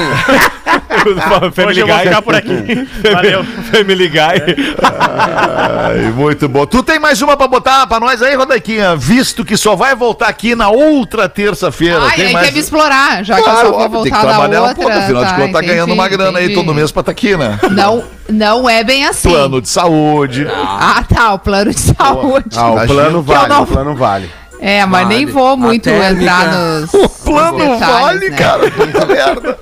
hoje 1.67 1.79
eu 1.81 1.87
vou 1.87 1.99
ficar 1.99 2.21
por 2.23 2.35
aqui. 2.35 2.87
Valeu. 3.13 3.43
Family 3.71 4.09
Guy. 4.09 4.75
Ai, 4.81 6.11
muito 6.15 6.49
bom. 6.49 6.65
Tu 6.65 6.81
tem 6.81 6.97
mais 6.97 7.21
uma 7.21 7.37
pra 7.37 7.47
botar 7.47 7.85
pra 7.85 7.99
nós 7.99 8.19
aí, 8.23 8.33
Rodaquinha? 8.35 8.95
Visto 8.95 9.45
que 9.45 9.55
só 9.55 9.75
vai 9.75 9.95
voltar 9.95 10.27
aqui 10.27 10.55
na 10.55 10.69
outra 10.69 11.29
terça-feira. 11.29 11.99
Ai, 12.01 12.15
tem 12.15 12.25
aí 12.27 12.33
mais... 12.33 12.47
quer 12.47 12.53
me 12.53 12.59
explorar, 12.59 13.23
já 13.23 13.35
que 13.35 13.41
eu 13.41 13.43
Claro, 13.45 13.59
só 13.67 13.71
vou 13.73 13.81
óbvio, 13.81 14.03
tem 14.03 14.11
que 14.11 14.17
voltar 14.17 14.27
na 14.27 14.33
trabalhar 14.37 14.61
outra. 14.61 14.73
um 14.73 14.75
pouco, 14.75 14.97
afinal 14.97 15.23
de 15.23 15.29
tá, 15.29 15.35
contas 15.35 15.53
tá 15.53 15.61
ganhando 15.61 15.93
uma 15.93 16.07
grana 16.09 16.39
aí 16.39 16.45
entendi. 16.45 16.59
todo 16.59 16.73
mês 16.73 16.91
pra 16.91 17.03
tá 17.03 17.11
aqui, 17.11 17.37
né? 17.37 17.59
Não, 17.69 18.03
não 18.29 18.69
é 18.69 18.83
bem 18.83 19.05
assim. 19.05 19.29
Plano 19.29 19.61
de 19.61 19.69
saúde. 19.69 20.47
Ah, 20.51 21.03
tá, 21.07 21.33
o 21.33 21.39
plano 21.39 21.71
de 21.73 21.79
saúde. 21.79 22.45
Ah, 22.55 22.69
o 22.69 22.73
Imagina 22.73 22.93
plano 23.01 23.21
vale, 23.21 23.47
não- 23.49 23.63
o 23.63 23.67
plano 23.67 23.95
vale. 23.95 24.29
É, 24.61 24.85
mas 24.85 25.07
nem 25.07 25.25
Vale. 25.25 25.31
vou 25.31 25.55
muito 25.57 25.87
entrar 25.89 26.51
nos. 26.51 26.93
O 26.93 27.07
plano 27.07 27.57
detalhes, 27.57 27.79
vale, 27.79 28.29
né? 28.29 28.37
cara. 28.37 28.69
Puta 28.71 29.05
merda. 29.05 29.59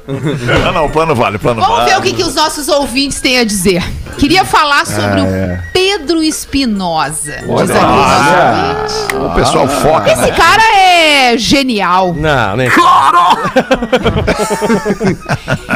Não, 0.64 0.72
não, 0.72 0.86
o 0.86 0.90
plano 0.90 1.14
vale, 1.14 1.36
o 1.38 1.40
plano 1.40 1.62
Vamos 1.62 1.78
vale. 1.78 1.90
ver 1.92 1.98
o 1.98 2.02
que, 2.02 2.14
que 2.14 2.24
os 2.24 2.34
nossos 2.34 2.68
ouvintes 2.68 3.22
têm 3.22 3.38
a 3.40 3.44
dizer. 3.44 3.84
Queria 4.18 4.44
falar 4.44 4.86
sobre 4.88 5.22
Ah, 5.22 5.24
o 5.24 5.28
é. 5.28 5.64
Pedro 5.72 6.24
Espinosa. 6.24 7.44
Olha. 7.48 7.76
O 9.14 9.36
pessoal 9.36 9.68
foca. 9.68 10.12
Esse 10.12 10.22
né? 10.22 10.32
cara 10.32 10.64
é 10.76 11.38
genial. 11.38 12.16
Não, 12.16 12.58
nem. 12.58 12.68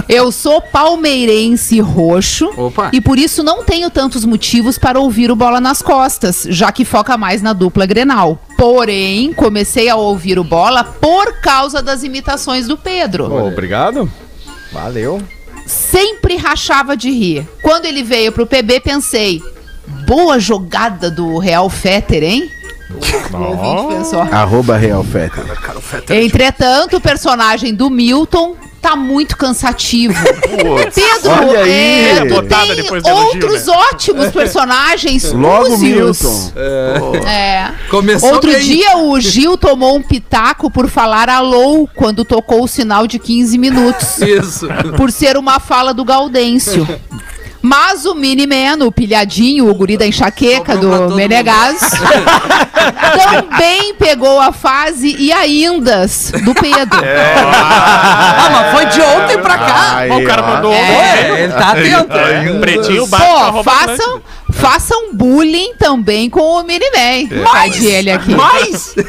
Eu 0.09 0.31
sou 0.31 0.61
palmeirense 0.61 1.79
roxo 1.79 2.49
Opa. 2.57 2.89
e 2.91 2.99
por 3.01 3.17
isso 3.19 3.43
não 3.43 3.63
tenho 3.63 3.89
tantos 3.89 4.25
motivos 4.25 4.77
para 4.77 4.99
ouvir 4.99 5.31
o 5.31 5.35
Bola 5.35 5.59
nas 5.61 5.81
Costas, 5.81 6.45
já 6.49 6.71
que 6.71 6.83
foca 6.85 7.17
mais 7.17 7.41
na 7.41 7.53
dupla 7.53 7.85
Grenal. 7.85 8.39
Porém, 8.61 9.33
comecei 9.33 9.89
a 9.89 9.95
ouvir 9.95 10.37
o 10.37 10.43
Bola 10.43 10.83
por 10.83 11.41
causa 11.41 11.81
das 11.81 12.03
imitações 12.03 12.67
do 12.67 12.77
Pedro. 12.77 13.25
Obrigado. 13.47 14.07
Valeu. 14.71 15.19
Sempre 15.65 16.35
rachava 16.35 16.95
de 16.95 17.09
rir. 17.09 17.49
Quando 17.63 17.85
ele 17.85 18.03
veio 18.03 18.31
pro 18.31 18.45
PB, 18.45 18.81
pensei, 18.81 19.41
boa 20.05 20.39
jogada 20.39 21.09
do 21.09 21.39
Real 21.39 21.71
Fetter, 21.71 22.21
hein? 22.21 22.51
Arroba 24.31 24.77
Real 24.77 25.03
Feta. 25.03 25.43
Entretanto, 26.15 26.97
o 26.97 27.01
personagem 27.01 27.73
do 27.73 27.89
Milton 27.89 28.55
tá 28.81 28.95
muito 28.95 29.37
cansativo. 29.37 30.15
Pedro, 30.49 31.29
olha 31.29 31.59
aí. 31.59 31.71
é, 31.71 32.25
tu 32.25 32.33
Botada 32.33 32.75
tem 32.75 33.13
outros 33.13 33.67
ótimos 33.67 34.31
personagens. 34.33 35.31
Logo. 35.31 35.77
Milton. 35.77 36.51
É. 36.55 37.71
Começou 37.89 38.33
Outro 38.33 38.51
bem. 38.51 38.59
dia 38.61 38.97
o 38.97 39.19
Gil 39.19 39.55
tomou 39.55 39.95
um 39.95 40.01
pitaco 40.01 40.69
por 40.71 40.89
falar 40.89 41.29
alô 41.29 41.87
quando 41.95 42.25
tocou 42.25 42.63
o 42.63 42.67
sinal 42.67 43.05
de 43.05 43.19
15 43.19 43.57
minutos, 43.57 44.17
Isso. 44.19 44.67
por 44.97 45.11
ser 45.11 45.37
uma 45.37 45.59
fala 45.59 45.93
do 45.93 46.03
Gaudêncio. 46.03 46.87
Mas 47.61 48.05
o 48.05 48.15
Miniman, 48.15 48.85
o 48.85 48.91
pilhadinho, 48.91 49.69
o 49.69 49.75
guri 49.75 49.95
da 49.95 50.07
enxaqueca 50.07 50.73
Sobrou 50.73 51.09
do. 51.09 51.15
Menegas, 51.15 51.91
também 53.31 53.93
pegou 53.93 54.39
a 54.39 54.51
fase 54.51 55.15
e 55.19 55.31
aindas 55.31 56.31
do 56.43 56.53
Pedro. 56.55 56.99
Ah, 57.03 58.49
mas 58.51 58.71
foi 58.71 58.85
de 58.87 59.01
ontem 59.01 59.37
pra 59.37 59.57
cá. 59.57 59.97
Aí, 59.97 60.11
o 60.11 60.25
cara 60.25 60.41
mandou 60.41 60.73
É. 60.73 61.11
É, 61.11 61.43
ele 61.43 61.53
tá 61.53 61.71
atento. 61.71 62.59
Pretinho 62.59 63.07
bate 63.07 63.23
Pô, 63.23 63.63
façam, 63.63 64.21
Façam 64.51 65.13
bullying 65.13 65.73
também 65.75 66.29
com 66.29 66.41
o 66.41 66.63
Miniman. 66.63 67.27
Pede 67.53 67.85
ele 67.87 68.11
aqui. 68.11 68.33
Mais? 68.35 68.95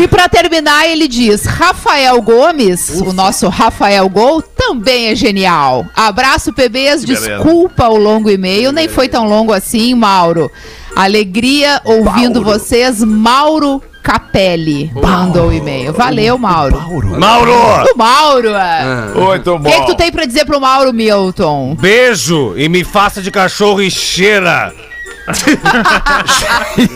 E 0.00 0.06
pra 0.08 0.28
terminar, 0.28 0.86
ele 0.86 1.08
diz: 1.08 1.44
Rafael 1.44 2.20
Gomes, 2.20 3.00
o 3.00 3.12
nosso 3.12 3.48
Rafael 3.48 4.08
Gol, 4.08 4.42
também 4.42 5.08
é 5.08 5.14
genial. 5.14 5.86
Abraço, 5.96 6.52
PBs. 6.52 7.04
beleza. 7.04 7.06
Desculpa 7.06 7.88
o 7.88 7.96
longo 7.96 8.30
e-mail, 8.30 8.72
nem 8.72 8.88
foi 8.88 9.08
tão 9.08 9.26
longo 9.26 9.52
assim, 9.52 9.94
Mauro. 9.94 10.50
Alegria 10.94 11.80
ouvindo 11.84 12.42
vocês, 12.42 13.02
Mauro 13.02 13.82
Capelli 14.02 14.90
mandou 14.94 15.48
o 15.48 15.52
e-mail. 15.52 15.92
Valeu, 15.92 16.38
Mauro. 16.38 16.80
Mauro! 17.18 17.52
O 17.94 17.96
Mauro, 17.98 18.48
é. 18.54 19.12
Muito 19.14 19.54
O 19.54 19.58
bom. 19.58 19.70
que, 19.70 19.80
que 19.80 19.86
tu 19.86 19.94
tem 19.94 20.10
pra 20.10 20.24
dizer 20.24 20.44
pro 20.44 20.60
Mauro 20.60 20.92
Milton? 20.92 21.76
Beijo 21.78 22.54
e 22.56 22.68
me 22.68 22.82
faça 22.84 23.20
de 23.20 23.30
cachorro 23.30 23.80
e 23.82 23.90
cheira. 23.90 24.72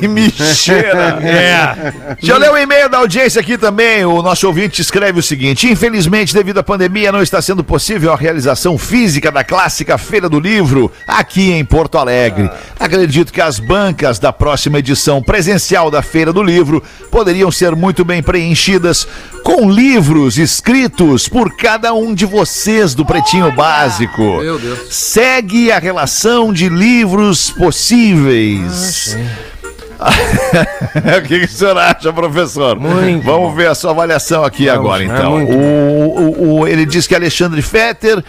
E 0.02 0.08
me 0.08 0.30
cheira. 0.30 1.18
É. 1.22 1.92
Deixa 2.20 2.32
eu 2.32 2.38
ler 2.38 2.50
o 2.50 2.56
e-mail 2.56 2.88
da 2.88 2.98
audiência 2.98 3.40
aqui 3.40 3.56
também. 3.56 4.04
O 4.04 4.22
nosso 4.22 4.46
ouvinte 4.46 4.80
escreve 4.80 5.20
o 5.20 5.22
seguinte: 5.22 5.70
Infelizmente, 5.70 6.34
devido 6.34 6.58
à 6.58 6.62
pandemia, 6.62 7.12
não 7.12 7.22
está 7.22 7.40
sendo 7.40 7.62
possível 7.62 8.12
a 8.12 8.16
realização 8.16 8.76
física 8.78 9.30
da 9.30 9.44
clássica 9.44 9.98
Feira 9.98 10.28
do 10.28 10.40
Livro 10.40 10.90
aqui 11.06 11.52
em 11.52 11.64
Porto 11.64 11.98
Alegre. 11.98 12.50
Acredito 12.78 13.32
que 13.32 13.40
as 13.40 13.58
bancas 13.58 14.18
da 14.18 14.32
próxima 14.32 14.78
edição 14.78 15.22
presencial 15.22 15.90
da 15.90 16.02
Feira 16.02 16.32
do 16.32 16.42
Livro 16.42 16.82
poderiam 17.10 17.50
ser 17.50 17.74
muito 17.76 18.04
bem 18.04 18.22
preenchidas 18.22 19.06
com 19.44 19.70
livros 19.70 20.38
escritos 20.38 21.28
por 21.28 21.54
cada 21.54 21.92
um 21.92 22.14
de 22.14 22.24
vocês 22.24 22.94
do 22.94 23.04
Pretinho 23.04 23.52
Básico. 23.52 24.38
Meu 24.38 24.58
Deus. 24.58 24.88
Segue 24.88 25.70
a 25.70 25.78
relação 25.78 26.50
de 26.50 26.70
livros 26.70 27.50
possíveis. 27.50 29.14
o 31.18 31.22
que, 31.22 31.40
que 31.40 31.44
o 31.46 31.48
senhor 31.48 31.76
acha, 31.78 32.12
professor? 32.12 32.78
Muito 32.78 33.24
Vamos 33.24 33.54
ver 33.56 33.68
a 33.68 33.74
sua 33.74 33.90
avaliação 33.92 34.44
aqui 34.44 34.66
Vamos, 34.66 34.80
agora, 34.80 35.02
é 35.02 35.06
então. 35.06 35.30
muito 35.32 35.52
o, 35.52 36.20
o- 36.20 36.60
o- 36.60 36.68
ele 36.68 36.84
diz 36.86 37.06
que 37.06 37.14
Alexandre 37.14 37.62
Fetter 37.62 38.22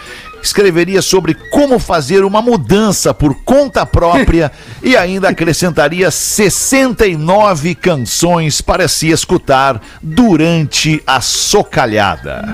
escreveria 0.44 1.02
sobre 1.02 1.34
como 1.50 1.80
fazer 1.80 2.24
uma 2.24 2.40
mudança 2.40 3.16
por 3.16 3.34
conta 3.44 3.84
própria 3.84 4.52
e 4.84 4.96
ainda 4.96 5.30
acrescentaria 5.30 6.12
69 6.12 7.74
canções 7.74 8.62
para 8.62 8.88
se 8.88 9.10
escutar 9.10 9.82
durante 10.02 11.02
a 11.08 11.20
socalhada. 11.20 12.54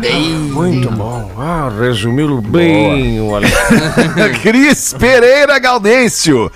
Muito 0.54 0.90
bom. 0.90 1.30
Ah, 1.38 1.70
resumiu 1.80 2.40
bem 2.42 3.20
o 3.20 3.36
Ale- 3.36 3.52
Cris 4.42 4.96
Pereira 4.98 5.60
Gaudêncio. 5.60 6.50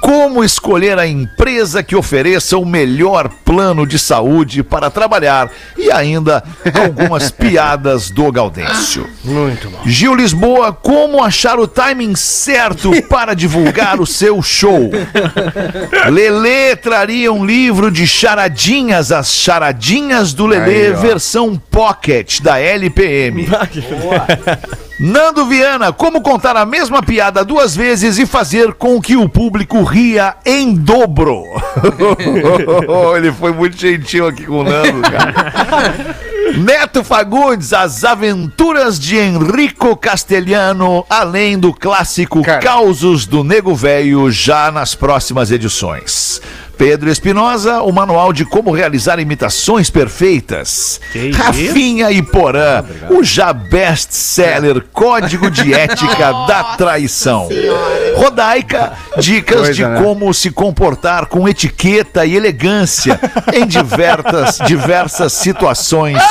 Como 0.00 0.44
escolher 0.44 0.98
a 0.98 1.06
empresa 1.06 1.82
que 1.82 1.96
ofereça 1.96 2.56
o 2.58 2.64
melhor 2.64 3.28
plano 3.44 3.86
de 3.86 3.98
saúde 3.98 4.62
para 4.62 4.90
trabalhar 4.90 5.50
e 5.76 5.90
ainda 5.90 6.44
algumas 6.74 7.30
piadas 7.32 8.10
do 8.10 8.30
Gaudêncio. 8.30 9.08
Muito 9.24 9.70
bom. 9.70 9.80
Gil 9.86 10.14
Lisboa, 10.14 10.72
como 10.72 11.22
achar 11.22 11.58
o 11.58 11.66
timing 11.66 12.14
certo 12.14 12.90
para 13.08 13.34
divulgar 13.34 14.00
o 14.00 14.06
seu 14.06 14.42
show? 14.42 14.90
Lelê 16.10 16.76
traria 16.76 17.32
um 17.32 17.44
livro 17.44 17.90
de 17.90 18.06
charadinhas, 18.06 19.10
as 19.10 19.32
charadinhas 19.32 20.32
do 20.32 20.46
Lelê, 20.46 20.92
versão 20.92 21.56
pocket 21.56 22.40
da 22.40 22.58
LPM. 22.58 23.46
Nando 24.98 25.44
Viana, 25.44 25.92
como 25.92 26.22
contar 26.22 26.56
a 26.56 26.64
mesma 26.64 27.02
piada 27.02 27.44
duas 27.44 27.76
vezes 27.76 28.18
e 28.18 28.24
fazer 28.24 28.72
com 28.72 29.00
que 29.00 29.14
o 29.14 29.28
público 29.28 29.82
ria 29.82 30.36
em 30.44 30.74
dobro? 30.74 31.44
Ele 33.14 33.30
foi 33.30 33.52
muito 33.52 33.76
gentil 33.76 34.26
aqui 34.26 34.44
com 34.44 34.60
o 34.60 34.64
Nando, 34.64 35.02
cara. 35.02 36.16
Neto 36.56 37.04
Fagundes, 37.04 37.74
as 37.74 38.04
aventuras 38.04 38.98
de 38.98 39.16
Enrico 39.18 39.94
Castelhano, 39.96 41.04
além 41.10 41.58
do 41.58 41.74
clássico 41.74 42.42
Causos 42.62 43.26
do 43.26 43.44
Nego 43.44 43.74
Velho, 43.74 44.30
já 44.30 44.70
nas 44.70 44.94
próximas 44.94 45.50
edições. 45.50 46.40
Pedro 46.76 47.10
Espinosa, 47.10 47.82
o 47.82 47.92
manual 47.92 48.32
de 48.32 48.44
como 48.44 48.70
realizar 48.70 49.18
imitações 49.18 49.88
perfeitas. 49.90 51.00
Rafinha 51.34 52.10
e 52.10 52.22
Porã, 52.22 52.84
o 53.10 53.24
já 53.24 53.52
best-seller 53.52 54.84
Código 54.92 55.50
de 55.50 55.72
Ética 55.72 56.32
da 56.46 56.76
Traição. 56.76 57.48
Rodaica, 58.16 58.92
dicas 59.18 59.56
Coisa, 59.56 59.72
de 59.72 59.84
né? 59.84 60.02
como 60.02 60.32
se 60.32 60.50
comportar 60.50 61.26
com 61.26 61.48
etiqueta 61.48 62.24
e 62.24 62.36
elegância 62.36 63.18
em 63.52 63.66
diversas, 63.66 64.58
diversas 64.66 65.32
situações 65.32 66.22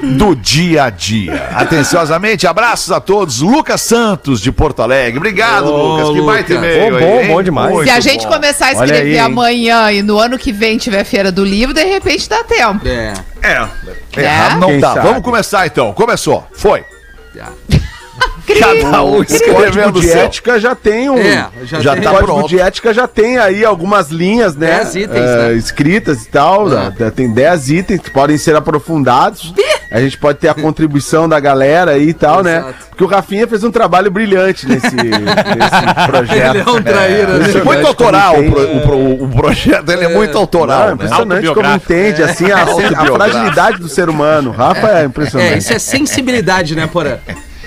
do 0.00 0.34
dia 0.34 0.84
a 0.84 0.90
dia. 0.90 1.48
Atenciosamente, 1.54 2.46
abraços 2.46 2.90
a 2.92 3.00
todos. 3.00 3.40
Lucas 3.40 3.80
Santos, 3.80 4.40
de 4.40 4.52
Porto 4.52 4.82
Alegre. 4.82 5.18
Obrigado, 5.18 5.66
Ô, 5.72 5.96
Lucas. 5.96 6.14
Que 6.14 6.22
baita 6.22 6.54
e-mail. 6.54 6.90
Bom, 6.90 6.96
aí, 6.96 7.26
bom, 7.26 7.34
bom 7.34 7.42
demais. 7.42 7.72
Muito 7.72 7.90
Se 7.90 7.96
a 7.96 8.00
gente 8.00 8.26
bom. 8.26 8.32
começar 8.32 8.66
a 8.66 8.72
escrever 8.72 9.00
aí, 9.12 9.18
amanhã 9.18 9.92
e 9.92 10.02
no 10.02 10.18
ano 10.18 10.38
que 10.38 10.52
vem 10.52 10.76
tiver 10.78 11.04
Feira 11.04 11.32
do 11.32 11.44
Livro, 11.44 11.74
de 11.74 11.84
repente 11.84 12.28
dá 12.28 12.44
tempo. 12.44 12.86
É. 12.86 13.14
Errado 14.16 14.60
não 14.60 14.68
Quem 14.68 14.80
tá. 14.80 14.94
sabe? 14.94 15.06
Vamos 15.06 15.22
começar 15.22 15.66
então. 15.66 15.92
Começou. 15.92 16.46
Foi. 16.52 16.84
Cada 18.54 19.02
um 19.02 19.16
Código 19.16 19.34
escrevendo 19.34 20.00
de 20.00 20.10
ética 20.10 20.58
já 20.60 20.74
tem 20.74 21.10
um. 21.10 21.18
É, 21.18 21.48
já 21.64 21.80
Já 21.80 21.92
tem- 21.94 22.02
tá 22.02 22.10
Código 22.10 22.26
pronto. 22.32 22.48
de 22.48 22.60
ética 22.60 22.94
já 22.94 23.06
tem 23.08 23.38
aí 23.38 23.64
algumas 23.64 24.10
linhas, 24.10 24.54
né? 24.56 24.78
Dez 24.78 24.94
itens, 24.94 25.16
eh, 25.20 25.36
né? 25.48 25.52
Escritas 25.54 26.24
e 26.24 26.28
tal. 26.28 26.68
Ah. 26.68 26.92
né? 26.98 27.10
Tem 27.14 27.30
10 27.32 27.70
itens 27.70 28.00
que 28.00 28.10
podem 28.10 28.36
ser 28.38 28.54
aprofundados. 28.56 29.52
A 29.90 30.00
gente 30.00 30.18
pode 30.18 30.38
ter 30.38 30.48
a 30.48 30.54
contribuição 30.54 31.28
da 31.28 31.38
galera 31.38 31.92
aí 31.92 32.08
e 32.08 32.14
tal, 32.14 32.42
né? 32.42 32.58
Exato. 32.58 32.74
Porque 32.90 33.04
o 33.04 33.06
Rafinha 33.06 33.46
fez 33.46 33.62
um 33.62 33.70
trabalho 33.70 34.10
brilhante 34.10 34.66
nesse, 34.68 34.94
nesse 34.96 36.06
projeto. 36.06 36.56
Ele 36.56 36.58
é 36.58 36.70
um 36.70 36.82
traíra, 36.82 37.26
né? 37.26 37.36
Impressionante 37.36 37.64
Muito 37.66 37.86
autoral 37.86 38.40
o, 38.40 38.50
pro- 38.50 38.76
o 38.76 38.80
pro- 38.80 39.24
o 39.24 39.28
projeto, 39.28 39.90
ele 39.92 40.04
é 40.04 40.08
muito 40.08 40.32
Não, 40.34 40.40
autoral, 40.40 40.82
é 40.82 40.86
né? 40.88 40.92
impressionante 40.94 41.46
como 41.54 41.74
entende 41.74 42.22
assim 42.22 42.50
a, 42.50 42.62
a 42.64 43.06
fragilidade 43.06 43.78
do 43.78 43.88
ser 43.88 44.08
humano. 44.08 44.50
Rafa 44.50 45.00
é 45.00 45.04
impressionante. 45.04 45.52
É, 45.54 45.58
isso 45.58 45.72
é 45.72 45.78
sensibilidade, 45.78 46.74
né, 46.74 46.86
Porã? 46.86 47.18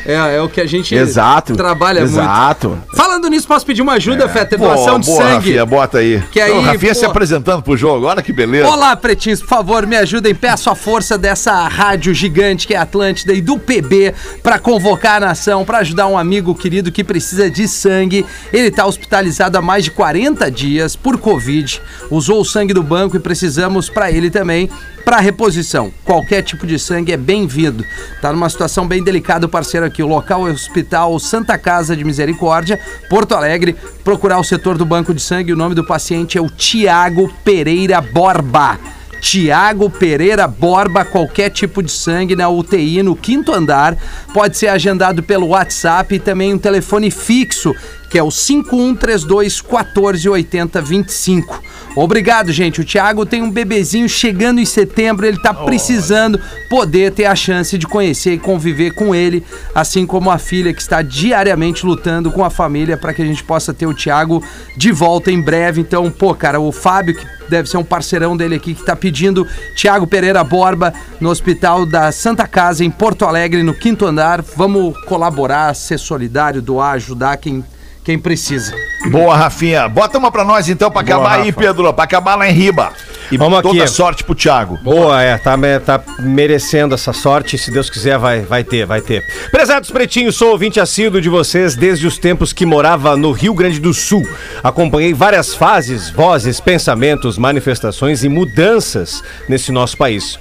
É, 0.05 0.35
é 0.35 0.41
o 0.41 0.49
que 0.49 0.61
a 0.61 0.65
gente 0.65 0.95
Exato. 0.95 1.55
trabalha 1.55 2.01
muito. 2.01 2.13
Exato. 2.13 2.77
Falando 2.95 3.27
nisso, 3.29 3.47
posso 3.47 3.65
pedir 3.65 3.81
uma 3.81 3.93
ajuda, 3.93 4.27
Fetter? 4.29 4.57
Doação 4.59 4.85
Boa, 4.85 4.99
de 4.99 5.05
boa, 5.07 5.21
sangue. 5.23 5.35
Rafinha, 5.35 5.65
bota 5.65 5.97
aí. 5.99 6.23
Que 6.31 6.39
aí, 6.39 6.51
Ô, 6.51 6.61
Rafinha 6.61 6.93
se 6.93 7.01
pô. 7.01 7.11
apresentando 7.11 7.61
pro 7.61 7.75
jogo, 7.77 8.05
olha 8.05 8.21
que 8.21 8.33
beleza. 8.33 8.67
Olá, 8.67 8.95
pretinhos, 8.95 9.41
por 9.41 9.49
favor, 9.49 9.85
me 9.85 9.95
ajudem. 9.97 10.33
Peço 10.33 10.69
a 10.69 10.75
força 10.75 11.17
dessa 11.17 11.67
rádio 11.67 12.13
gigante 12.13 12.65
que 12.65 12.73
é 12.73 12.77
a 12.77 12.83
Atlântida 12.83 13.33
e 13.33 13.41
do 13.41 13.57
PB 13.57 14.13
para 14.41 14.57
convocar 14.59 15.17
a 15.17 15.27
nação, 15.27 15.63
para 15.65 15.79
ajudar 15.79 16.07
um 16.07 16.17
amigo 16.17 16.55
querido 16.55 16.91
que 16.91 17.03
precisa 17.03 17.49
de 17.49 17.67
sangue. 17.67 18.25
Ele 18.51 18.67
está 18.67 18.85
hospitalizado 18.85 19.57
há 19.57 19.61
mais 19.61 19.83
de 19.83 19.91
40 19.91 20.49
dias 20.49 20.95
por 20.95 21.17
Covid. 21.17 21.81
Usou 22.09 22.41
o 22.41 22.45
sangue 22.45 22.73
do 22.73 22.83
banco 22.83 23.15
e 23.15 23.19
precisamos 23.19 23.89
para 23.89 24.11
ele 24.11 24.29
também 24.29 24.69
para 25.03 25.19
reposição. 25.19 25.91
Qualquer 26.03 26.41
tipo 26.41 26.67
de 26.67 26.77
sangue 26.77 27.11
é 27.11 27.17
bem-vindo. 27.17 27.85
Tá 28.21 28.31
numa 28.31 28.49
situação 28.49 28.87
bem 28.87 29.03
delicada 29.03 29.45
o 29.45 29.49
parceiro 29.49 29.85
aqui. 29.85 30.03
O 30.03 30.07
local 30.07 30.47
é 30.47 30.51
o 30.51 30.53
Hospital 30.53 31.17
Santa 31.19 31.57
Casa 31.57 31.95
de 31.95 32.03
Misericórdia, 32.03 32.79
Porto 33.09 33.33
Alegre. 33.33 33.75
Procurar 34.03 34.39
o 34.39 34.43
setor 34.43 34.77
do 34.77 34.85
banco 34.85 35.13
de 35.13 35.21
sangue. 35.21 35.53
O 35.53 35.57
nome 35.57 35.75
do 35.75 35.83
paciente 35.83 36.37
é 36.37 36.41
o 36.41 36.49
Tiago 36.49 37.33
Pereira 37.43 38.01
Borba. 38.01 38.79
Tiago 39.19 39.89
Pereira 39.89 40.47
Borba, 40.47 41.03
qualquer 41.03 41.49
tipo 41.49 41.83
de 41.83 41.91
sangue 41.91 42.35
na 42.35 42.49
UTI 42.49 43.03
no 43.03 43.15
quinto 43.15 43.53
andar. 43.53 43.97
Pode 44.33 44.57
ser 44.57 44.67
agendado 44.67 45.21
pelo 45.21 45.47
WhatsApp 45.47 46.15
e 46.15 46.19
também 46.19 46.53
um 46.53 46.57
telefone 46.57 47.11
fixo, 47.11 47.75
que 48.09 48.17
é 48.17 48.23
o 48.23 48.31
5132 48.31 49.61
1480 49.61 50.81
25. 50.81 51.63
Obrigado, 51.95 52.51
gente. 52.51 52.81
O 52.81 52.85
Thiago 52.85 53.25
tem 53.25 53.41
um 53.41 53.51
bebezinho 53.51 54.07
chegando 54.07 54.59
em 54.59 54.65
setembro, 54.65 55.25
ele 55.25 55.41
tá 55.41 55.53
precisando 55.53 56.39
poder 56.69 57.11
ter 57.11 57.25
a 57.25 57.35
chance 57.35 57.77
de 57.77 57.87
conhecer 57.87 58.33
e 58.33 58.39
conviver 58.39 58.91
com 58.91 59.13
ele, 59.13 59.43
assim 59.73 60.05
como 60.05 60.29
a 60.29 60.37
filha 60.37 60.73
que 60.73 60.81
está 60.81 61.01
diariamente 61.01 61.85
lutando 61.85 62.31
com 62.31 62.43
a 62.45 62.49
família 62.49 62.97
para 62.97 63.13
que 63.13 63.21
a 63.21 63.25
gente 63.25 63.43
possa 63.43 63.73
ter 63.73 63.85
o 63.85 63.93
Thiago 63.93 64.43
de 64.77 64.91
volta 64.91 65.31
em 65.31 65.41
breve. 65.41 65.81
Então, 65.81 66.09
pô, 66.11 66.33
cara, 66.33 66.59
o 66.59 66.71
Fábio 66.71 67.15
que 67.15 67.25
deve 67.49 67.67
ser 67.67 67.77
um 67.77 67.83
parceirão 67.83 68.37
dele 68.37 68.55
aqui 68.55 68.75
que 68.75 68.85
tá 68.85 68.95
pedindo 68.95 69.45
Thiago 69.75 70.05
Pereira 70.07 70.43
Borba 70.43 70.93
no 71.19 71.29
Hospital 71.29 71.85
da 71.85 72.11
Santa 72.11 72.47
Casa 72.47 72.85
em 72.85 72.91
Porto 72.91 73.25
Alegre, 73.25 73.63
no 73.63 73.73
quinto 73.73 74.05
andar. 74.05 74.41
Vamos 74.55 74.95
colaborar, 75.05 75.75
ser 75.75 75.97
solidário, 75.97 76.61
doar, 76.61 76.93
ajudar 76.93 77.37
quem 77.37 77.63
quem 78.09 78.17
precisa. 78.17 78.73
Boa, 79.11 79.37
Rafinha. 79.37 79.87
Bota 79.87 80.17
uma 80.17 80.31
pra 80.31 80.43
nós 80.43 80.67
então, 80.67 80.89
pra 80.89 81.01
acabar 81.01 81.41
aí, 81.41 81.51
Pedro, 81.51 81.93
pra 81.93 82.05
acabar 82.05 82.33
lá 82.33 82.49
em 82.49 82.51
Riba. 82.51 82.91
E 83.31 83.37
Vamos 83.37 83.61
toda 83.61 83.83
aqui. 83.83 83.87
sorte 83.87 84.23
pro 84.23 84.33
Thiago. 84.33 84.79
Boa, 84.81 85.21
é, 85.21 85.37
tá, 85.37 85.55
tá 85.85 86.01
merecendo 86.17 86.95
essa 86.95 87.13
sorte, 87.13 87.55
se 87.55 87.69
Deus 87.69 87.87
quiser 87.87 88.17
vai, 88.17 88.41
vai 88.41 88.63
ter, 88.63 88.87
vai 88.87 88.99
ter. 88.99 89.23
Prezados 89.51 89.91
pretinhos, 89.91 90.35
sou 90.35 90.49
ouvinte 90.49 90.79
assíduo 90.79 91.21
de 91.21 91.29
vocês 91.29 91.75
desde 91.75 92.07
os 92.07 92.17
tempos 92.17 92.51
que 92.51 92.65
morava 92.65 93.15
no 93.15 93.31
Rio 93.31 93.53
Grande 93.53 93.79
do 93.79 93.93
Sul. 93.93 94.27
Acompanhei 94.63 95.13
várias 95.13 95.53
fases, 95.53 96.09
vozes, 96.09 96.59
pensamentos, 96.59 97.37
manifestações 97.37 98.23
e 98.23 98.29
mudanças 98.29 99.21
nesse 99.47 99.71
nosso 99.71 99.95
país. 99.95 100.39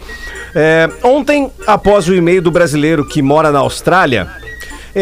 É, 0.54 0.88
ontem, 1.02 1.52
após 1.66 2.08
o 2.08 2.14
e-mail 2.14 2.40
do 2.40 2.50
brasileiro 2.50 3.06
que 3.06 3.20
mora 3.20 3.52
na 3.52 3.58
Austrália, 3.58 4.26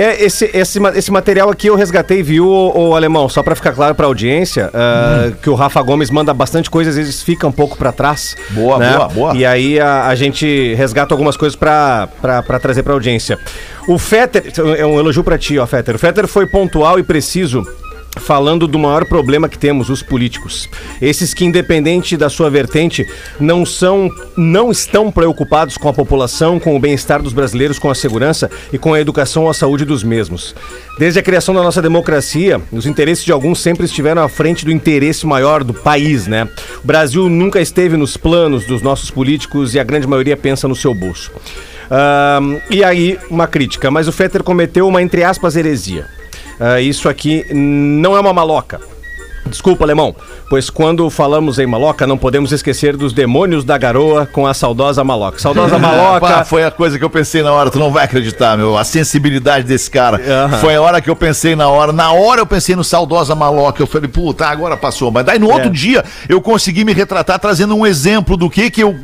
é, 0.01 0.22
esse, 0.24 0.51
esse, 0.53 0.78
esse 0.94 1.11
material 1.11 1.51
aqui 1.51 1.68
eu 1.68 1.76
resgatei, 1.76 2.22
viu, 2.22 2.49
ô, 2.49 2.94
Alemão? 2.94 3.28
Só 3.28 3.42
pra 3.42 3.55
ficar 3.55 3.72
claro 3.72 3.94
pra 3.94 4.07
audiência, 4.07 4.70
ah, 4.74 5.30
que 5.42 5.49
o 5.49 5.55
Rafa 5.55 5.80
Gomes 5.82 6.11
manda 6.11 6.32
bastante 6.34 6.70
coisa, 6.70 6.90
às 6.90 6.97
vezes 6.97 7.22
fica 7.22 7.47
um 7.47 7.53
pouco 7.53 7.76
pra 7.76 7.92
trás. 7.92 8.36
Boa, 8.51 8.78
né? 8.78 8.97
boa, 8.97 9.09
boa. 9.09 9.36
E 9.36 9.44
aí 9.44 9.80
a, 9.80 10.07
a 10.07 10.14
gente 10.14 10.74
resgata 10.74 11.14
algumas 11.14 11.36
coisas 11.36 11.57
pra 11.57 12.09
trazer 12.61 12.82
pra 12.82 12.92
audiência. 12.92 13.38
O 13.88 13.99
Fetter, 13.99 14.53
é 14.76 14.84
um 14.84 14.99
elogio 14.99 15.22
pra 15.22 15.38
ti, 15.38 15.59
ó, 15.59 15.66
Fetter. 15.66 15.94
O 15.94 15.99
Fetter 15.99 16.26
foi 16.26 16.47
pontual 16.47 16.99
e 16.99 17.03
preciso 17.03 17.64
falando 18.17 18.67
do 18.67 18.79
maior 18.79 19.05
problema 19.05 19.49
que 19.49 19.59
temos, 19.59 19.89
os 19.89 20.03
políticos. 20.03 20.69
Esses 21.01 21.33
que, 21.35 21.45
independente 21.45 22.17
da 22.17 22.29
sua 22.29 22.51
vertente, 22.51 23.07
não 23.39 23.64
são, 23.64 24.11
não 24.37 24.71
estão 24.71 25.11
preocupados 25.11 25.77
com 25.77 25.89
a 25.89 25.93
população, 25.93 26.59
com 26.59 26.75
o 26.75 26.81
bem-estar 26.81 27.23
dos 27.23 27.33
brasileiros, 27.33 27.79
com 27.79 27.91
a 27.91 27.95
segurança 27.95 28.51
e 28.73 28.79
com 28.79 28.95
a 28.95 29.01
educação 29.01 29.45
ou 29.45 29.51
a 29.51 29.55
saúde 29.55 29.85
dos 29.85 30.03
mesmos. 30.03 30.55
Desde 30.99 31.21
a 31.21 31.23
criação 31.23 31.55
da 31.55 31.62
nossa 31.62 31.83
democracia, 31.83 32.61
os 32.73 32.87
interesses 32.87 33.25
de 33.25 33.33
alguns 33.33 33.61
sempre 33.61 33.85
estiveram 33.85 34.23
à 34.23 34.29
frente 34.29 34.64
do 34.64 34.73
interesse 34.73 35.27
maior 35.27 35.62
do 35.62 35.75
país, 35.75 36.27
né? 36.27 36.49
O 36.83 36.87
Brasil 36.87 37.29
nunca 37.29 37.61
esteve 37.61 37.97
nos 37.97 38.17
planos 38.17 38.64
dos 38.64 38.83
nossos 38.83 39.11
políticos 39.11 39.75
e 39.75 39.81
a 39.81 39.85
grande 39.85 40.07
maioria 40.07 40.37
pensa 40.37 40.67
no 40.67 40.75
seu 40.75 40.95
bolso. 40.95 41.31
Ahn, 41.91 42.59
e 42.71 42.83
aí, 42.83 43.19
uma 43.31 43.47
crítica, 43.47 43.91
mas 43.91 44.09
o 44.09 44.12
Fetter 44.12 44.43
cometeu 44.43 44.89
uma, 44.89 45.03
entre 45.03 45.23
aspas, 45.23 45.55
heresia. 45.55 46.16
Ah, 46.59 46.81
isso 46.81 47.09
aqui 47.09 47.45
não 47.53 48.17
é 48.17 48.21
uma 48.21 48.33
maloca. 48.33 48.81
Desculpa, 49.47 49.84
alemão, 49.84 50.14
pois 50.51 50.68
quando 50.70 51.09
falamos 51.11 51.59
em 51.59 51.66
maloca, 51.66 52.07
não 52.07 52.18
podemos 52.18 52.53
esquecer 52.53 52.97
dos 52.97 53.12
demônios 53.12 53.64
da 53.64 53.78
garoa 53.78 54.26
com 54.26 54.47
a 54.47 54.53
saudosa 54.55 55.03
maloca. 55.05 55.38
Saudosa 55.38 55.76
Pá, 55.78 55.78
maloca. 55.78 56.44
foi 56.44 56.64
a 56.64 56.70
coisa 56.70 56.99
que 56.99 57.05
eu 57.05 57.11
pensei 57.11 57.42
na 57.42 57.53
hora, 57.53 57.70
tu 57.70 57.78
não 57.78 57.90
vai 57.90 58.05
acreditar, 58.05 58.57
meu. 58.57 58.76
A 58.76 58.84
sensibilidade 58.84 59.66
desse 59.66 59.90
cara. 59.90 60.20
Foi 60.61 60.74
a 60.74 60.82
hora 60.82 61.01
que 61.01 61.09
eu 61.11 61.16
pensei 61.16 61.55
na 61.57 61.68
hora. 61.68 61.92
Na 61.92 62.12
hora 62.12 62.40
eu 62.40 62.47
pensei 62.47 62.74
no 62.76 62.84
saudosa 62.84 63.34
maloca. 63.34 63.82
Eu 63.82 63.86
falei, 63.86 64.09
puta, 64.09 64.47
agora 64.47 64.76
passou. 64.76 65.11
Mas 65.11 65.24
daí 65.24 65.38
no 65.38 65.49
outro 65.51 65.68
É. 65.68 65.70
dia 65.70 66.05
eu 66.28 66.40
consegui 66.40 66.84
me 66.84 66.92
retratar 66.92 67.38
trazendo 67.38 67.74
um 67.74 67.86
exemplo 67.86 68.36
do 68.36 68.49
que 68.51 68.70
que 68.70 68.82
eu 68.82 68.94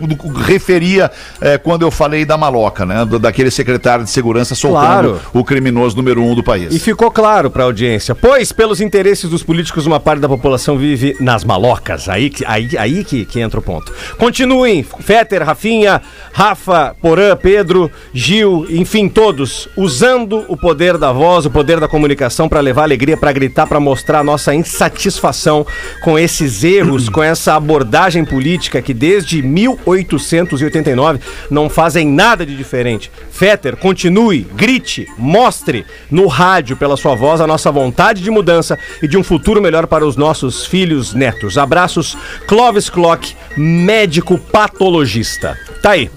referia 0.44 1.10
eh, 1.40 1.58
quando 1.58 1.82
eu 1.82 1.90
falei 1.90 2.24
da 2.24 2.36
maloca, 2.36 2.84
né? 2.84 3.04
Do- 3.04 3.18
daquele 3.18 3.50
secretário 3.50 4.04
de 4.04 4.10
segurança 4.10 4.54
soltando 4.54 4.82
Claro. 4.82 5.20
o 5.32 5.44
criminoso 5.44 5.96
número 5.96 6.22
um 6.22 6.34
do 6.34 6.42
país. 6.42 6.74
E 6.74 6.78
ficou 6.78 7.10
claro 7.10 7.50
para 7.50 7.62
a 7.62 7.66
audiência, 7.66 8.14
pois 8.14 8.52
pelos 8.52 8.80
interesses 8.80 9.28
dos 9.30 9.42
políticos 9.42 9.86
uma 9.86 10.00
parte 10.00 10.20
da 10.20 10.28
população 10.36 10.76
vive 10.78 11.16
nas 11.20 11.44
malocas. 11.44 12.08
Aí, 12.08 12.30
que- 12.30 12.44
aí, 12.46 12.68
aí 12.78 13.04
que, 13.04 13.24
que 13.24 13.40
entra 13.40 13.60
o 13.60 13.62
ponto. 13.62 13.92
Continuem, 14.18 14.82
Fetter, 14.82 15.42
Rafinha, 15.44 16.00
Rafa, 16.32 16.94
Porã, 17.00 17.36
Pedro, 17.36 17.90
Gil, 18.12 18.66
enfim, 18.70 19.08
todos, 19.08 19.68
usando 19.76 20.44
o 20.48 20.56
poder 20.56 20.96
da 20.98 21.12
voz, 21.12 21.44
o 21.46 21.50
poder 21.50 21.78
da 21.80 21.88
comunicação 21.88 22.48
para 22.48 22.60
levar 22.60 22.82
alegria, 22.84 23.16
para 23.16 23.32
gritar, 23.32 23.66
para 23.66 23.80
mostrar 23.80 24.22
nossa 24.24 24.54
insatisfação 24.54 25.66
com 26.02 26.18
esses 26.18 26.64
erros, 26.64 27.08
com 27.08 27.22
essa 27.22 27.54
abordagem 27.54 28.24
política 28.24 28.80
que 28.82 28.94
desde 28.94 29.42
1889 29.42 31.20
não 31.50 31.68
fazem 31.68 32.06
nada 32.06 32.44
de 32.46 32.56
diferente. 32.56 33.10
Fetter, 33.30 33.76
continue, 33.76 34.46
grite, 34.54 35.06
mostre 35.18 35.84
no 36.10 36.26
rádio 36.26 36.76
pela 36.76 36.96
sua 36.96 37.14
voz 37.14 37.40
a 37.40 37.46
nossa 37.46 37.70
vontade 37.70 38.22
de 38.22 38.30
mudança 38.30 38.78
e 39.02 39.08
de 39.08 39.16
um 39.18 39.22
futuro 39.24 39.60
melhor 39.60 39.86
para 39.86 40.06
os 40.06 40.16
nossos 40.22 40.64
filhos 40.64 41.12
netos. 41.12 41.58
Abraços, 41.58 42.16
Clóvis 42.46 42.88
Clock, 42.88 43.34
médico 43.56 44.38
patologista. 44.38 45.58
Tá 45.82 45.90
aí. 45.90 46.08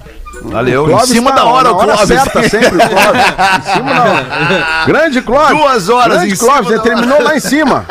Valeu. 0.51 0.85
Clóvis 0.85 1.09
em 1.11 1.13
cima 1.13 1.29
tá 1.31 1.35
da 1.37 1.45
hora, 1.45 1.71
o 1.71 1.75
Clóvis. 1.77 2.07
certa 2.07 2.49
sempre, 2.49 2.67
o 2.77 2.89
Clóvis. 2.89 3.21
Em 3.59 3.73
cima 3.73 3.93
da 3.93 4.03
hora. 4.03 4.85
Grande 4.87 5.21
Clóvis. 5.21 5.57
Duas 5.57 5.89
horas 5.89 6.17
Grande 6.17 6.33
em 6.33 6.35
cima 6.35 6.51
Clóvis, 6.53 6.71
ele 6.71 6.79
terminou 6.81 7.21
lá 7.23 7.35
em 7.35 7.39
cima. 7.39 7.85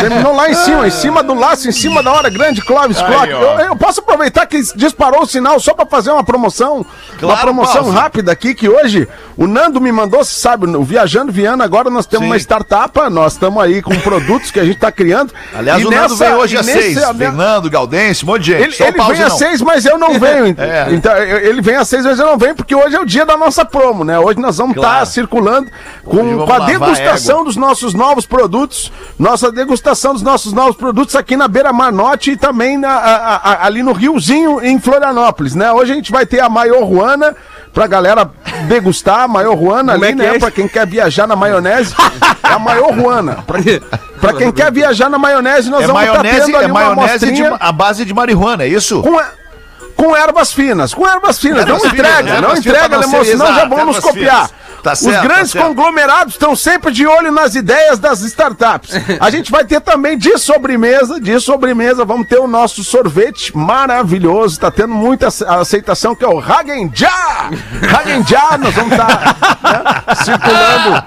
terminou 0.00 0.34
lá 0.34 0.50
em 0.50 0.54
cima, 0.54 0.86
em 0.86 0.90
cima 0.90 1.22
do 1.22 1.34
laço, 1.34 1.68
em 1.68 1.72
cima 1.72 2.02
da 2.02 2.12
hora. 2.12 2.30
Grande 2.30 2.60
Clóvis 2.62 2.98
Aí, 2.98 3.32
ó. 3.32 3.58
Eu, 3.60 3.66
eu 3.68 3.76
posso 3.76 4.00
aproveitar 4.00 4.46
que 4.46 4.60
disparou 4.76 5.22
o 5.22 5.26
sinal 5.26 5.58
só 5.60 5.74
pra 5.74 5.86
fazer 5.86 6.10
uma 6.10 6.22
promoção. 6.24 6.78
uma 6.78 6.84
Claro, 7.18 7.40
promoção 7.40 7.84
Pause. 7.84 7.96
rápida 7.96 8.32
aqui 8.32 8.54
que 8.54 8.68
hoje 8.68 9.08
o 9.36 9.46
Nando 9.46 9.80
me 9.80 9.90
mandou, 9.90 10.24
sabe, 10.24 10.66
o 10.66 10.82
Viajando 10.84 11.32
Viana, 11.32 11.64
agora 11.64 11.88
nós 11.90 12.06
temos 12.06 12.24
Sim. 12.26 12.30
uma 12.32 12.36
startup, 12.36 12.98
nós 13.10 13.32
estamos 13.32 13.62
aí 13.62 13.80
com 13.82 13.94
produtos 14.00 14.50
que 14.50 14.60
a 14.60 14.64
gente 14.64 14.78
tá 14.78 14.92
criando. 14.92 15.32
Aliás, 15.54 15.80
E 15.80 15.86
o 15.86 15.90
Nando 15.90 16.02
nessa- 16.10 16.24
veio 16.24 16.36
hoje 16.36 16.54
e 16.54 16.58
às 16.58 16.66
seis. 16.66 16.98
Fernando, 17.16 17.70
Galdense, 17.70 18.24
um 18.24 18.28
monte 18.28 18.42
de 18.42 18.52
gente. 18.52 18.82
ele, 18.82 18.88
ele 18.98 19.04
vem 19.14 19.22
às 19.22 19.32
seis, 19.38 19.60
mas 19.62 19.84
eu 19.86 19.98
não 19.98 20.18
venho. 20.18 20.54
É. 20.58 20.86
Então, 20.90 21.16
ele 21.16 21.61
vem 21.62 21.76
às 21.76 21.88
seis, 21.88 22.04
mas 22.04 22.18
eu 22.18 22.26
não 22.26 22.36
venho, 22.36 22.54
porque 22.54 22.74
hoje 22.74 22.94
é 22.96 23.00
o 23.00 23.06
dia 23.06 23.24
da 23.24 23.36
nossa 23.36 23.64
promo, 23.64 24.04
né? 24.04 24.18
Hoje 24.18 24.38
nós 24.40 24.58
vamos 24.58 24.76
estar 24.76 24.88
Claro. 24.88 25.06
circulando 25.06 25.68
Hoje 26.04 26.18
com, 26.36 26.46
com 26.46 26.52
a 26.52 26.56
a 26.56 26.66
degustação 26.66 27.36
égua. 27.36 27.44
dos 27.46 27.56
nossos 27.56 27.94
novos 27.94 28.26
produtos, 28.26 28.92
nossa 29.18 29.50
degustação 29.50 30.12
dos 30.12 30.22
nossos 30.22 30.52
novos 30.52 30.76
produtos 30.76 31.16
aqui 31.16 31.36
na 31.36 31.48
Beira 31.48 31.72
Mar 31.72 31.90
Norte 31.92 32.32
e 32.32 32.36
também 32.36 32.76
na- 32.76 32.88
a- 32.90 33.36
a- 33.36 33.66
ali 33.66 33.82
no 33.82 33.92
Riozinho, 33.92 34.60
em 34.62 34.78
Florianópolis, 34.78 35.54
né? 35.54 35.72
Hoje 35.72 35.92
a 35.92 35.94
gente 35.94 36.10
vai 36.12 36.26
ter 36.26 36.40
a 36.40 36.48
Maior 36.48 36.82
Ruana. 36.84 37.34
Pra 37.72 37.86
galera 37.86 38.30
degustar 38.68 39.20
a 39.20 39.28
Maior 39.28 39.54
Ruana 39.56 39.94
ali, 39.94 40.04
é 40.04 40.08
que 40.08 40.14
né? 40.14 40.36
é? 40.36 40.38
Pra 40.38 40.50
quem 40.50 40.68
quer 40.68 40.86
viajar 40.86 41.26
na 41.26 41.34
maionese, 41.34 41.94
é 42.44 42.52
a 42.52 42.58
Maior 42.58 42.92
Ruana. 42.92 43.38
Pra, 43.46 43.58
pra 44.20 44.32
quem 44.34 44.52
quer 44.52 44.70
viajar 44.70 45.08
na 45.08 45.18
maionese, 45.18 45.70
nós 45.70 45.84
É 45.84 45.86
vamos 45.86 46.02
estar 46.02 46.12
maionese, 46.22 46.44
tendo 46.46 46.56
ali 46.58 46.64
é 46.66 46.68
uma 46.70 46.94
maionese 46.94 47.32
de, 47.32 47.42
a 47.58 47.72
base 47.72 48.04
de 48.04 48.12
marihuana, 48.12 48.64
é 48.64 48.68
isso? 48.68 49.00
com, 49.02 49.18
a- 49.18 49.24
com 49.96 50.16
ervas 50.16 50.52
finas, 50.52 50.94
com 50.94 51.06
ervas 51.06 51.38
finas. 51.38 51.60
Ervas 51.60 51.82
não 51.82 51.90
finas, 51.90 52.10
entrega, 52.10 52.30
ervas 52.30 52.50
não 52.50 52.56
entrega, 52.56 52.96
alemão, 52.96 53.24
ser 53.24 53.30
senão 53.32 53.46
já 53.54 53.64
vão 53.64 53.86
nos 53.86 54.00
copiar. 54.00 54.48
finas. 54.48 54.61
Tá 54.82 54.94
certo, 54.96 55.14
Os 55.14 55.16
tá 55.16 55.22
grandes 55.22 55.52
certo. 55.52 55.66
conglomerados 55.68 56.34
estão 56.34 56.56
sempre 56.56 56.90
de 56.92 57.06
olho 57.06 57.30
nas 57.30 57.54
ideias 57.54 57.98
das 58.00 58.20
startups. 58.22 58.90
A 59.20 59.30
gente 59.30 59.50
vai 59.50 59.64
ter 59.64 59.80
também 59.80 60.18
de 60.18 60.36
sobremesa, 60.38 61.20
de 61.20 61.38
sobremesa, 61.38 62.04
vamos 62.04 62.26
ter 62.26 62.38
o 62.40 62.48
nosso 62.48 62.82
sorvete 62.82 63.56
maravilhoso, 63.56 64.58
tá 64.58 64.70
tendo 64.70 64.92
muita 64.94 65.28
ace- 65.28 65.44
aceitação, 65.46 66.14
que 66.16 66.24
é 66.24 66.28
o 66.28 66.40
Hagen 66.40 66.90
Ja! 66.94 67.50
Hagen 67.96 68.24
nós 68.60 68.74
vamos 68.74 68.92
estar 68.92 69.36
circulando 70.24 71.04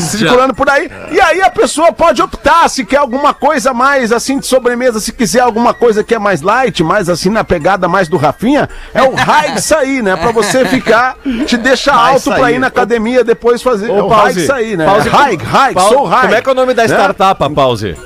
circulando 0.00 0.54
por 0.54 0.68
aí. 0.68 0.90
E 1.10 1.20
aí 1.20 1.42
a 1.42 1.50
pessoa 1.50 1.92
pode 1.92 2.22
optar 2.22 2.68
se 2.68 2.84
quer 2.84 2.96
alguma 2.98 3.34
coisa 3.34 3.72
mais 3.74 4.12
assim 4.12 4.38
de 4.38 4.46
sobremesa, 4.46 5.00
se 5.00 5.12
quiser 5.12 5.40
alguma 5.40 5.74
coisa 5.74 6.02
que 6.02 6.14
é 6.14 6.18
mais 6.18 6.40
light, 6.42 6.82
mais 6.82 7.08
assim 7.08 7.28
na 7.28 7.44
pegada 7.44 7.88
mais 7.88 8.08
do 8.08 8.16
Rafinha, 8.16 8.68
é 8.94 9.02
o 9.02 9.14
high 9.14 9.58
sair, 9.60 10.02
né? 10.02 10.16
Pra 10.16 10.30
você 10.32 10.64
ficar, 10.64 11.16
te 11.46 11.56
deixa 11.56 11.92
alto 11.92 12.30
pra 12.32 12.50
ir 12.52 12.58
na 12.62 12.68
academia 12.68 13.22
depois 13.22 13.60
fazer. 13.62 13.90
Ô, 13.90 13.98
é 13.98 14.02
o 14.02 14.08
Pause, 14.08 14.46
sair, 14.46 14.76
né? 14.76 14.86
Pause, 14.86 15.08
high, 15.08 15.36
high, 15.36 15.74
Pause, 15.74 15.88
sou 15.94 16.04
high. 16.06 16.22
Como 16.22 16.34
é 16.34 16.42
que 16.42 16.48
é 16.48 16.52
o 16.52 16.54
nome 16.54 16.72
da 16.74 16.82
Né? 16.86 16.88
startup, 16.94 17.54
Pause? 17.54 17.96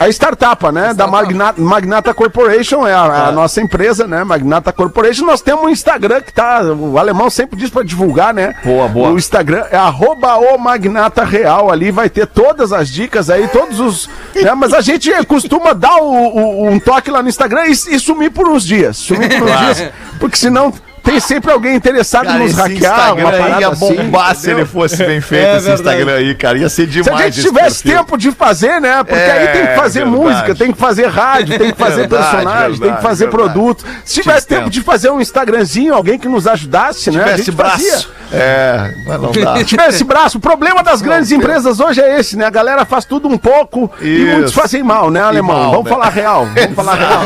A 0.00 0.08
startup, 0.08 0.72
né? 0.72 0.92
Da 0.94 1.06
Magnata, 1.06 1.60
Magnata 1.60 2.12
Corporation, 2.14 2.84
é 2.84 2.92
a, 2.92 3.26
a 3.28 3.32
nossa 3.32 3.60
empresa, 3.60 4.04
né? 4.04 4.24
Magnata 4.24 4.72
Corporation. 4.72 5.24
Nós 5.24 5.40
temos 5.42 5.62
um 5.64 5.68
Instagram 5.68 6.20
que 6.22 6.32
tá. 6.32 6.60
O 6.62 6.98
alemão 6.98 7.30
sempre 7.30 7.56
diz 7.56 7.70
pra 7.70 7.84
divulgar, 7.84 8.34
né? 8.34 8.52
Boa, 8.64 8.88
boa. 8.88 9.10
O 9.10 9.18
Instagram 9.18 9.64
é 9.70 9.76
arroba 9.76 10.34
o 10.38 10.58
Magnata 10.58 11.22
Real. 11.24 11.70
Ali 11.70 11.92
vai 11.92 12.10
ter 12.10 12.26
todas 12.26 12.72
as 12.72 12.88
dicas 12.88 13.30
aí, 13.30 13.46
todos 13.48 13.78
os. 13.78 14.10
né? 14.34 14.52
Mas 14.56 14.72
a 14.72 14.80
gente 14.80 15.08
costuma 15.26 15.72
dar 15.72 15.94
o- 15.98 16.10
o- 16.36 16.68
um 16.68 16.80
toque 16.80 17.08
lá 17.10 17.22
no 17.22 17.28
Instagram 17.28 17.66
e, 17.66 17.70
e 17.72 18.00
sumir 18.00 18.32
por 18.32 18.48
uns 18.48 18.64
dias. 18.64 18.96
Sumir 18.96 19.38
por 19.38 19.46
uns 19.48 19.58
dias. 19.60 19.92
Porque 20.18 20.36
senão. 20.36 20.72
Tem 21.02 21.18
sempre 21.18 21.50
alguém 21.50 21.74
interessado 21.74 22.24
em 22.24 22.28
Cara, 22.28 22.38
nos 22.38 22.54
hackear, 22.54 23.14
uma 23.16 23.30
aí 23.30 23.38
parada 23.38 23.60
ia 23.60 23.68
assim, 23.68 23.94
bombar 23.96 24.34
se 24.34 24.40
entendeu? 24.42 24.58
ele 24.60 24.66
fosse 24.66 24.96
bem 25.04 25.20
feito, 25.20 25.44
É 25.46 25.56
esse 25.56 25.66
verdade. 25.66 25.82
Instagram 25.98 26.14
aí, 26.16 26.34
cara. 26.34 26.58
Ia 26.58 26.68
ser 26.68 26.82
Se 26.82 26.88
demais 26.88 27.20
a 27.20 27.24
gente 27.24 27.38
esse 27.40 27.48
tivesse 27.48 27.82
perfil. 27.82 27.98
tempo 27.98 28.16
de 28.18 28.30
fazer, 28.32 28.80
né? 28.80 29.02
Porque 29.02 29.14
aí 29.14 29.48
tem 29.48 29.62
que 29.62 29.72
É, 29.72 29.76
fazer 29.76 30.04
verdade. 30.04 30.22
música, 30.22 30.54
tem 30.54 30.72
que 30.72 30.78
fazer 30.78 31.06
rádio, 31.08 31.58
tem 31.58 31.72
que 31.72 31.78
fazer 31.78 31.96
Verdade, 32.08 32.22
personagem, 32.32 32.78
tem 32.80 32.94
que 32.96 33.02
fazer 33.02 33.28
produto. 33.28 33.84
Se 34.04 34.20
tivesse 34.22 34.46
tempo 34.46 34.70
de 34.70 34.80
fazer 34.80 35.10
um 35.10 35.20
Instagramzinho, 35.20 35.92
alguém 35.94 36.18
que 36.18 36.28
nos 36.28 36.46
ajudasse, 36.46 37.10
né? 37.10 37.18
A 37.20 37.24
Tivesse 37.24 37.44
gente 37.44 37.50
braço. 37.56 37.76
fazia. 37.84 38.21
É, 38.32 38.94
mas 39.06 39.20
não 39.20 39.30
dá. 39.30 39.56
Se 39.58 39.64
tivesse 39.66 40.04
braço, 40.04 40.38
o 40.38 40.40
problema 40.40 40.82
das 40.82 41.02
grandes 41.02 41.30
empresas 41.30 41.80
hoje 41.80 42.00
é 42.00 42.18
esse, 42.18 42.36
né? 42.36 42.46
A 42.46 42.50
galera 42.50 42.84
faz 42.84 43.04
tudo 43.04 43.28
um 43.28 43.36
pouco 43.36 43.90
e 44.00 44.08
Isso. 44.08 44.32
muitos 44.32 44.52
fazem 44.54 44.82
mal, 44.82 45.10
né, 45.10 45.20
alemão? 45.20 45.56
mal, 45.56 45.70
Vamos 45.70 45.84
né? 45.84 45.90
falar 45.90 46.08
real, 46.08 46.46
vamos 46.46 46.74
falar 46.76 46.94
real. 46.94 47.22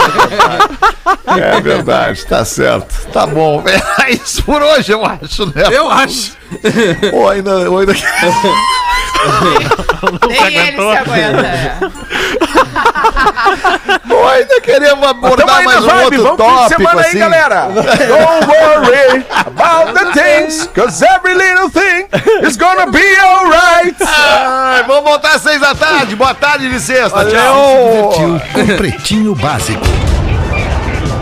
É 1.38 1.61
verdade, 1.61 2.26
tá 2.26 2.44
certo. 2.44 3.07
Tá 3.12 3.26
bom. 3.26 3.62
É 4.07 4.11
isso 4.11 4.42
por 4.44 4.62
hoje, 4.62 4.92
eu 4.92 5.04
acho, 5.04 5.46
né? 5.46 5.64
Eu 5.72 5.90
acho. 5.90 6.36
Ou 7.12 7.28
ainda, 7.28 7.68
ou 7.70 7.78
ainda... 7.78 7.92
Nem 10.28 10.57
ele 10.57 10.76
se 10.76 10.97
aguenta. 10.97 11.92
Ou 14.11 14.28
ainda 14.28 14.61
queremos 14.61 15.07
abordar 15.09 15.62
mais 15.64 15.84
um 15.84 16.03
outro 16.03 16.36
tópico, 16.36 16.99
assim. 16.99 17.18
galera. 17.18 17.68
Don't 17.72 18.47
worry 18.47 19.24
about 19.47 19.92
the 19.94 20.12
things, 20.12 20.68
cause 20.74 21.03
every 21.03 21.34
little 21.34 21.70
thing 21.70 22.09
is 22.47 22.57
gonna 22.57 22.86
be 22.86 23.05
alright. 23.20 23.97
Vamos 24.86 25.05
voltar 25.05 25.34
às 25.34 25.42
seis 25.42 25.61
da 25.61 25.74
tarde. 25.74 26.16
Boa 26.16 26.34
tarde 26.34 26.68
de 26.68 26.80
sexta. 26.80 27.24
Tchau. 27.26 28.12
Divertiu 28.16 28.40
com 28.53 28.76
Pretinho 28.76 29.34
Básico. 29.34 29.84